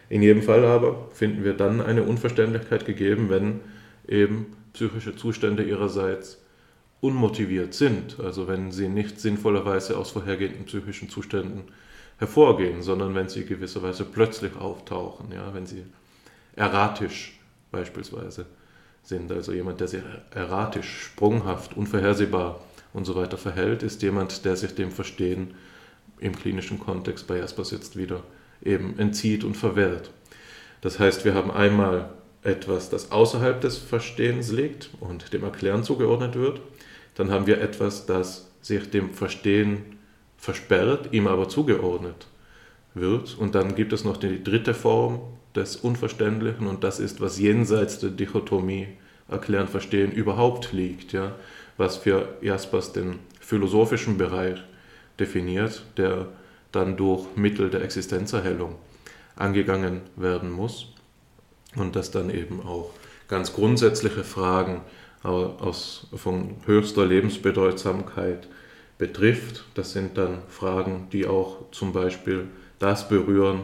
[0.09, 3.61] In jedem Fall aber finden wir dann eine Unverständlichkeit gegeben, wenn
[4.07, 6.43] eben psychische Zustände ihrerseits
[7.01, 11.65] unmotiviert sind, also wenn sie nicht sinnvollerweise aus vorhergehenden psychischen Zuständen
[12.19, 15.85] hervorgehen, sondern wenn sie gewisserweise plötzlich auftauchen, ja, wenn sie
[16.55, 17.39] erratisch
[17.71, 18.47] beispielsweise
[19.03, 19.31] sind.
[19.31, 22.61] Also jemand, der sich erratisch, sprunghaft, unvorhersehbar
[22.97, 25.53] und so weiter verhält, ist jemand, der sich dem Verstehen
[26.19, 28.23] im klinischen Kontext bei Jaspers jetzt wieder
[28.65, 30.11] eben entzieht und verwehrt.
[30.81, 32.09] Das heißt, wir haben einmal
[32.43, 36.63] etwas, das außerhalb des Verstehens liegt und dem Erklären zugeordnet wird.
[37.17, 39.99] Dann haben wir etwas, das sich dem Verstehen
[40.39, 42.27] versperrt, ihm aber zugeordnet
[42.95, 43.37] wird.
[43.37, 45.21] Und dann gibt es noch die dritte Form
[45.55, 48.89] des Unverständlichen und das ist, was jenseits der Dichotomie
[49.29, 51.35] Erklären, Verstehen überhaupt liegt, ja?
[51.77, 54.59] Was für Jaspers den philosophischen Bereich
[55.19, 56.29] definiert, der
[56.73, 58.75] dann durch Mittel der Existenzerhellung
[59.37, 60.89] angegangen werden muss
[61.77, 62.91] und das dann eben auch
[63.29, 64.83] ganz grundsätzliche Fragen
[65.23, 68.47] aus, von höchster Lebensbedeutsamkeit
[68.99, 69.65] betrifft.
[69.75, 72.47] Das sind dann Fragen, die auch zum Beispiel
[72.79, 73.63] das berühren,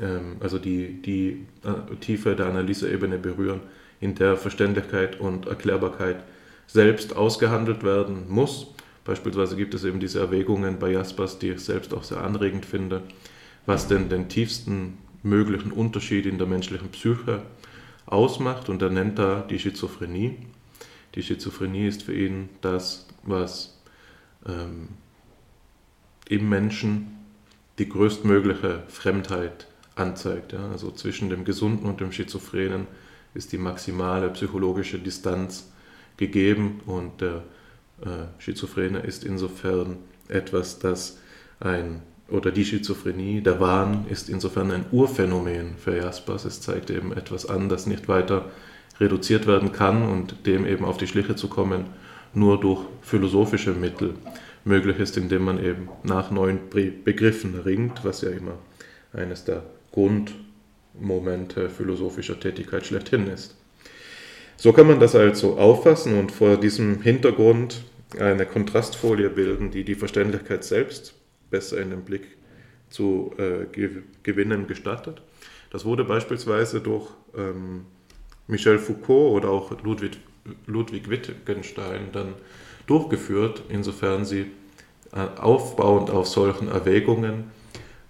[0.00, 3.60] ähm, also die, die äh, Tiefe der Analyseebene berühren,
[4.00, 6.22] in der Verständlichkeit und Erklärbarkeit
[6.66, 8.66] selbst ausgehandelt werden muss.
[9.04, 13.02] Beispielsweise gibt es eben diese Erwägungen bei Jaspers, die ich selbst auch sehr anregend finde,
[13.66, 17.42] was denn den tiefsten möglichen Unterschied in der menschlichen Psyche
[18.06, 18.68] ausmacht.
[18.68, 20.36] Und er nennt da die Schizophrenie.
[21.14, 23.78] Die Schizophrenie ist für ihn das, was
[24.46, 24.88] ähm,
[26.28, 27.14] im Menschen
[27.78, 30.52] die größtmögliche Fremdheit anzeigt.
[30.52, 30.70] Ja?
[30.70, 32.86] Also zwischen dem Gesunden und dem Schizophrenen
[33.34, 35.70] ist die maximale psychologische Distanz
[36.16, 37.42] gegeben und der
[38.02, 39.96] äh, Schizophrene ist insofern
[40.28, 41.18] etwas, das
[41.60, 46.44] ein, oder die Schizophrenie, der Wahn ist insofern ein Urphänomen für Jaspers.
[46.44, 48.50] Es zeigt eben etwas an, das nicht weiter
[48.98, 51.86] reduziert werden kann und dem eben auf die Schliche zu kommen,
[52.32, 54.14] nur durch philosophische Mittel
[54.64, 58.58] möglich ist, indem man eben nach neuen Begriffen ringt, was ja immer
[59.12, 59.62] eines der
[59.92, 63.56] Grundmomente philosophischer Tätigkeit schlechthin ist.
[64.56, 67.84] So kann man das also auffassen und vor diesem Hintergrund
[68.18, 71.14] eine Kontrastfolie bilden, die die Verständlichkeit selbst
[71.50, 72.26] besser in den Blick
[72.88, 73.66] zu äh,
[74.22, 75.20] gewinnen gestattet.
[75.70, 77.86] Das wurde beispielsweise durch ähm,
[78.46, 80.18] Michel Foucault oder auch Ludwig,
[80.66, 82.34] Ludwig Wittgenstein dann
[82.86, 84.46] durchgeführt, insofern sie
[85.12, 87.50] äh, aufbauend auf solchen Erwägungen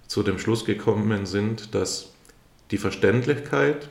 [0.07, 2.13] zu dem Schluss gekommen sind, dass
[2.71, 3.89] die Verständlichkeit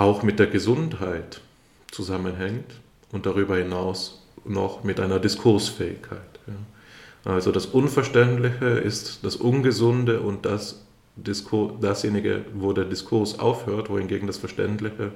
[0.00, 1.42] auch mit der Gesundheit
[1.90, 2.80] zusammenhängt
[3.12, 6.40] und darüber hinaus noch mit einer Diskursfähigkeit.
[6.46, 7.30] Ja.
[7.30, 10.86] Also das Unverständliche ist das Ungesunde und das
[11.16, 15.12] Diskur dasjenige, wo der Diskurs aufhört, wohingegen das Verständliche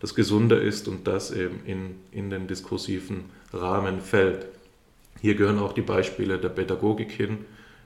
[0.00, 4.46] das Gesunde ist und das eben in, in den diskursiven Rahmen fällt.
[5.20, 7.38] Hier gehören auch die Beispiele der Pädagogik hin,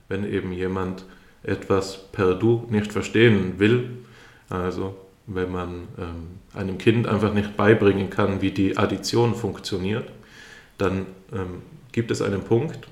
[0.09, 1.05] wenn eben jemand
[1.41, 3.89] etwas per Du nicht verstehen will,
[4.47, 4.95] also
[5.27, 10.09] wenn man ähm, einem Kind einfach nicht beibringen kann, wie die Addition funktioniert,
[10.77, 11.61] dann ähm,
[11.91, 12.87] gibt es einen Punkt,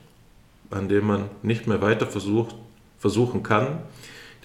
[0.71, 2.55] an dem man nicht mehr weiter versucht,
[2.97, 3.79] versuchen kann,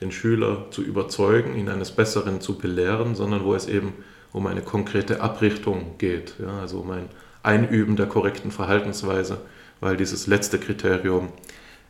[0.00, 3.94] den Schüler zu überzeugen, ihn eines Besseren zu belehren, sondern wo es eben
[4.32, 7.08] um eine konkrete Abrichtung geht, ja, also um ein
[7.42, 9.38] Einüben der korrekten Verhaltensweise,
[9.80, 11.28] weil dieses letzte Kriterium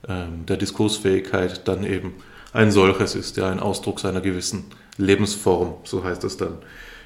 [0.07, 2.15] ähm, der Diskursfähigkeit dann eben
[2.53, 4.67] ein solches ist, ja, ein Ausdruck seiner gewissen
[4.99, 6.59] Lebensform, so heißt es dann,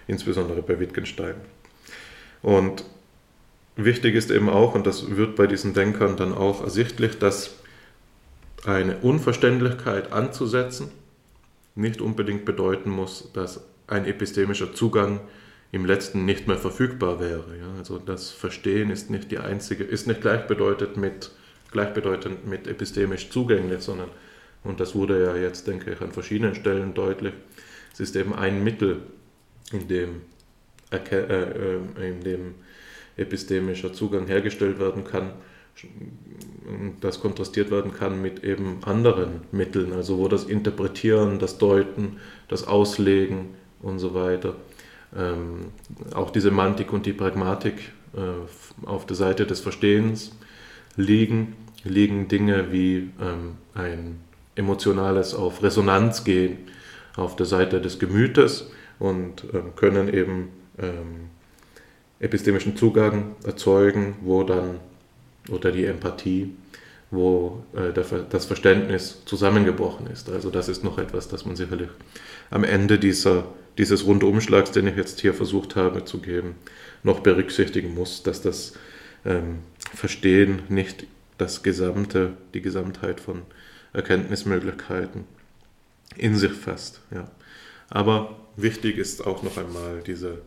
[0.06, 1.36] insbesondere bei Wittgenstein.
[2.42, 2.84] Und
[3.76, 7.54] wichtig ist eben auch, und das wird bei diesen Denkern dann auch ersichtlich, dass
[8.64, 10.90] eine Unverständlichkeit anzusetzen,
[11.74, 15.20] nicht unbedingt bedeuten muss, dass ein epistemischer Zugang
[15.72, 17.56] im letzten nicht mehr verfügbar wäre.
[17.58, 17.74] Ja?
[17.78, 21.30] Also das Verstehen ist nicht die einzige, ist nicht gleichbedeutend mit,
[21.72, 24.08] gleichbedeutend mit epistemisch zugänglich, sondern,
[24.64, 27.32] und das wurde ja jetzt, denke ich, an verschiedenen Stellen deutlich,
[27.92, 29.02] es ist eben ein Mittel,
[29.72, 30.22] in dem,
[30.90, 32.54] äh, äh, in dem
[33.16, 35.32] epistemischer Zugang hergestellt werden kann,
[37.00, 42.18] das kontrastiert werden kann mit eben anderen Mitteln, also wo das Interpretieren, das Deuten,
[42.48, 44.54] das Auslegen und so weiter
[45.16, 45.72] ähm,
[46.14, 50.32] auch die Semantik und die Pragmatik äh, auf der Seite des Verstehens
[50.96, 54.20] liegen, liegen Dinge wie ähm, ein
[54.54, 56.58] emotionales auf Resonanz gehen
[57.16, 60.48] auf der Seite des Gemütes und ähm, können eben
[60.78, 61.30] ähm,
[62.20, 64.78] epistemischen Zugang erzeugen, wo dann,
[65.50, 66.54] oder die Empathie,
[67.10, 67.92] wo äh,
[68.30, 70.30] das Verständnis zusammengebrochen ist.
[70.30, 71.90] Also das ist noch etwas, das man sicherlich
[72.50, 73.44] am Ende dieser
[73.78, 76.56] dieses Rundumschlags, den ich jetzt hier versucht habe zu geben,
[77.02, 78.74] noch berücksichtigen muss, dass das
[79.24, 79.60] ähm,
[79.94, 81.06] Verstehen nicht
[81.38, 83.42] das gesamte, die Gesamtheit von
[83.92, 85.24] Erkenntnismöglichkeiten
[86.16, 87.00] in sich fasst.
[87.10, 87.30] Ja.
[87.88, 90.42] Aber wichtig ist auch noch einmal diese,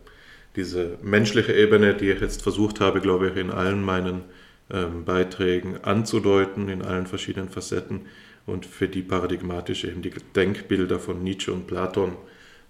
[0.56, 4.22] diese menschliche Ebene, die ich jetzt versucht habe, glaube ich, in allen meinen
[4.70, 8.02] ähm, Beiträgen anzudeuten, in allen verschiedenen Facetten
[8.46, 12.16] und für die paradigmatisch eben die Denkbilder von Nietzsche und Platon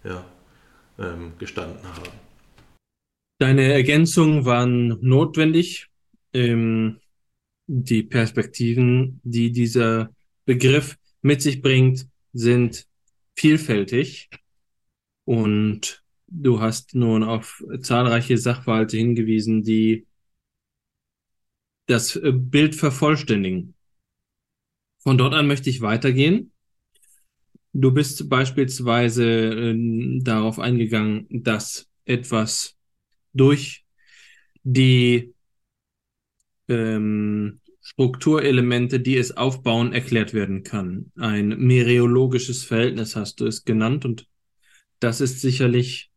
[0.04, 0.24] ja,
[0.98, 2.26] ähm, gestanden haben.
[3.38, 5.88] Deine Ergänzungen waren notwendig.
[6.32, 6.98] Ähm,
[7.66, 10.10] die Perspektiven, die dieser
[10.44, 12.06] Begriff mit sich bringt,
[12.36, 12.86] sind
[13.34, 14.30] vielfältig.
[15.24, 20.06] Und du hast nun auf zahlreiche Sachverhalte hingewiesen, die
[21.86, 23.74] das Bild vervollständigen.
[24.98, 26.52] Von dort an möchte ich weitergehen
[27.78, 32.74] Du bist beispielsweise äh, darauf eingegangen, dass etwas
[33.34, 33.84] durch
[34.62, 35.34] die
[36.68, 37.60] ähm,
[37.96, 41.12] Strukturelemente, die es aufbauen, erklärt werden kann.
[41.16, 44.28] Ein mereologisches Verhältnis hast du es genannt und
[45.00, 46.10] das ist sicherlich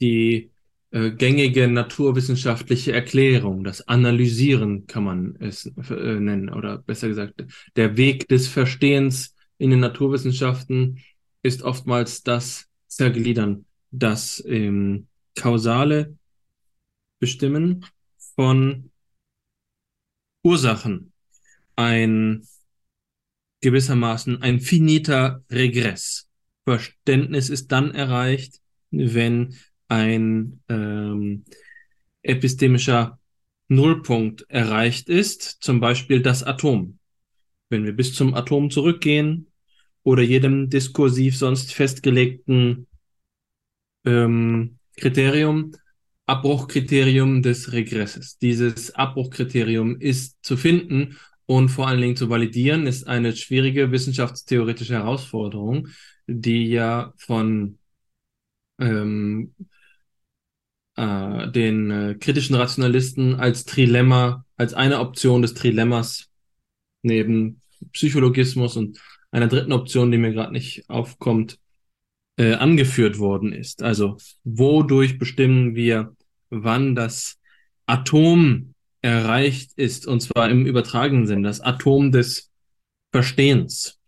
[0.00, 0.52] die
[0.92, 3.64] äh, gängige naturwissenschaftliche Erklärung.
[3.64, 9.70] Das Analysieren kann man es äh, nennen oder besser gesagt der Weg des Verstehens in
[9.70, 11.00] den Naturwissenschaften
[11.42, 16.16] ist oftmals das Zergliedern, das ähm, kausale
[17.18, 17.84] Bestimmen
[18.36, 18.90] von
[20.44, 21.12] Ursachen.
[21.74, 22.46] Ein
[23.62, 26.28] gewissermaßen ein finiter Regress.
[26.64, 29.56] Verständnis ist dann erreicht, wenn
[29.88, 31.44] ein ähm,
[32.22, 33.18] epistemischer
[33.68, 36.98] Nullpunkt erreicht ist, zum Beispiel das Atom.
[37.70, 39.48] Wenn wir bis zum Atom zurückgehen
[40.02, 42.86] oder jedem diskursiv sonst festgelegten
[44.04, 45.72] ähm, Kriterium,
[46.26, 48.38] Abbruchkriterium des Regresses.
[48.38, 54.94] Dieses Abbruchkriterium ist zu finden und vor allen Dingen zu validieren, ist eine schwierige wissenschaftstheoretische
[54.94, 55.88] Herausforderung,
[56.26, 57.78] die ja von
[58.78, 59.54] ähm,
[60.96, 66.30] äh, den äh, kritischen Rationalisten als Trilemma, als eine Option des Trilemmas
[67.02, 67.60] neben
[67.92, 68.98] Psychologismus und
[69.30, 71.58] einer dritten Option, die mir gerade nicht aufkommt,
[72.36, 73.82] äh, angeführt worden ist.
[73.82, 76.14] Also wodurch bestimmen wir,
[76.50, 77.38] wann das
[77.86, 82.50] Atom erreicht ist, und zwar im übertragenen Sinn, das Atom des
[83.12, 84.00] Verstehens.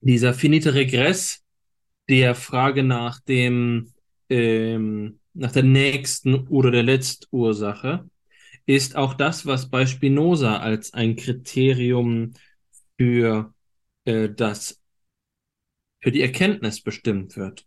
[0.00, 1.44] Dieser finite Regress
[2.08, 3.92] der Frage nach dem,
[4.28, 8.08] ähm, nach der nächsten oder der Letztursache
[8.64, 12.32] ist auch das, was bei Spinoza als ein Kriterium
[12.98, 13.54] für
[14.04, 14.80] äh, das
[16.06, 17.66] für die Erkenntnis bestimmt wird.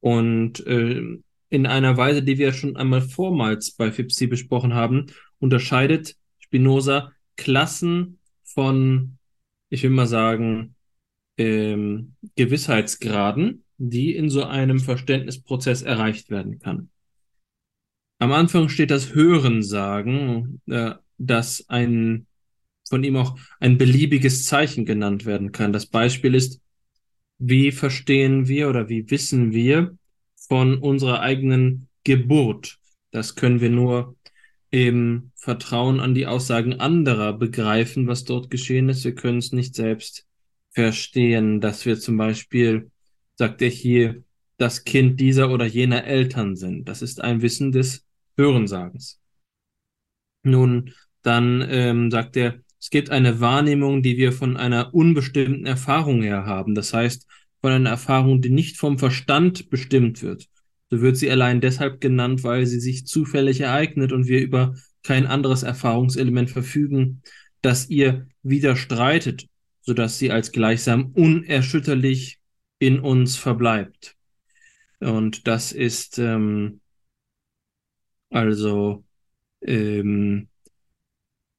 [0.00, 1.02] Und äh,
[1.48, 5.06] in einer Weise, die wir schon einmal vormals bei Fipsi besprochen haben,
[5.38, 9.16] unterscheidet Spinoza Klassen von,
[9.70, 10.74] ich will mal sagen,
[11.38, 16.90] ähm, Gewissheitsgraden, die in so einem Verständnisprozess erreicht werden kann.
[18.18, 22.26] Am Anfang steht das Hörensagen, äh, dass ein
[22.86, 25.72] von ihm auch ein beliebiges Zeichen genannt werden kann.
[25.72, 26.60] Das Beispiel ist,
[27.38, 29.96] wie verstehen wir oder wie wissen wir
[30.36, 32.78] von unserer eigenen Geburt?
[33.10, 34.16] Das können wir nur
[34.70, 39.04] im Vertrauen an die Aussagen anderer begreifen, was dort geschehen ist.
[39.04, 40.26] Wir können es nicht selbst
[40.70, 42.90] verstehen, dass wir zum Beispiel,
[43.36, 44.22] sagt er hier,
[44.58, 46.88] das Kind dieser oder jener Eltern sind.
[46.88, 48.04] Das ist ein Wissen des
[48.36, 49.20] Hörensagens.
[50.42, 56.22] Nun, dann ähm, sagt er, es gibt eine Wahrnehmung, die wir von einer unbestimmten Erfahrung
[56.22, 56.74] her haben.
[56.74, 57.26] Das heißt,
[57.60, 60.48] von einer Erfahrung, die nicht vom Verstand bestimmt wird.
[60.90, 65.26] So wird sie allein deshalb genannt, weil sie sich zufällig ereignet und wir über kein
[65.26, 67.22] anderes Erfahrungselement verfügen,
[67.62, 69.48] das ihr widerstreitet,
[69.82, 72.38] sodass sie als gleichsam unerschütterlich
[72.78, 74.16] in uns verbleibt.
[75.00, 76.80] Und das ist ähm,
[78.30, 79.04] also
[79.62, 80.47] ähm,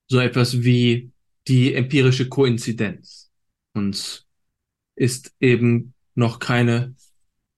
[0.09, 1.11] so etwas wie
[1.47, 3.31] die empirische Koinzidenz.
[3.73, 4.25] Uns
[4.95, 6.95] ist eben noch keine,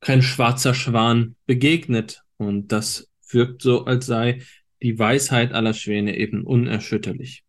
[0.02, 2.22] kein schwarzer Schwan begegnet.
[2.38, 4.42] Und das wirkt so, als sei
[4.82, 7.44] die Weisheit aller Schwäne eben unerschütterlich.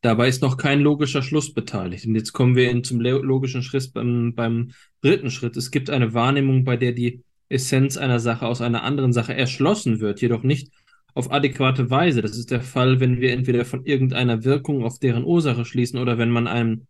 [0.00, 2.06] Dabei ist noch kein logischer Schluss beteiligt.
[2.06, 5.56] Und jetzt kommen wir zum logischen Schritt beim, beim dritten Schritt.
[5.56, 10.00] Es gibt eine Wahrnehmung, bei der die Essenz einer Sache aus einer anderen Sache erschlossen
[10.00, 10.70] wird, jedoch nicht
[11.14, 12.22] auf adäquate Weise.
[12.22, 16.18] Das ist der Fall, wenn wir entweder von irgendeiner Wirkung auf deren Ursache schließen oder
[16.18, 16.86] wenn man einen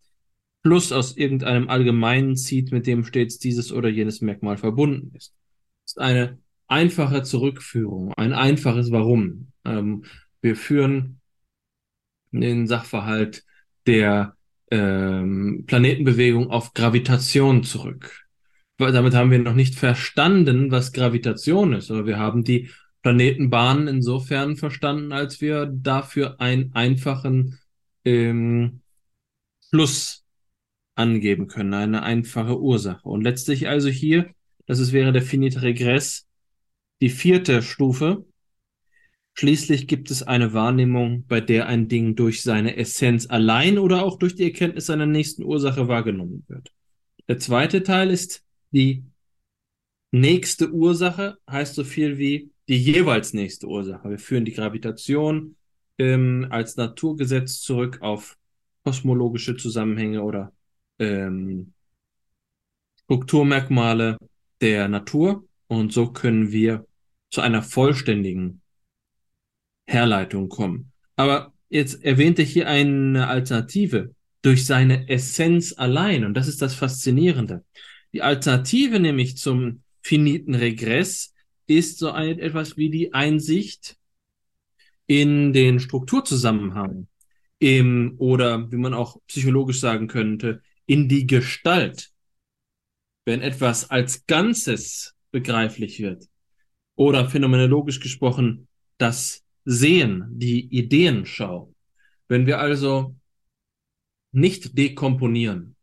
[0.63, 5.35] Plus aus irgendeinem Allgemeinen zieht, mit dem stets dieses oder jenes Merkmal verbunden ist.
[5.85, 9.53] Das ist eine einfache Zurückführung, ein einfaches Warum.
[9.65, 10.05] Ähm,
[10.43, 11.21] wir führen
[12.33, 13.45] den Sachverhalt
[13.87, 14.37] der
[14.71, 18.27] ähm, Planetenbewegung auf Gravitation zurück.
[18.77, 22.71] Weil damit haben wir noch nicht verstanden, was Gravitation ist, aber wir haben die
[23.03, 27.59] Planetenbahnen insofern verstanden, als wir dafür einen einfachen
[28.05, 28.81] ähm,
[29.69, 30.25] Schluss
[30.95, 33.09] angeben können, eine einfache Ursache.
[33.09, 34.31] Und letztlich also hier,
[34.67, 36.27] das ist, wäre der finite Regress,
[37.01, 38.25] die vierte Stufe.
[39.35, 44.19] Schließlich gibt es eine Wahrnehmung, bei der ein Ding durch seine Essenz allein oder auch
[44.19, 46.73] durch die Erkenntnis seiner nächsten Ursache wahrgenommen wird.
[47.29, 48.43] Der zweite Teil ist
[48.73, 49.05] die
[50.11, 54.11] nächste Ursache, heißt so viel wie die jeweils nächste Ursache.
[54.11, 55.57] Wir führen die Gravitation
[55.99, 58.37] ähm, als Naturgesetz zurück auf
[58.85, 60.53] kosmologische Zusammenhänge oder
[60.99, 61.73] ähm,
[63.05, 64.19] Strukturmerkmale
[64.61, 66.87] der Natur und so können wir
[67.31, 68.61] zu einer vollständigen
[69.87, 70.93] Herleitung kommen.
[71.17, 77.65] Aber jetzt erwähnte hier eine Alternative durch seine Essenz allein und das ist das Faszinierende.
[78.13, 81.35] Die Alternative nämlich zum finiten Regress
[81.69, 83.97] ist so ein, etwas wie die Einsicht
[85.07, 87.07] in den Strukturzusammenhang
[87.59, 92.11] im, oder wie man auch psychologisch sagen könnte, in die Gestalt.
[93.25, 96.27] Wenn etwas als Ganzes begreiflich wird
[96.97, 101.75] oder phänomenologisch gesprochen das Sehen, die Ideenschau.
[102.27, 103.15] Wenn wir also
[104.33, 105.77] nicht dekomponieren,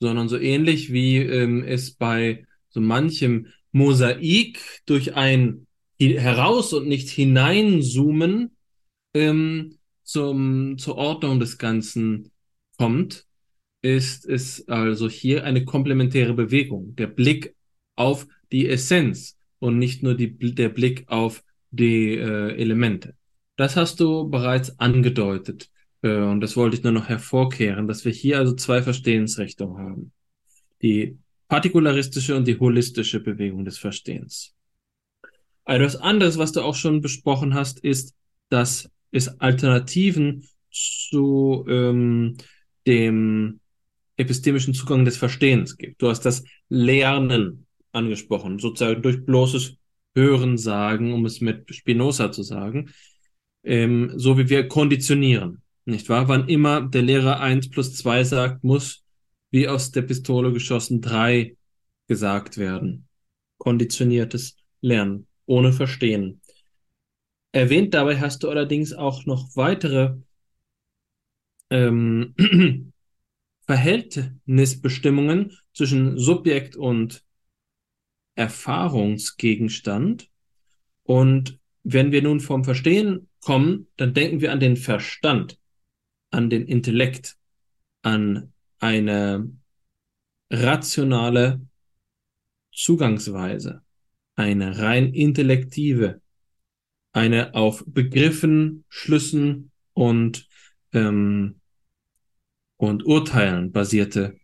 [0.00, 3.46] sondern so ähnlich wie ähm, es bei so manchem
[3.76, 5.66] Mosaik durch ein
[5.98, 8.56] heraus und nicht hineinzoomen
[9.14, 12.30] ähm, zum, zur Ordnung des Ganzen
[12.78, 13.26] kommt,
[13.82, 16.94] ist es also hier eine komplementäre Bewegung.
[16.96, 17.54] Der Blick
[17.96, 23.14] auf die Essenz und nicht nur die, der Blick auf die äh, Elemente.
[23.56, 25.70] Das hast du bereits angedeutet.
[26.02, 30.12] Äh, und das wollte ich nur noch hervorkehren, dass wir hier also zwei Verstehensrichtungen haben.
[30.82, 31.18] Die
[31.48, 34.54] partikularistische und die holistische Bewegung des Verstehens.
[35.64, 38.14] Etwas anderes, was du auch schon besprochen hast, ist,
[38.48, 42.36] dass es Alternativen zu ähm,
[42.86, 43.60] dem
[44.16, 46.00] epistemischen Zugang des Verstehens gibt.
[46.00, 49.76] Du hast das Lernen angesprochen, sozusagen durch bloßes
[50.14, 52.90] Hören sagen, um es mit Spinoza zu sagen,
[53.64, 56.28] ähm, so wie wir konditionieren, nicht wahr?
[56.28, 59.04] Wann immer der Lehrer eins plus zwei sagt, muss
[59.56, 61.56] wie aus der Pistole geschossen drei
[62.08, 63.08] gesagt werden.
[63.56, 66.42] Konditioniertes Lernen, ohne Verstehen.
[67.52, 70.18] Erwähnt dabei hast du allerdings auch noch weitere
[71.70, 72.34] ähm,
[73.66, 77.24] Verhältnisbestimmungen zwischen Subjekt und
[78.34, 80.28] Erfahrungsgegenstand.
[81.02, 85.58] Und wenn wir nun vom Verstehen kommen, dann denken wir an den Verstand,
[86.30, 87.38] an den Intellekt,
[88.02, 89.50] an eine
[90.50, 91.60] rationale
[92.72, 93.82] Zugangsweise,
[94.34, 96.20] eine rein intellektive,
[97.12, 100.46] eine auf Begriffen, Schlüssen und,
[100.92, 101.60] ähm,
[102.76, 104.36] und Urteilen basierte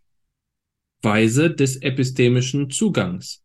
[1.03, 3.43] Weise des epistemischen Zugangs.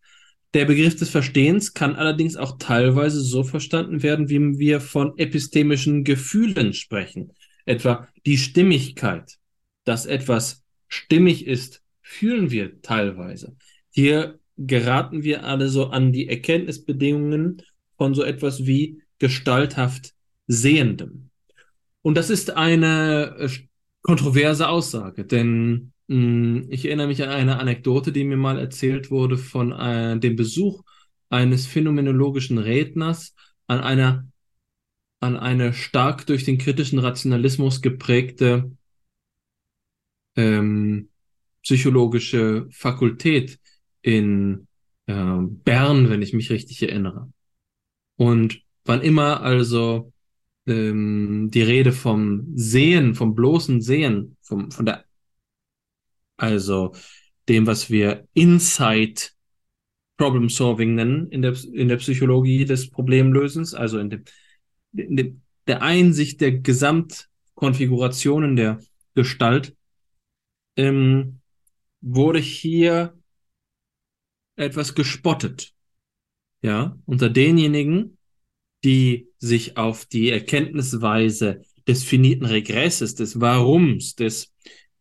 [0.55, 6.05] Der Begriff des Verstehens kann allerdings auch teilweise so verstanden werden, wie wir von epistemischen
[6.05, 7.32] Gefühlen sprechen,
[7.66, 9.36] etwa die Stimmigkeit,
[9.85, 13.56] dass etwas stimmig ist, fühlen wir teilweise.
[13.90, 17.62] Hier geraten wir alle so an die Erkenntnisbedingungen
[17.97, 20.15] von so etwas wie gestalthaft
[20.47, 21.31] Sehendem.
[22.02, 23.48] Und das ist eine äh,
[24.02, 29.10] kontroverse Aussage, denn mh, hm, ich erinnere mich an eine Anekdote, die mir mal erzählt
[29.10, 30.82] wurde von äh, dem Besuch
[31.28, 33.35] eines phänomenologischen Redners
[33.66, 34.27] an einer
[35.20, 38.70] an eine stark durch den kritischen Rationalismus geprägte
[40.39, 41.10] ähm,
[41.62, 43.59] psychologische Fakultät
[44.02, 44.69] in
[45.06, 47.31] äh, Bern, wenn ich mich richtig erinnere.
[48.16, 50.12] Und wann immer also
[50.66, 55.05] ähm, die Rede vom Sehen, vom bloßen Sehen, vom, von der,
[56.36, 56.94] also
[57.48, 59.35] dem, was wir Insight
[60.16, 64.23] Problem Solving nennen in der, in der Psychologie des Problemlösens, also in dem,
[64.93, 68.78] in dem der Einsicht der Gesamtkonfigurationen der
[69.15, 69.77] Gestalt,
[70.78, 71.40] ähm,
[72.00, 73.18] wurde hier
[74.56, 75.74] etwas gespottet.
[76.62, 78.16] Ja, unter denjenigen,
[78.84, 84.55] die sich auf die Erkenntnisweise des finiten Regresses, des Warums, des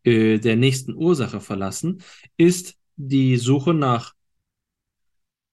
[0.04, 2.02] äh, der nächsten Ursache verlassen,
[2.38, 4.14] ist die Suche nach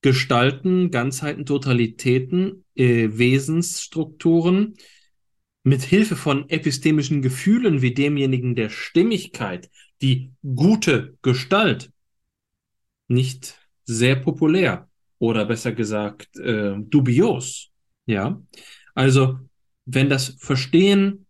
[0.02, 4.74] Gestalten, Ganzheiten, Totalitäten, äh, Wesensstrukturen
[5.62, 9.70] mit Hilfe von epistemischen Gefühlen wie demjenigen der Stimmigkeit,
[10.02, 11.90] die gute Gestalt,
[13.08, 14.88] nicht sehr populär
[15.18, 17.70] oder besser gesagt äh, dubios.
[18.06, 18.42] Ja,
[18.94, 19.38] also
[19.86, 21.26] wenn das Verstehen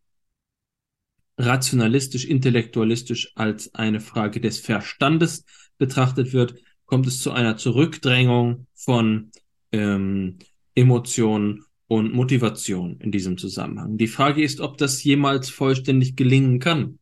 [1.39, 5.45] rationalistisch, intellektualistisch als eine Frage des Verstandes
[5.79, 6.55] betrachtet wird,
[6.87, 9.31] kommt es zu einer Zurückdrängung von
[9.73, 10.39] ähm,
[10.75, 13.97] Emotionen und Motivation in diesem Zusammenhang.
[13.97, 16.99] Die Frage ist, ob das jemals vollständig gelingen kann.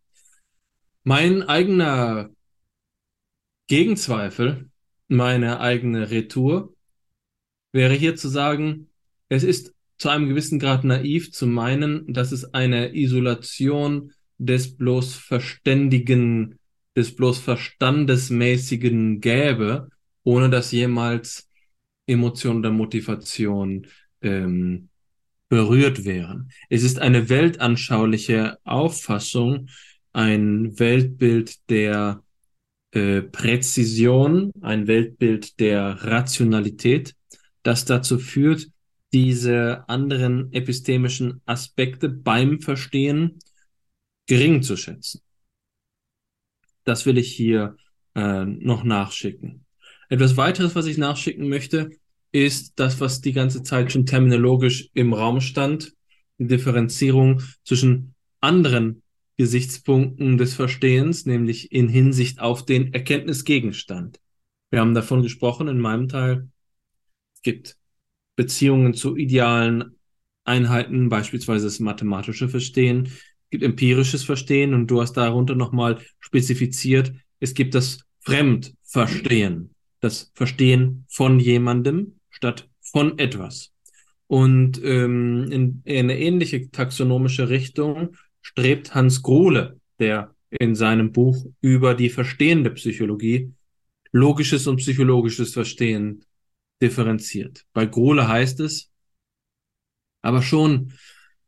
[1.05, 2.31] Mein eigener
[3.67, 4.71] Gegenzweifel,
[5.09, 6.75] meine eigene Retour
[7.73, 8.89] wäre hier zu sagen,
[9.29, 15.15] es ist zu einem gewissen Grad naiv zu meinen, dass es eine Isolation des bloß
[15.15, 16.59] Verständigen,
[16.97, 19.89] des bloß Verstandesmäßigen gäbe,
[20.23, 21.49] ohne dass jemals
[22.07, 23.89] Emotion oder Motivation
[24.21, 24.89] ähm,
[25.49, 26.51] berührt wären.
[26.69, 29.69] Es ist eine weltanschauliche Auffassung,
[30.13, 32.23] ein Weltbild der
[32.93, 37.15] äh, Präzision, ein Weltbild der Rationalität,
[37.63, 38.69] das dazu führt,
[39.13, 43.39] diese anderen epistemischen Aspekte beim Verstehen
[44.27, 45.21] gering zu schätzen.
[46.85, 47.77] Das will ich hier
[48.15, 49.65] äh, noch nachschicken.
[50.09, 51.91] Etwas weiteres, was ich nachschicken möchte,
[52.33, 55.93] ist das, was die ganze Zeit schon terminologisch im Raum stand,
[56.39, 59.02] die Differenzierung zwischen anderen
[59.43, 64.21] Gesichtspunkten des Verstehens, nämlich in Hinsicht auf den Erkenntnisgegenstand.
[64.71, 66.49] Wir haben davon gesprochen in meinem Teil.
[67.35, 67.77] Es gibt
[68.37, 69.97] Beziehungen zu idealen
[70.45, 77.13] Einheiten, beispielsweise das mathematische Verstehen, es gibt empirisches Verstehen und du hast darunter nochmal spezifiziert,
[77.41, 83.73] es gibt das Fremdverstehen, das Verstehen von jemandem statt von etwas.
[84.29, 91.47] Und ähm, in, in eine ähnliche taxonomische Richtung strebt Hans Grohle, der in seinem Buch
[91.61, 93.53] über die verstehende Psychologie
[94.11, 96.25] logisches und psychologisches Verstehen
[96.83, 97.65] differenziert.
[97.73, 98.91] Bei Grohle heißt es,
[100.21, 100.93] aber schon,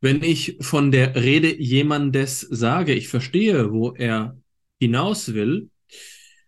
[0.01, 4.39] wenn ich von der Rede jemandes sage, ich verstehe, wo er
[4.81, 5.71] hinaus will,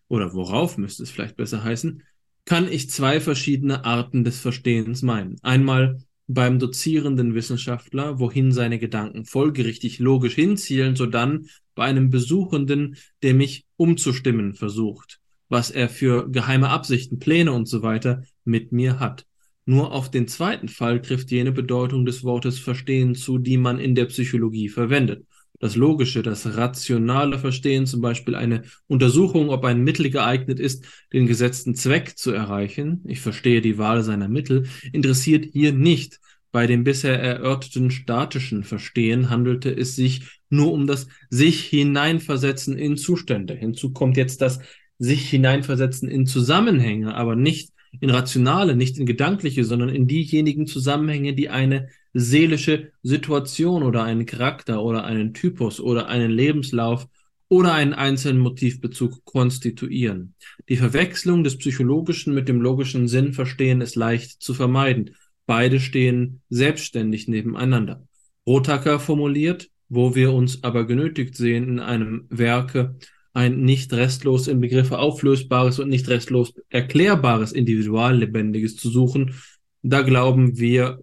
[0.09, 2.03] oder worauf müsste es vielleicht besser heißen,
[2.45, 5.37] kann ich zwei verschiedene Arten des Verstehens meinen.
[5.43, 5.99] Einmal
[6.29, 13.65] beim dozierenden Wissenschaftler, wohin seine Gedanken folgerichtig logisch hinzielen, sodann bei einem Besuchenden, der mich
[13.77, 19.27] umzustimmen versucht, was er für geheime Absichten, Pläne und so weiter mit mir hat.
[19.67, 23.95] Nur auf den zweiten Fall trifft jene Bedeutung des Wortes Verstehen zu, die man in
[23.95, 25.26] der Psychologie verwendet
[25.61, 31.27] das logische, das rationale Verstehen, zum Beispiel eine Untersuchung, ob ein Mittel geeignet ist, den
[31.27, 36.21] gesetzten Zweck zu erreichen, ich verstehe die Wahl seiner Mittel, interessiert hier nicht.
[36.53, 42.97] Bei dem bisher erörterten statischen Verstehen handelte es sich nur um das sich hineinversetzen in
[42.97, 43.55] Zustände.
[43.55, 44.61] Hinzu kommt jetzt das
[44.99, 51.35] sich hineinversetzen in Zusammenhänge, aber nicht in rationale, nicht in gedankliche, sondern in diejenigen Zusammenhänge,
[51.35, 57.07] die eine seelische Situation oder einen Charakter oder einen Typus oder einen Lebenslauf
[57.49, 60.35] oder einen einzelnen Motivbezug konstituieren.
[60.69, 65.15] Die Verwechslung des psychologischen mit dem logischen Sinnverstehen ist leicht zu vermeiden.
[65.47, 68.07] Beide stehen selbstständig nebeneinander.
[68.47, 72.97] Rotacker formuliert, wo wir uns aber genötigt sehen, in einem Werke
[73.33, 79.35] ein nicht restlos in Begriffe auflösbares und nicht restlos erklärbares Individuallebendiges zu suchen,
[79.83, 81.01] da glauben wir,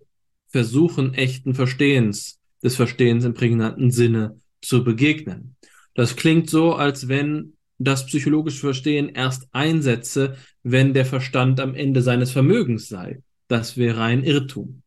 [0.53, 5.55] versuchen echten Verstehens, des Verstehens im prägnanten Sinne zu begegnen.
[5.95, 12.01] Das klingt so, als wenn das psychologische Verstehen erst einsetze, wenn der Verstand am Ende
[12.01, 13.21] seines Vermögens sei.
[13.47, 14.83] Das wäre ein Irrtum.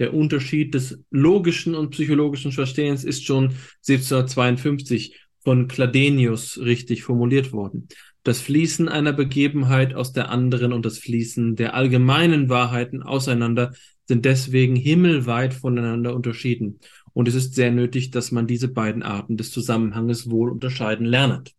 [0.00, 3.54] Der Unterschied des logischen und psychologischen Verstehens ist schon
[3.88, 7.88] 1752 von Cladenius richtig formuliert worden.
[8.24, 13.72] Das Fließen einer Begebenheit aus der anderen und das Fließen der allgemeinen Wahrheiten auseinander
[14.06, 16.80] sind deswegen himmelweit voneinander unterschieden.
[17.12, 21.54] Und es ist sehr nötig, dass man diese beiden Arten des Zusammenhanges wohl unterscheiden lernt.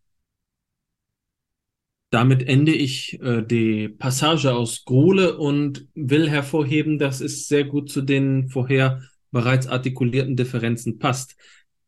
[2.10, 7.90] Damit ende ich äh, die Passage aus Grole und will hervorheben, dass es sehr gut
[7.90, 9.02] zu den vorher
[9.32, 11.36] bereits artikulierten Differenzen passt.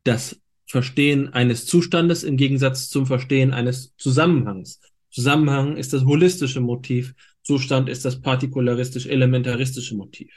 [0.03, 4.81] Das Verstehen eines Zustandes im Gegensatz zum Verstehen eines Zusammenhangs.
[5.11, 10.31] Zusammenhang ist das holistische Motiv, Zustand ist das partikularistisch-elementaristische Motiv.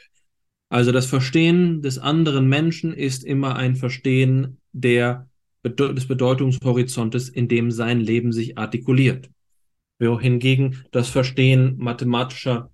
[0.72, 5.28] Also das Verstehen des anderen Menschen ist immer ein Verstehen der,
[5.62, 9.28] des Bedeutungshorizontes, in dem sein Leben sich artikuliert.
[9.98, 12.70] Wohingegen das Verstehen mathematischer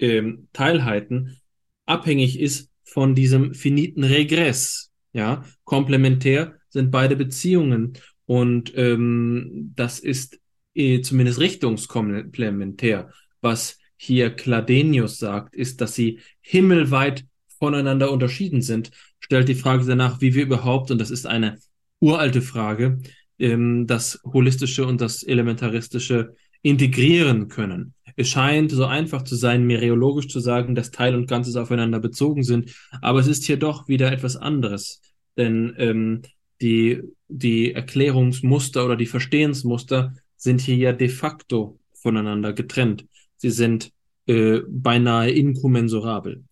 [0.00, 1.36] ähm, Teilheiten
[1.84, 4.90] abhängig ist von diesem finiten Regress.
[5.12, 7.92] Ja, komplementär sind beide Beziehungen
[8.24, 10.40] und ähm, das ist
[10.74, 13.12] äh, zumindest richtungskomplementär.
[13.40, 17.24] Was hier Cladenius sagt, ist, dass sie himmelweit
[17.58, 21.58] voneinander unterschieden sind, stellt die Frage danach, wie wir überhaupt, und das ist eine
[22.00, 22.98] uralte Frage,
[23.38, 27.94] ähm, das Holistische und das Elementaristische integrieren können.
[28.16, 32.42] Es scheint so einfach zu sein, mereologisch zu sagen, dass Teil und Ganzes aufeinander bezogen
[32.42, 35.02] sind, aber es ist hier doch wieder etwas anderes.
[35.36, 36.22] Denn ähm,
[36.60, 43.06] die, die Erklärungsmuster oder die Verstehensmuster sind hier ja de facto voneinander getrennt.
[43.36, 43.92] Sie sind
[44.26, 46.44] äh, beinahe inkommensurabel.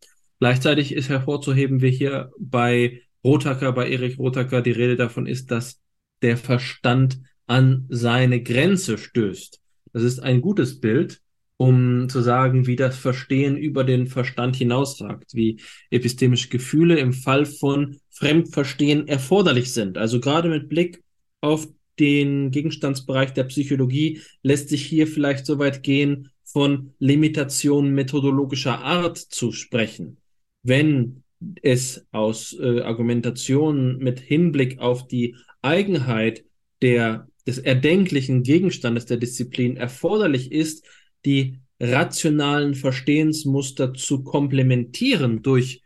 [0.44, 5.80] Gleichzeitig ist hervorzuheben, wie hier bei Rotacker, bei Erich Rotacker die Rede davon ist, dass
[6.20, 9.58] der Verstand an seine Grenze stößt.
[9.94, 11.22] Das ist ein gutes Bild,
[11.56, 17.46] um zu sagen, wie das Verstehen über den Verstand hinaussagt, wie epistemische Gefühle im Fall
[17.46, 19.96] von Fremdverstehen erforderlich sind.
[19.96, 21.02] Also gerade mit Blick
[21.40, 21.66] auf
[21.98, 29.16] den Gegenstandsbereich der Psychologie lässt sich hier vielleicht so weit gehen, von Limitationen methodologischer Art
[29.16, 30.18] zu sprechen
[30.64, 31.22] wenn
[31.62, 36.44] es aus äh, Argumentationen mit Hinblick auf die Eigenheit
[36.82, 40.86] der, des erdenklichen Gegenstandes der Disziplin erforderlich ist,
[41.24, 45.82] die rationalen Verstehensmuster zu komplementieren durch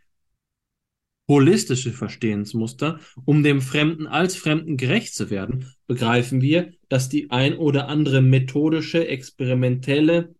[1.27, 7.55] holistische Verstehensmuster, um dem Fremden als Fremden gerecht zu werden, begreifen wir, dass die ein
[7.55, 10.33] oder andere methodische, experimentelle,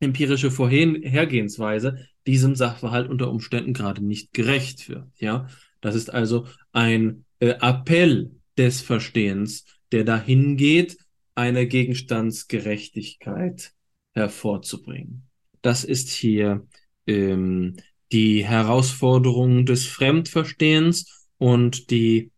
[0.00, 5.06] empirische Vorhergehensweise diesem Sachverhalt unter Umständen gerade nicht gerecht wird.
[5.18, 5.48] Ja,
[5.80, 10.96] das ist also ein äh, Appell des Verstehens, der dahin geht,
[11.34, 13.72] eine Gegenstandsgerechtigkeit
[14.12, 15.28] hervorzubringen.
[15.62, 16.66] Das ist hier
[17.06, 17.76] ähm,
[18.12, 22.30] die Herausforderung des Fremdverstehens und die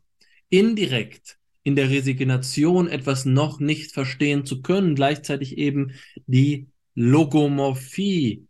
[0.49, 5.93] indirekt in der Resignation etwas noch nicht verstehen zu können, gleichzeitig eben
[6.27, 8.45] die Logomorphie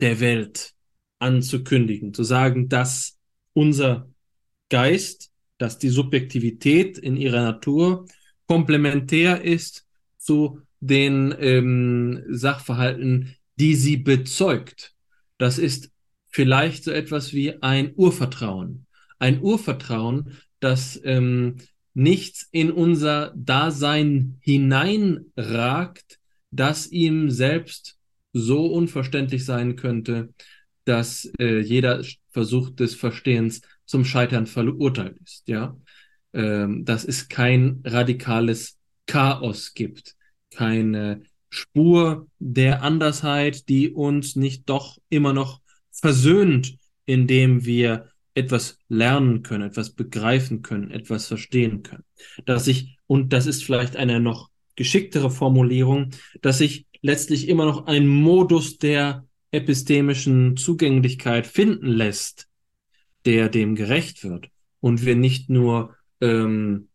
[0.00, 0.74] der Welt
[1.18, 3.18] anzukündigen, zu sagen, dass
[3.54, 4.08] unser
[4.68, 8.06] Geist, dass die Subjektivität in ihrer Natur
[8.46, 9.84] komplementär ist
[10.16, 14.94] zu den ähm, Sachverhalten, die sie bezeugt.
[15.38, 15.90] Das ist
[16.28, 18.86] vielleicht so etwas wie ein Urvertrauen
[19.22, 21.58] ein Urvertrauen, dass ähm,
[21.94, 26.18] nichts in unser Dasein hineinragt,
[26.50, 27.98] das ihm selbst
[28.32, 30.34] so unverständlich sein könnte,
[30.84, 35.76] dass äh, jeder Versuch des Verstehens zum Scheitern verurteilt ist, ja.
[36.32, 40.16] Ähm, dass es kein radikales Chaos gibt,
[40.50, 45.60] keine Spur der Andersheit, die uns nicht doch immer noch
[45.92, 52.04] versöhnt, indem wir etwas lernen können, etwas begreifen können, etwas verstehen können.
[52.44, 56.10] Dass ich, und das ist vielleicht eine noch geschicktere Formulierung,
[56.40, 62.48] dass sich letztlich immer noch ein Modus der epistemischen Zugänglichkeit finden lässt,
[63.26, 64.48] der dem gerecht wird
[64.80, 66.88] und wir nicht nur ähm,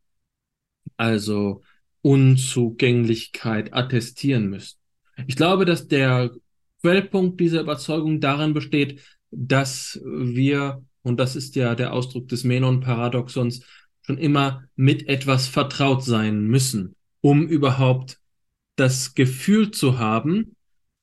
[0.96, 1.62] also
[2.02, 4.78] Unzugänglichkeit attestieren müssen.
[5.28, 6.32] Ich glaube, dass der
[6.82, 9.02] Quellpunkt dieser Überzeugung darin besteht,
[9.32, 13.62] dass wir, und das ist ja der Ausdruck des Menon-Paradoxons,
[14.06, 18.20] schon immer mit etwas vertraut sein müssen, um überhaupt
[18.76, 20.56] das Gefühl zu haben,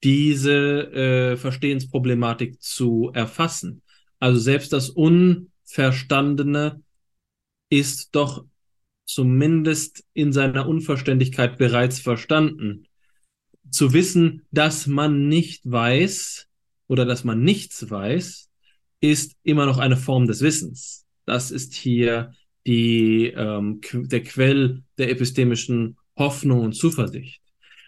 [0.02, 3.82] diese äh, Verstehensproblematik zu erfassen.
[4.20, 6.82] Also selbst das Unverstandene
[7.70, 8.44] ist doch
[9.06, 12.86] zumindest in seiner Unverständlichkeit bereits verstanden.
[13.70, 16.48] Zu wissen, dass man nicht weiß
[16.86, 18.50] oder dass man nichts weiß,
[19.10, 21.04] ist immer noch eine Form des Wissens.
[21.26, 22.32] Das ist hier
[22.66, 27.42] die, ähm, der Quell der epistemischen Hoffnung und Zuversicht.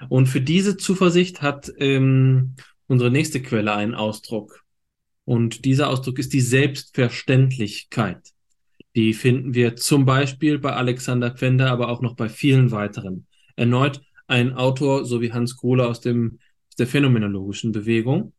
[0.09, 2.55] Und für diese Zuversicht hat ähm,
[2.87, 4.63] unsere nächste Quelle einen Ausdruck.
[5.25, 8.21] Und dieser Ausdruck ist die Selbstverständlichkeit.
[8.95, 13.27] Die finden wir zum Beispiel bei Alexander Pfänder, aber auch noch bei vielen weiteren.
[13.57, 16.39] Erneut ein Autor, so wie Hans Kohle aus dem,
[16.79, 18.33] der phänomenologischen Bewegung.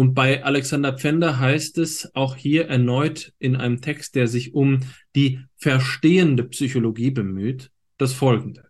[0.00, 4.80] Und bei Alexander Pfänder heißt es auch hier erneut in einem Text, der sich um
[5.14, 8.64] die verstehende Psychologie bemüht, das folgende.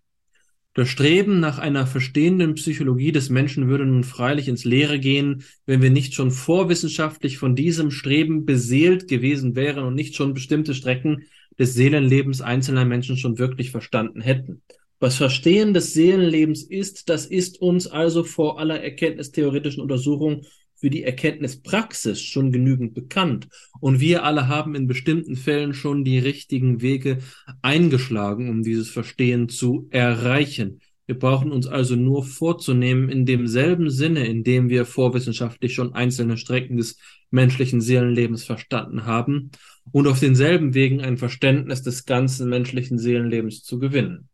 [0.75, 5.83] Das Streben nach einer verstehenden Psychologie des Menschen würde nun freilich ins Leere gehen, wenn
[5.83, 11.27] wir nicht schon vorwissenschaftlich von diesem Streben beseelt gewesen wären und nicht schon bestimmte Strecken
[11.57, 14.63] des Seelenlebens einzelner Menschen schon wirklich verstanden hätten.
[14.99, 20.43] Was Verstehen des Seelenlebens ist, das ist uns also vor aller erkenntnistheoretischen Untersuchung
[20.81, 23.49] für die Erkenntnispraxis schon genügend bekannt.
[23.81, 27.19] Und wir alle haben in bestimmten Fällen schon die richtigen Wege
[27.61, 30.81] eingeschlagen, um dieses Verstehen zu erreichen.
[31.07, 36.39] Wir brauchen uns also nur vorzunehmen, in demselben Sinne, in dem wir vorwissenschaftlich schon einzelne
[36.39, 36.99] Strecken des
[37.31, 39.51] menschlichen Seelenlebens verstanden haben
[39.93, 44.30] und auf denselben Wegen ein Verständnis des ganzen menschlichen Seelenlebens zu gewinnen.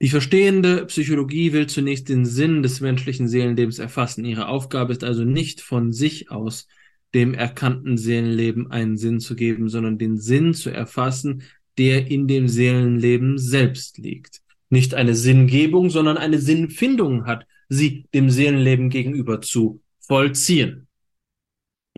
[0.00, 4.24] Die verstehende Psychologie will zunächst den Sinn des menschlichen Seelenlebens erfassen.
[4.24, 6.66] Ihre Aufgabe ist also nicht von sich aus
[7.14, 11.44] dem erkannten Seelenleben einen Sinn zu geben, sondern den Sinn zu erfassen,
[11.78, 14.42] der in dem Seelenleben selbst liegt.
[14.68, 20.88] Nicht eine Sinngebung, sondern eine Sinnfindung hat sie dem Seelenleben gegenüber zu vollziehen.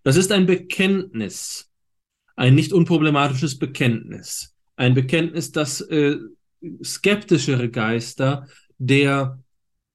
[0.04, 1.70] Das ist ein Bekenntnis,
[2.36, 6.16] ein nicht unproblematisches Bekenntnis, ein Bekenntnis, das äh,
[6.82, 8.46] skeptischere Geister
[8.78, 9.38] der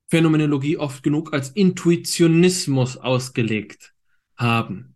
[0.07, 3.93] Phänomenologie oft genug als Intuitionismus ausgelegt
[4.35, 4.95] haben.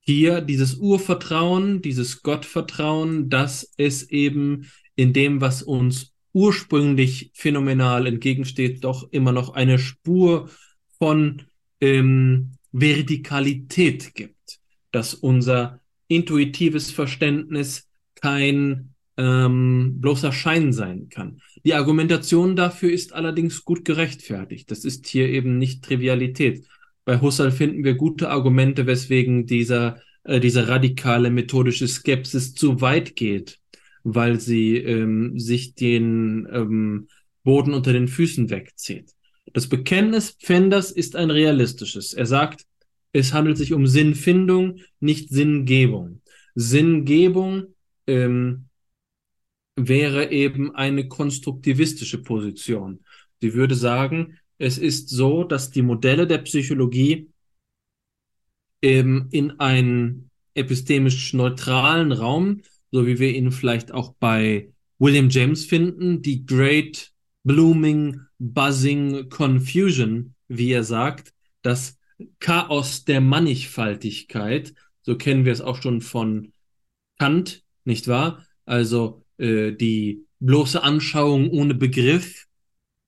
[0.00, 8.84] Hier dieses Urvertrauen, dieses Gottvertrauen, dass es eben in dem, was uns ursprünglich phänomenal entgegensteht,
[8.84, 10.50] doch immer noch eine Spur
[10.98, 11.42] von
[11.80, 14.60] ähm, Vertikalität gibt,
[14.90, 21.40] dass unser intuitives Verständnis kein ähm, bloßer Schein sein kann.
[21.64, 24.70] Die Argumentation dafür ist allerdings gut gerechtfertigt.
[24.70, 26.66] Das ist hier eben nicht Trivialität.
[27.04, 33.14] Bei Husserl finden wir gute Argumente, weswegen dieser, äh, diese radikale methodische Skepsis zu weit
[33.14, 33.58] geht,
[34.02, 37.08] weil sie ähm, sich den ähm,
[37.44, 39.10] Boden unter den Füßen wegzieht.
[39.52, 42.14] Das Bekenntnis Pfänders ist ein realistisches.
[42.14, 42.64] Er sagt,
[43.12, 46.22] es handelt sich um Sinnfindung, nicht Sinngebung.
[46.56, 47.74] Sinngebung
[48.06, 48.64] ähm,
[49.76, 53.00] wäre eben eine konstruktivistische Position.
[53.40, 57.28] Sie würde sagen, es ist so, dass die Modelle der Psychologie
[58.80, 65.64] eben in einen epistemisch neutralen Raum, so wie wir ihn vielleicht auch bei William James
[65.64, 67.10] finden, die Great
[67.42, 71.32] Blooming Buzzing Confusion, wie er sagt,
[71.62, 71.98] das
[72.38, 76.52] Chaos der Mannigfaltigkeit, so kennen wir es auch schon von
[77.18, 78.46] Kant, nicht wahr?
[78.64, 82.46] Also äh, die bloße Anschauung ohne Begriff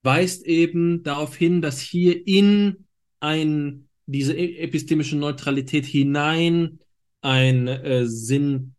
[0.03, 2.85] weist eben darauf hin, dass hier in
[3.19, 6.79] ein, diese e-, epistemische Neutralität hinein
[7.21, 8.75] ein äh, Sinn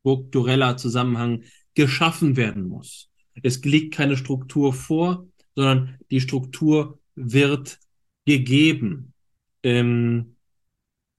[0.00, 1.44] struktureller Zusammenhang
[1.74, 3.08] geschaffen werden muss.
[3.42, 7.78] Es liegt keine Struktur vor, sondern die Struktur wird
[8.24, 9.12] gegeben.
[9.62, 10.36] Ähm,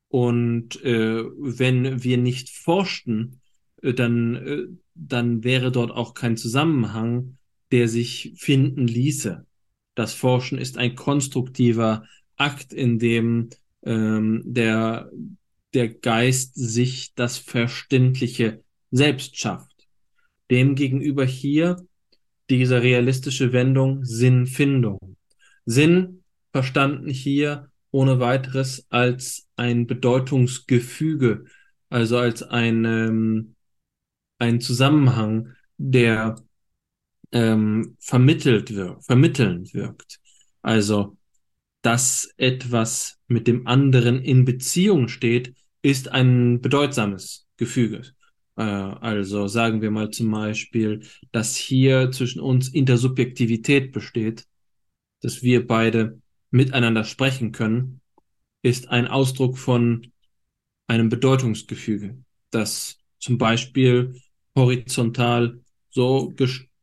[0.09, 3.41] Und äh, wenn wir nicht forschten,
[3.81, 7.37] äh, dann, äh, dann wäre dort auch kein Zusammenhang,
[7.71, 9.45] der sich finden ließe.
[9.95, 12.05] Das Forschen ist ein konstruktiver
[12.35, 13.49] Akt, in dem
[13.83, 15.11] ähm, der,
[15.73, 19.87] der Geist sich das Verständliche selbst schafft.
[20.49, 21.85] Demgegenüber hier
[22.49, 25.17] diese realistische Wendung Sinnfindung.
[25.65, 31.45] Sinn verstanden hier ohne weiteres als ein Bedeutungsgefüge,
[31.89, 33.52] also als ein, ähm,
[34.43, 36.35] ein Zusammenhang, der
[37.31, 40.19] ähm, vermittelt wird, vermittelnd wirkt.
[40.61, 41.17] Also,
[41.81, 48.01] dass etwas mit dem anderen in Beziehung steht, ist ein bedeutsames Gefüge.
[48.57, 54.45] Äh, also sagen wir mal zum Beispiel, dass hier zwischen uns Intersubjektivität besteht,
[55.21, 56.21] dass wir beide
[56.51, 58.01] miteinander sprechen können,
[58.61, 60.11] ist ein Ausdruck von
[60.87, 62.17] einem Bedeutungsgefüge,
[62.51, 64.15] das zum Beispiel
[64.55, 65.59] horizontal
[65.89, 66.33] so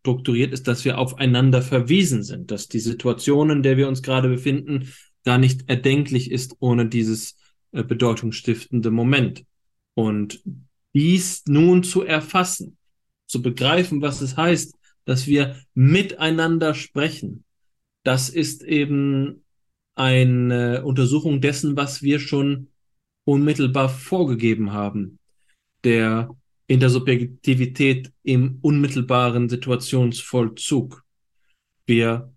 [0.01, 4.29] strukturiert ist, dass wir aufeinander verwiesen sind, dass die Situation, in der wir uns gerade
[4.29, 4.93] befinden,
[5.25, 7.37] gar nicht erdenklich ist ohne dieses
[7.73, 9.45] äh, bedeutungsstiftende Moment.
[9.95, 10.43] Und
[10.95, 12.77] dies nun zu erfassen,
[13.27, 14.75] zu begreifen, was es heißt,
[15.05, 17.45] dass wir miteinander sprechen,
[18.03, 19.45] das ist eben
[19.95, 22.69] eine Untersuchung dessen, was wir schon
[23.25, 25.19] unmittelbar vorgegeben haben,
[25.85, 26.31] der
[26.71, 31.05] Intersubjektivität im unmittelbaren Situationsvollzug.
[31.85, 32.33] Wir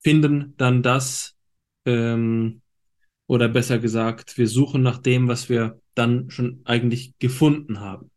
[0.00, 1.36] finden dann das,
[1.84, 2.62] ähm,
[3.28, 8.10] oder besser gesagt, wir suchen nach dem, was wir dann schon eigentlich gefunden haben.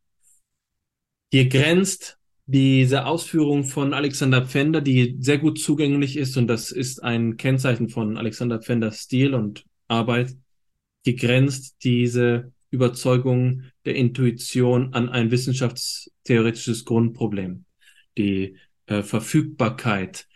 [1.31, 2.17] Hier grenzt
[2.47, 7.89] diese Ausführung von Alexander Pfänder, die sehr gut zugänglich ist, und das ist ein Kennzeichen
[7.89, 10.35] von Alexander Pfänders Stil und Arbeit,
[11.05, 17.65] die grenzt diese Überzeugung der Intuition an ein wissenschaftstheoretisches Grundproblem.
[18.17, 20.27] Die äh, Verfügbarkeit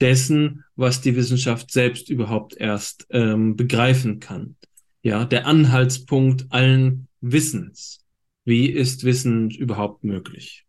[0.00, 4.56] dessen, was die Wissenschaft selbst überhaupt erst ähm, begreifen kann.
[5.02, 8.00] Ja, der Anhaltspunkt allen Wissens.
[8.44, 10.66] Wie ist Wissen überhaupt möglich?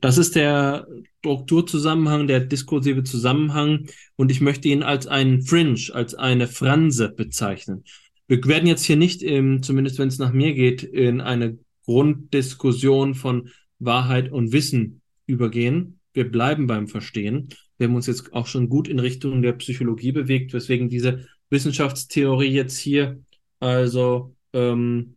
[0.00, 0.86] Das ist der
[1.18, 3.86] Strukturzusammenhang, der diskursive Zusammenhang
[4.16, 7.84] und ich möchte ihn als einen Fringe, als eine Franse bezeichnen.
[8.32, 13.14] Wir werden jetzt hier nicht, im, zumindest wenn es nach mir geht, in eine Grunddiskussion
[13.14, 16.00] von Wahrheit und Wissen übergehen.
[16.14, 17.50] Wir bleiben beim Verstehen.
[17.76, 22.48] Wir haben uns jetzt auch schon gut in Richtung der Psychologie bewegt, weswegen diese Wissenschaftstheorie
[22.48, 23.22] jetzt hier
[23.60, 25.16] also ähm,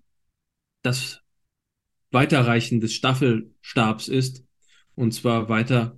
[0.81, 1.21] das
[2.11, 4.43] Weiterreichen des Staffelstabs ist,
[4.93, 5.97] und zwar weiter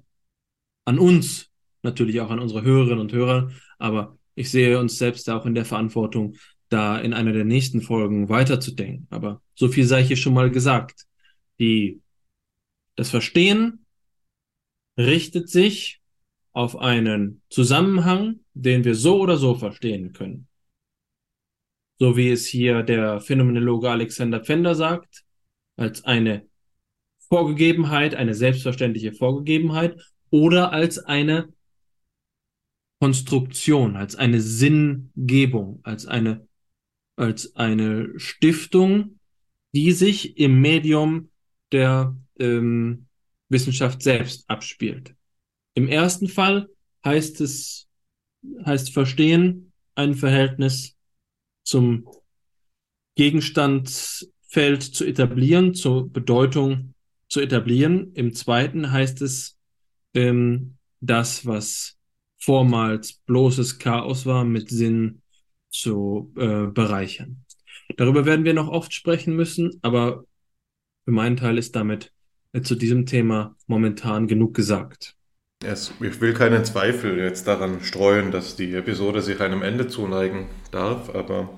[0.85, 1.49] an uns,
[1.81, 3.49] natürlich auch an unsere Hörerinnen und Hörer,
[3.79, 6.35] aber ich sehe uns selbst auch in der Verantwortung,
[6.69, 9.07] da in einer der nächsten Folgen weiterzudenken.
[9.09, 11.05] Aber so viel sei hier schon mal gesagt.
[11.59, 12.01] Die,
[12.95, 13.85] das Verstehen
[14.97, 16.01] richtet sich
[16.53, 20.47] auf einen Zusammenhang, den wir so oder so verstehen können.
[21.99, 25.23] So wie es hier der Phänomenologe Alexander Pfänder sagt,
[25.77, 26.47] als eine
[27.19, 31.53] Vorgegebenheit, eine selbstverständliche Vorgegebenheit oder als eine
[32.99, 36.46] Konstruktion, als eine Sinngebung, als eine,
[37.17, 39.19] als eine Stiftung,
[39.73, 41.29] die sich im Medium
[41.71, 43.07] der ähm,
[43.49, 45.15] Wissenschaft selbst abspielt.
[45.73, 46.69] Im ersten Fall
[47.03, 47.87] heißt es,
[48.65, 50.95] heißt verstehen ein Verhältnis
[51.63, 52.07] zum
[53.15, 56.93] Gegenstand Feld zu etablieren, zur Bedeutung
[57.29, 58.13] zu etablieren.
[58.13, 59.57] Im zweiten heißt es,
[60.13, 61.97] ähm, das, was
[62.39, 65.21] vormals bloßes Chaos war, mit Sinn
[65.69, 67.43] zu äh, bereichern.
[67.95, 70.23] Darüber werden wir noch oft sprechen müssen, aber
[71.05, 72.11] für meinen Teil ist damit
[72.53, 75.15] äh, zu diesem Thema momentan genug gesagt.
[75.65, 80.47] Es, ich will keinen Zweifel jetzt daran streuen, dass die Episode sich einem Ende zuneigen
[80.71, 81.49] darf, aber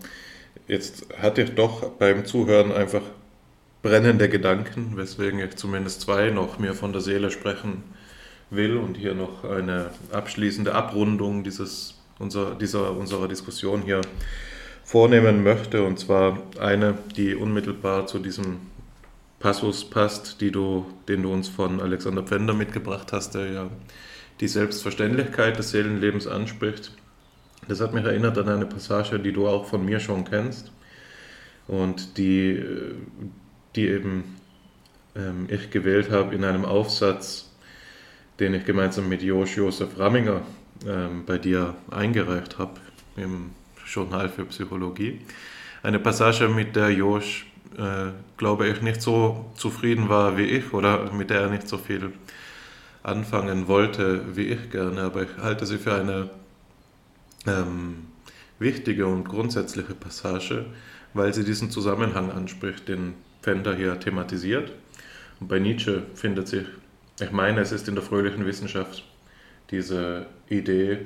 [0.69, 3.01] Jetzt hatte ich doch beim Zuhören einfach
[3.81, 7.83] brennende Gedanken, weswegen ich zumindest zwei noch mir von der Seele sprechen
[8.51, 14.01] will und hier noch eine abschließende Abrundung dieses, unser, dieser, unserer Diskussion hier
[14.83, 15.83] vornehmen möchte.
[15.83, 18.57] Und zwar eine, die unmittelbar zu diesem
[19.39, 23.69] Passus passt, die du, den du uns von Alexander Pfänder mitgebracht hast, der ja
[24.41, 26.91] die Selbstverständlichkeit des Seelenlebens anspricht.
[27.67, 30.71] Das hat mich erinnert an eine Passage, die du auch von mir schon kennst
[31.67, 32.63] und die,
[33.75, 34.35] die eben
[35.15, 37.51] ähm, ich gewählt habe in einem Aufsatz,
[38.39, 40.41] den ich gemeinsam mit Josch Josef Ramminger
[40.87, 42.79] ähm, bei dir eingereicht habe
[43.17, 43.51] im
[43.85, 45.21] Journal für Psychologie.
[45.81, 47.47] eine Passage, mit der Josh,
[47.77, 51.77] äh, glaube ich, nicht so zufrieden war wie ich oder mit der er nicht so
[51.77, 52.11] viel
[53.03, 56.29] anfangen wollte wie ich gerne, aber ich halte sie für eine
[57.47, 58.07] ähm,
[58.59, 60.65] wichtige und grundsätzliche Passage,
[61.13, 64.71] weil sie diesen Zusammenhang anspricht, den Fender hier thematisiert.
[65.39, 66.65] Und bei Nietzsche findet sich,
[67.21, 69.03] ich meine, es ist in der fröhlichen Wissenschaft
[69.71, 70.99] diese Idee,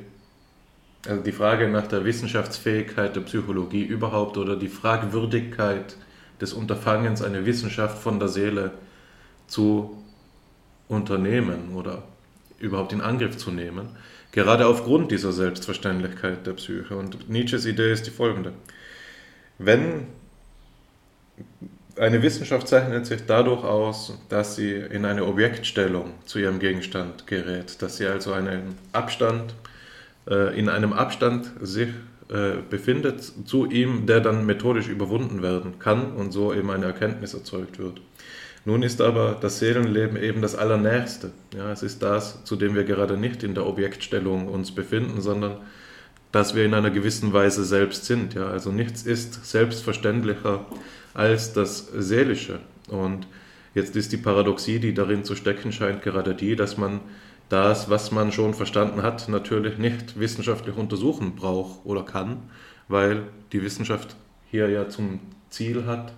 [1.07, 5.97] also die Frage nach der Wissenschaftsfähigkeit der Psychologie überhaupt oder die Fragwürdigkeit
[6.39, 8.71] des Unterfangens, eine Wissenschaft von der Seele
[9.47, 10.03] zu
[10.87, 12.03] unternehmen oder
[12.59, 13.89] überhaupt in Angriff zu nehmen,
[14.31, 16.95] gerade aufgrund dieser Selbstverständlichkeit der Psyche.
[16.95, 18.53] Und Nietzsches Idee ist die folgende.
[19.57, 20.07] Wenn
[21.97, 27.81] eine Wissenschaft zeichnet sich dadurch aus, dass sie in eine Objektstellung zu ihrem Gegenstand gerät,
[27.81, 29.53] dass sie also einen Abstand,
[30.27, 31.89] äh, in einem Abstand sich
[32.29, 37.33] äh, befindet zu ihm, der dann methodisch überwunden werden kann und so eben eine Erkenntnis
[37.33, 38.01] erzeugt wird.
[38.65, 41.31] Nun ist aber das Seelenleben eben das Allernächste.
[41.55, 45.57] Ja, es ist das, zu dem wir gerade nicht in der Objektstellung uns befinden, sondern
[46.33, 48.33] dass wir in einer gewissen Weise selbst sind.
[48.33, 50.65] Ja, also nichts ist selbstverständlicher
[51.13, 52.59] als das Seelische.
[52.87, 53.27] Und
[53.75, 57.01] jetzt ist die Paradoxie, die darin zu stecken scheint, gerade die, dass man
[57.49, 62.37] das, was man schon verstanden hat, natürlich nicht wissenschaftlich untersuchen braucht oder kann,
[62.87, 64.15] weil die Wissenschaft
[64.49, 65.19] hier ja zum
[65.51, 66.13] Ziel hat,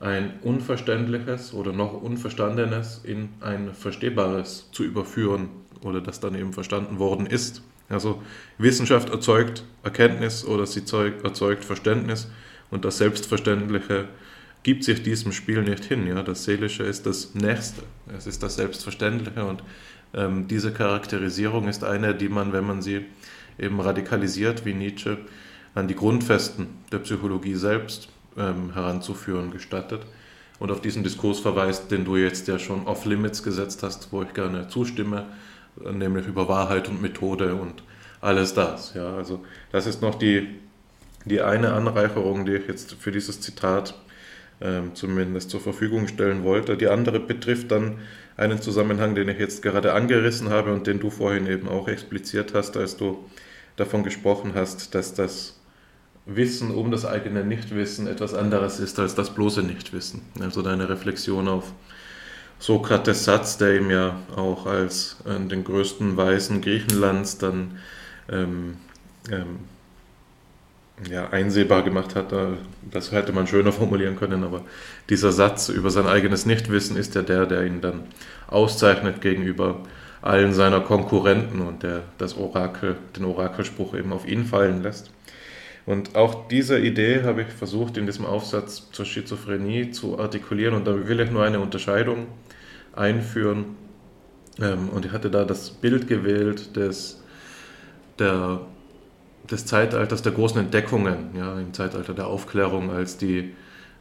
[0.00, 5.50] ein Unverständliches oder noch Unverstandenes in ein Verstehbares zu überführen
[5.82, 7.62] oder das dann eben verstanden worden ist.
[7.90, 8.22] Also
[8.56, 12.28] Wissenschaft erzeugt Erkenntnis oder sie erzeugt Verständnis
[12.70, 14.08] und das Selbstverständliche
[14.62, 16.06] gibt sich diesem Spiel nicht hin.
[16.06, 16.22] Ja?
[16.22, 17.82] Das Seelische ist das Nächste,
[18.16, 19.62] es ist das Selbstverständliche und
[20.14, 23.04] ähm, diese Charakterisierung ist eine, die man, wenn man sie
[23.58, 25.18] eben radikalisiert wie Nietzsche,
[25.74, 30.02] an die Grundfesten der Psychologie selbst ähm, heranzuführen gestattet
[30.58, 34.34] und auf diesen Diskurs verweist, den du jetzt ja schon off-limits gesetzt hast, wo ich
[34.34, 35.26] gerne zustimme,
[35.92, 37.82] nämlich über Wahrheit und Methode und
[38.20, 38.94] alles das.
[38.94, 40.48] Ja, also das ist noch die,
[41.24, 43.94] die eine Anreicherung, die ich jetzt für dieses Zitat
[44.60, 46.76] ähm, zumindest zur Verfügung stellen wollte.
[46.76, 47.98] Die andere betrifft dann
[48.36, 52.54] einen Zusammenhang, den ich jetzt gerade angerissen habe und den du vorhin eben auch expliziert
[52.54, 53.24] hast, als du
[53.76, 55.60] davon gesprochen hast, dass das
[56.26, 60.22] Wissen um das eigene Nichtwissen etwas anderes ist als das bloße Nichtwissen.
[60.40, 61.72] Also deine Reflexion auf
[62.60, 67.78] Sokrates Satz, der ihm ja auch als äh, den größten Weisen Griechenlands dann
[68.30, 68.76] ähm,
[69.30, 69.60] ähm,
[71.10, 72.34] ja, einsehbar gemacht hat.
[72.90, 74.62] Das hätte man schöner formulieren können, aber
[75.08, 78.02] dieser Satz über sein eigenes Nichtwissen ist ja der, der ihn dann
[78.46, 79.80] auszeichnet gegenüber
[80.20, 85.10] allen seiner Konkurrenten und der das Orakel, den Orakelspruch eben auf ihn fallen lässt.
[85.86, 90.86] Und auch diese Idee habe ich versucht in diesem Aufsatz zur Schizophrenie zu artikulieren und
[90.86, 92.26] da will ich nur eine Unterscheidung
[92.94, 93.76] einführen.
[94.60, 97.22] Ähm, und ich hatte da das Bild gewählt des,
[98.18, 98.60] der,
[99.50, 103.54] des Zeitalters der großen Entdeckungen, ja, im Zeitalter der Aufklärung, als die,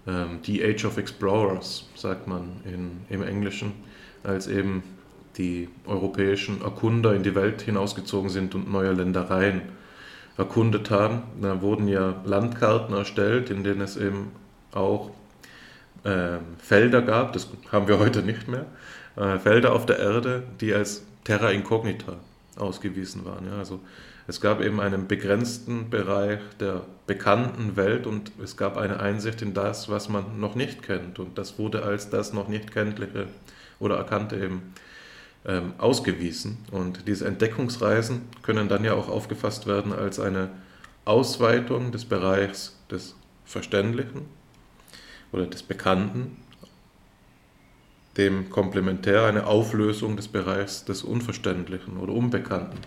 [0.07, 3.73] ähm, die Age of Explorers, sagt man in, im Englischen,
[4.23, 4.83] als eben
[5.37, 9.61] die europäischen Erkunder in die Welt hinausgezogen sind und neue Ländereien
[10.37, 11.23] erkundet haben.
[11.41, 14.31] Da wurden ja Landkarten erstellt, in denen es eben
[14.73, 15.11] auch
[16.03, 18.65] äh, Felder gab, das haben wir heute nicht mehr,
[19.15, 22.17] äh, Felder auf der Erde, die als Terra Incognita
[22.57, 23.45] ausgewiesen waren.
[23.47, 23.57] Ja.
[23.57, 23.79] Also
[24.27, 29.53] es gab eben einen begrenzten Bereich der bekannten Welt und es gab eine Einsicht in
[29.53, 31.17] das, was man noch nicht kennt.
[31.19, 33.27] Und das wurde als das noch nicht kenntliche
[33.79, 34.73] oder erkannte eben
[35.45, 36.59] ähm, ausgewiesen.
[36.71, 40.49] Und diese Entdeckungsreisen können dann ja auch aufgefasst werden als eine
[41.05, 43.15] Ausweitung des Bereichs des
[43.45, 44.25] Verständlichen
[45.31, 46.37] oder des Bekannten,
[48.17, 52.79] dem komplementär eine Auflösung des Bereichs des Unverständlichen oder Unbekannten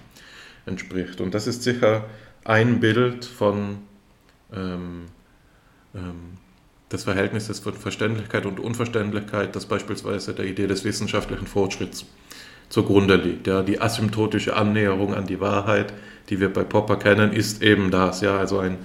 [0.66, 1.20] entspricht.
[1.20, 2.04] Und das ist sicher
[2.44, 3.78] ein Bild von
[4.52, 5.06] ähm,
[5.94, 6.38] ähm,
[6.92, 12.04] des Verhältnisses von Verständlichkeit und Unverständlichkeit, das beispielsweise der Idee des wissenschaftlichen Fortschritts
[12.68, 13.46] zugrunde liegt.
[13.46, 15.92] Ja, die asymptotische Annäherung an die Wahrheit,
[16.28, 18.20] die wir bei Popper kennen, ist eben das.
[18.20, 18.78] Ja, also ein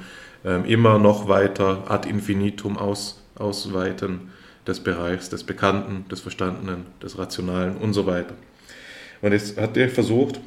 [0.45, 4.31] ähm, immer noch weiter ad infinitum aus, ausweiten
[4.65, 8.35] des Bereichs des Bekannten, des Verstandenen, des Rationalen und so weiter.
[9.21, 10.39] Und jetzt hat er versucht,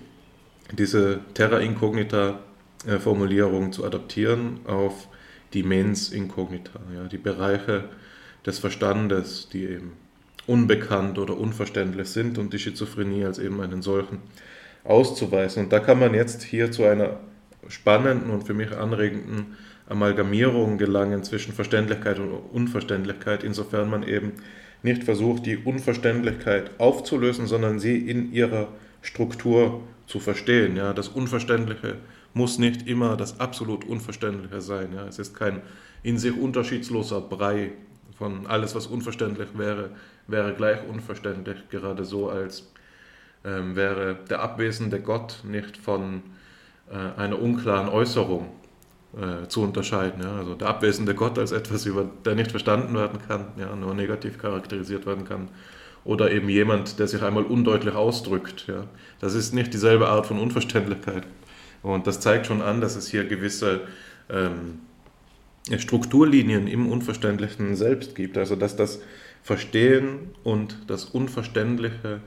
[0.73, 2.41] diese Terra Incognita
[2.87, 5.09] äh, Formulierung zu adaptieren auf
[5.53, 7.85] die Mens Incognita, ja, die Bereiche
[8.47, 9.93] des Verstandes, die eben
[10.47, 14.19] unbekannt oder unverständlich sind und die Schizophrenie als eben einen solchen
[14.85, 15.65] auszuweisen.
[15.65, 17.19] Und da kann man jetzt hier zu einer
[17.69, 19.57] spannenden und für mich anregenden
[19.91, 24.33] Amalgamierung gelangen zwischen Verständlichkeit und Unverständlichkeit, insofern man eben
[24.83, 28.69] nicht versucht, die Unverständlichkeit aufzulösen, sondern sie in ihrer
[29.03, 30.77] Struktur zu verstehen.
[30.77, 31.97] Ja, das Unverständliche
[32.35, 34.93] muss nicht immer das absolut Unverständliche sein.
[34.95, 35.61] Ja, es ist kein
[36.03, 37.73] in sich unterschiedsloser Brei
[38.17, 39.91] von alles, was unverständlich wäre,
[40.27, 42.71] wäre gleich unverständlich, gerade so, als
[43.45, 46.23] ähm, wäre der abwesende Gott nicht von
[46.91, 48.49] äh, einer unklaren Äußerung
[49.17, 50.23] äh, zu unterscheiden.
[50.23, 50.37] Ja?
[50.37, 54.39] Also der abwesende Gott als etwas, über der nicht verstanden werden kann, ja, nur negativ
[54.39, 55.49] charakterisiert werden kann.
[56.05, 58.67] Oder eben jemand, der sich einmal undeutlich ausdrückt.
[58.69, 58.85] Ja?
[59.21, 61.25] Das ist nicht dieselbe Art von Unverständlichkeit.
[61.83, 63.81] Und das zeigt schon an, dass es hier gewisse
[64.29, 64.81] ähm,
[65.77, 68.39] Strukturlinien im Unverständlichen selbst gibt.
[68.39, 69.01] Also dass das
[69.43, 72.21] Verstehen und das Unverständliche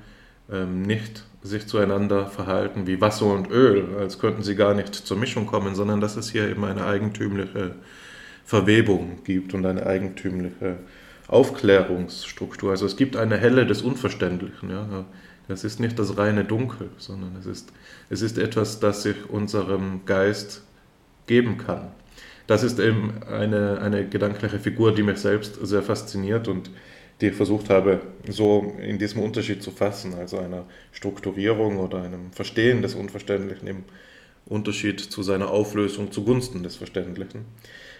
[0.52, 5.18] ähm, nicht sich zueinander verhalten wie Wasser und Öl, als könnten sie gar nicht zur
[5.18, 7.76] Mischung kommen, sondern dass es hier eben eine eigentümliche
[8.46, 10.78] Verwebung gibt und eine eigentümliche
[11.28, 12.72] Aufklärungsstruktur.
[12.72, 14.70] Also es gibt eine Helle des Unverständlichen.
[14.70, 15.06] Ja.
[15.48, 17.74] Das ist nicht das reine Dunkel, sondern es ist,
[18.10, 20.64] es ist etwas, das sich unserem Geist
[21.28, 21.92] geben kann.
[22.48, 26.70] Das ist eben eine, eine gedankliche Figur, die mich selbst sehr fasziniert und
[27.24, 32.34] die ich versucht habe, so in diesem Unterschied zu fassen, also einer Strukturierung oder einem
[32.34, 33.84] Verstehen des Unverständlichen im
[34.46, 37.46] Unterschied zu seiner Auflösung zugunsten des Verständlichen.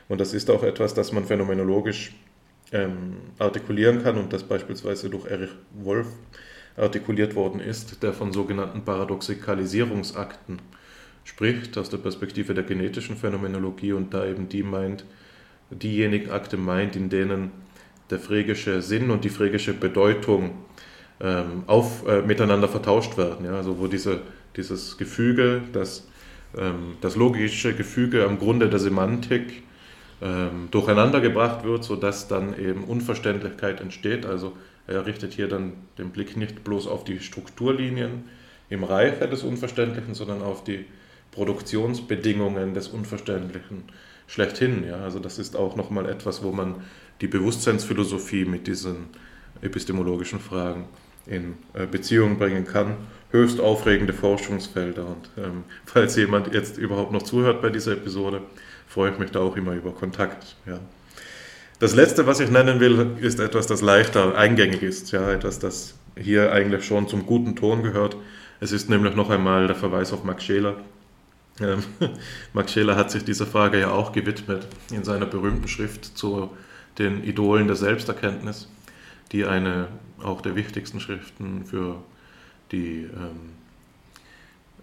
[0.10, 2.14] Und das ist auch etwas, das man phänomenologisch
[2.74, 6.08] ähm, artikulieren kann und das beispielsweise durch Erich Wolf
[6.76, 10.60] artikuliert worden ist, der von sogenannten Paradoxikalisierungsakten
[11.24, 15.06] spricht, aus der Perspektive der genetischen Phänomenologie und da eben die meint,
[15.72, 17.63] diejenigen Akte meint, in denen
[18.10, 20.52] der phrygische Sinn und die phrygische Bedeutung
[21.20, 23.46] ähm, auf, äh, miteinander vertauscht werden.
[23.46, 23.54] Ja?
[23.54, 24.22] Also wo diese,
[24.56, 26.08] dieses Gefüge, das,
[26.58, 29.64] ähm, das logische Gefüge am Grunde der Semantik
[30.22, 34.26] ähm, durcheinandergebracht wird, sodass dann eben Unverständlichkeit entsteht.
[34.26, 34.54] Also
[34.88, 38.26] er richtet hier dann den Blick nicht bloß auf die Strukturlinien
[38.70, 40.86] im Reiche des Unverständlichen, sondern auf die
[41.32, 43.84] Produktionsbedingungen des Unverständlichen
[44.28, 44.84] schlechthin.
[44.88, 44.98] Ja?
[44.98, 46.76] Also das ist auch nochmal etwas, wo man
[47.24, 49.06] die Bewusstseinsphilosophie mit diesen
[49.62, 50.90] epistemologischen Fragen
[51.26, 52.98] in äh, Beziehung bringen kann.
[53.32, 55.08] Höchst aufregende Forschungsfelder.
[55.08, 58.42] Und ähm, falls jemand jetzt überhaupt noch zuhört bei dieser Episode,
[58.88, 60.58] freue ich mich da auch immer über Kontakt.
[60.66, 60.82] Ja.
[61.80, 65.14] Das letzte, was ich nennen will, ist etwas, das leichter eingängig ist.
[65.14, 68.18] Ja, etwas, das hier eigentlich schon zum guten Ton gehört.
[68.60, 70.76] Es ist nämlich noch einmal der Verweis auf Max Scheler.
[71.62, 71.84] Ähm,
[72.54, 76.52] Max Scheler hat sich dieser Frage ja auch gewidmet in seiner berühmten Schrift zu
[76.98, 78.68] den Idolen der Selbsterkenntnis,
[79.32, 79.88] die eine
[80.22, 82.04] auch der wichtigsten Schriften für
[82.72, 83.54] die, ähm,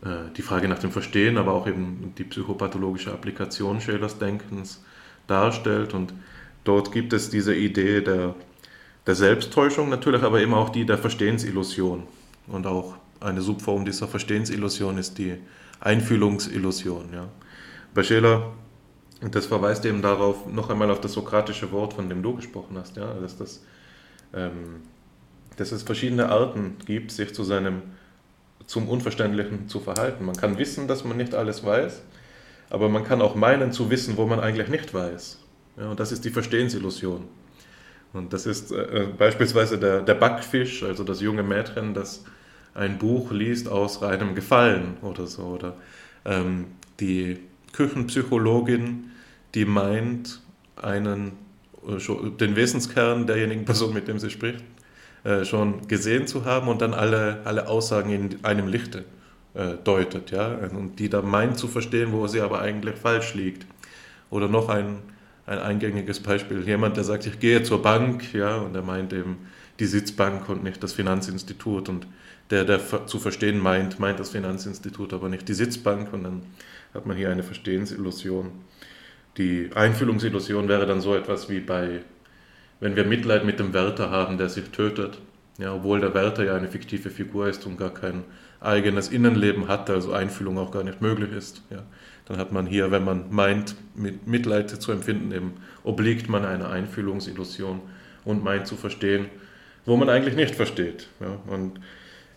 [0.04, 4.82] äh, die Frage nach dem Verstehen, aber auch eben die psychopathologische Applikation Schelers Denkens
[5.26, 5.94] darstellt.
[5.94, 6.12] Und
[6.64, 8.34] dort gibt es diese Idee der,
[9.06, 12.04] der Selbsttäuschung natürlich, aber eben auch die der Verstehensillusion.
[12.46, 15.36] Und auch eine Subform dieser Verstehensillusion ist die
[15.80, 17.12] Einfühlungsillusion.
[17.12, 17.28] Ja.
[17.94, 18.52] Bei Scheler
[19.20, 22.76] und das verweist eben darauf, noch einmal auf das sokratische Wort, von dem du gesprochen
[22.78, 23.62] hast, ja, dass, das,
[24.34, 24.82] ähm,
[25.56, 27.82] dass es verschiedene Arten gibt, sich zu seinem,
[28.66, 30.24] zum Unverständlichen zu verhalten.
[30.24, 32.02] Man kann wissen, dass man nicht alles weiß,
[32.70, 35.38] aber man kann auch meinen zu wissen, wo man eigentlich nicht weiß.
[35.76, 37.24] Ja, und das ist die Verstehensillusion.
[38.12, 42.24] Und das ist äh, beispielsweise der, der Backfisch, also das junge Mädchen, das
[42.74, 45.76] ein Buch liest aus reinem Gefallen oder so, oder
[46.24, 46.66] ähm,
[46.98, 47.38] die
[47.72, 49.09] Küchenpsychologin,
[49.54, 50.40] die meint,
[50.76, 51.32] einen,
[51.86, 54.64] äh, den Wesenskern derjenigen Person, mit dem sie spricht,
[55.24, 59.04] äh, schon gesehen zu haben und dann alle, alle Aussagen in einem Lichte
[59.54, 63.66] äh, deutet, ja, und die da meint zu verstehen, wo sie aber eigentlich falsch liegt.
[64.30, 64.98] Oder noch ein,
[65.46, 69.38] ein eingängiges Beispiel, jemand, der sagt, ich gehe zur Bank, ja, und er meint eben
[69.80, 72.06] die Sitzbank und nicht das Finanzinstitut und
[72.50, 76.42] der, der zu verstehen meint, meint das Finanzinstitut, aber nicht die Sitzbank und dann
[76.94, 78.50] hat man hier eine Verstehensillusion.
[79.40, 82.00] Die Einfühlungsillusion wäre dann so etwas wie bei,
[82.78, 85.18] wenn wir Mitleid mit dem Wärter haben, der sich tötet,
[85.56, 88.24] ja, obwohl der Wärter ja eine fiktive Figur ist und gar kein
[88.60, 91.62] eigenes Innenleben hat, also Einfühlung auch gar nicht möglich ist.
[91.70, 91.84] Ja.
[92.26, 95.54] Dann hat man hier, wenn man meint, mit Mitleid zu empfinden, eben
[95.84, 97.80] obliegt man einer Einfühlungsillusion
[98.26, 99.24] und meint zu verstehen,
[99.86, 101.08] wo man eigentlich nicht versteht.
[101.18, 101.38] Ja.
[101.50, 101.80] Und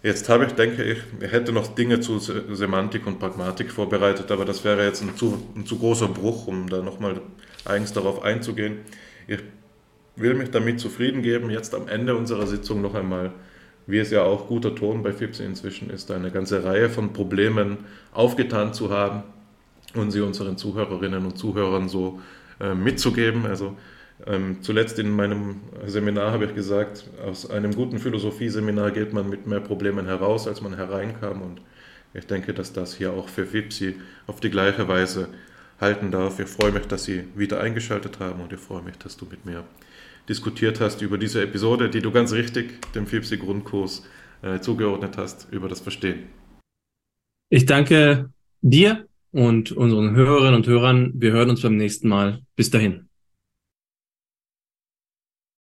[0.03, 0.99] Jetzt habe ich, denke ich,
[1.31, 5.65] hätte noch Dinge zu Semantik und Pragmatik vorbereitet, aber das wäre jetzt ein zu, ein
[5.65, 7.21] zu großer Bruch, um da nochmal
[7.63, 8.79] eigens darauf einzugehen.
[9.27, 9.39] Ich
[10.17, 13.31] will mich damit zufrieden geben, jetzt am Ende unserer Sitzung noch einmal,
[13.87, 17.77] wie es ja auch guter Ton bei FIPSI inzwischen ist, eine ganze Reihe von Problemen
[18.11, 19.23] aufgetan zu haben
[19.95, 22.19] und sie unseren Zuhörerinnen und Zuhörern so
[22.59, 23.45] äh, mitzugeben.
[23.45, 23.77] Also
[24.25, 29.47] ähm, zuletzt in meinem Seminar habe ich gesagt, aus einem guten Philosophieseminar geht man mit
[29.47, 31.41] mehr Problemen heraus, als man hereinkam.
[31.41, 31.61] Und
[32.13, 33.95] ich denke, dass das hier auch für FIPSI
[34.27, 35.27] auf die gleiche Weise
[35.79, 36.39] halten darf.
[36.39, 39.45] Ich freue mich, dass Sie wieder eingeschaltet haben und ich freue mich, dass du mit
[39.45, 39.63] mir
[40.29, 44.03] diskutiert hast über diese Episode, die du ganz richtig dem FIPSI-Grundkurs
[44.41, 46.23] äh, zugeordnet hast, über das Verstehen.
[47.49, 48.29] Ich danke
[48.61, 51.11] dir und unseren Hörerinnen und Hörern.
[51.15, 52.41] Wir hören uns beim nächsten Mal.
[52.55, 53.02] Bis dahin.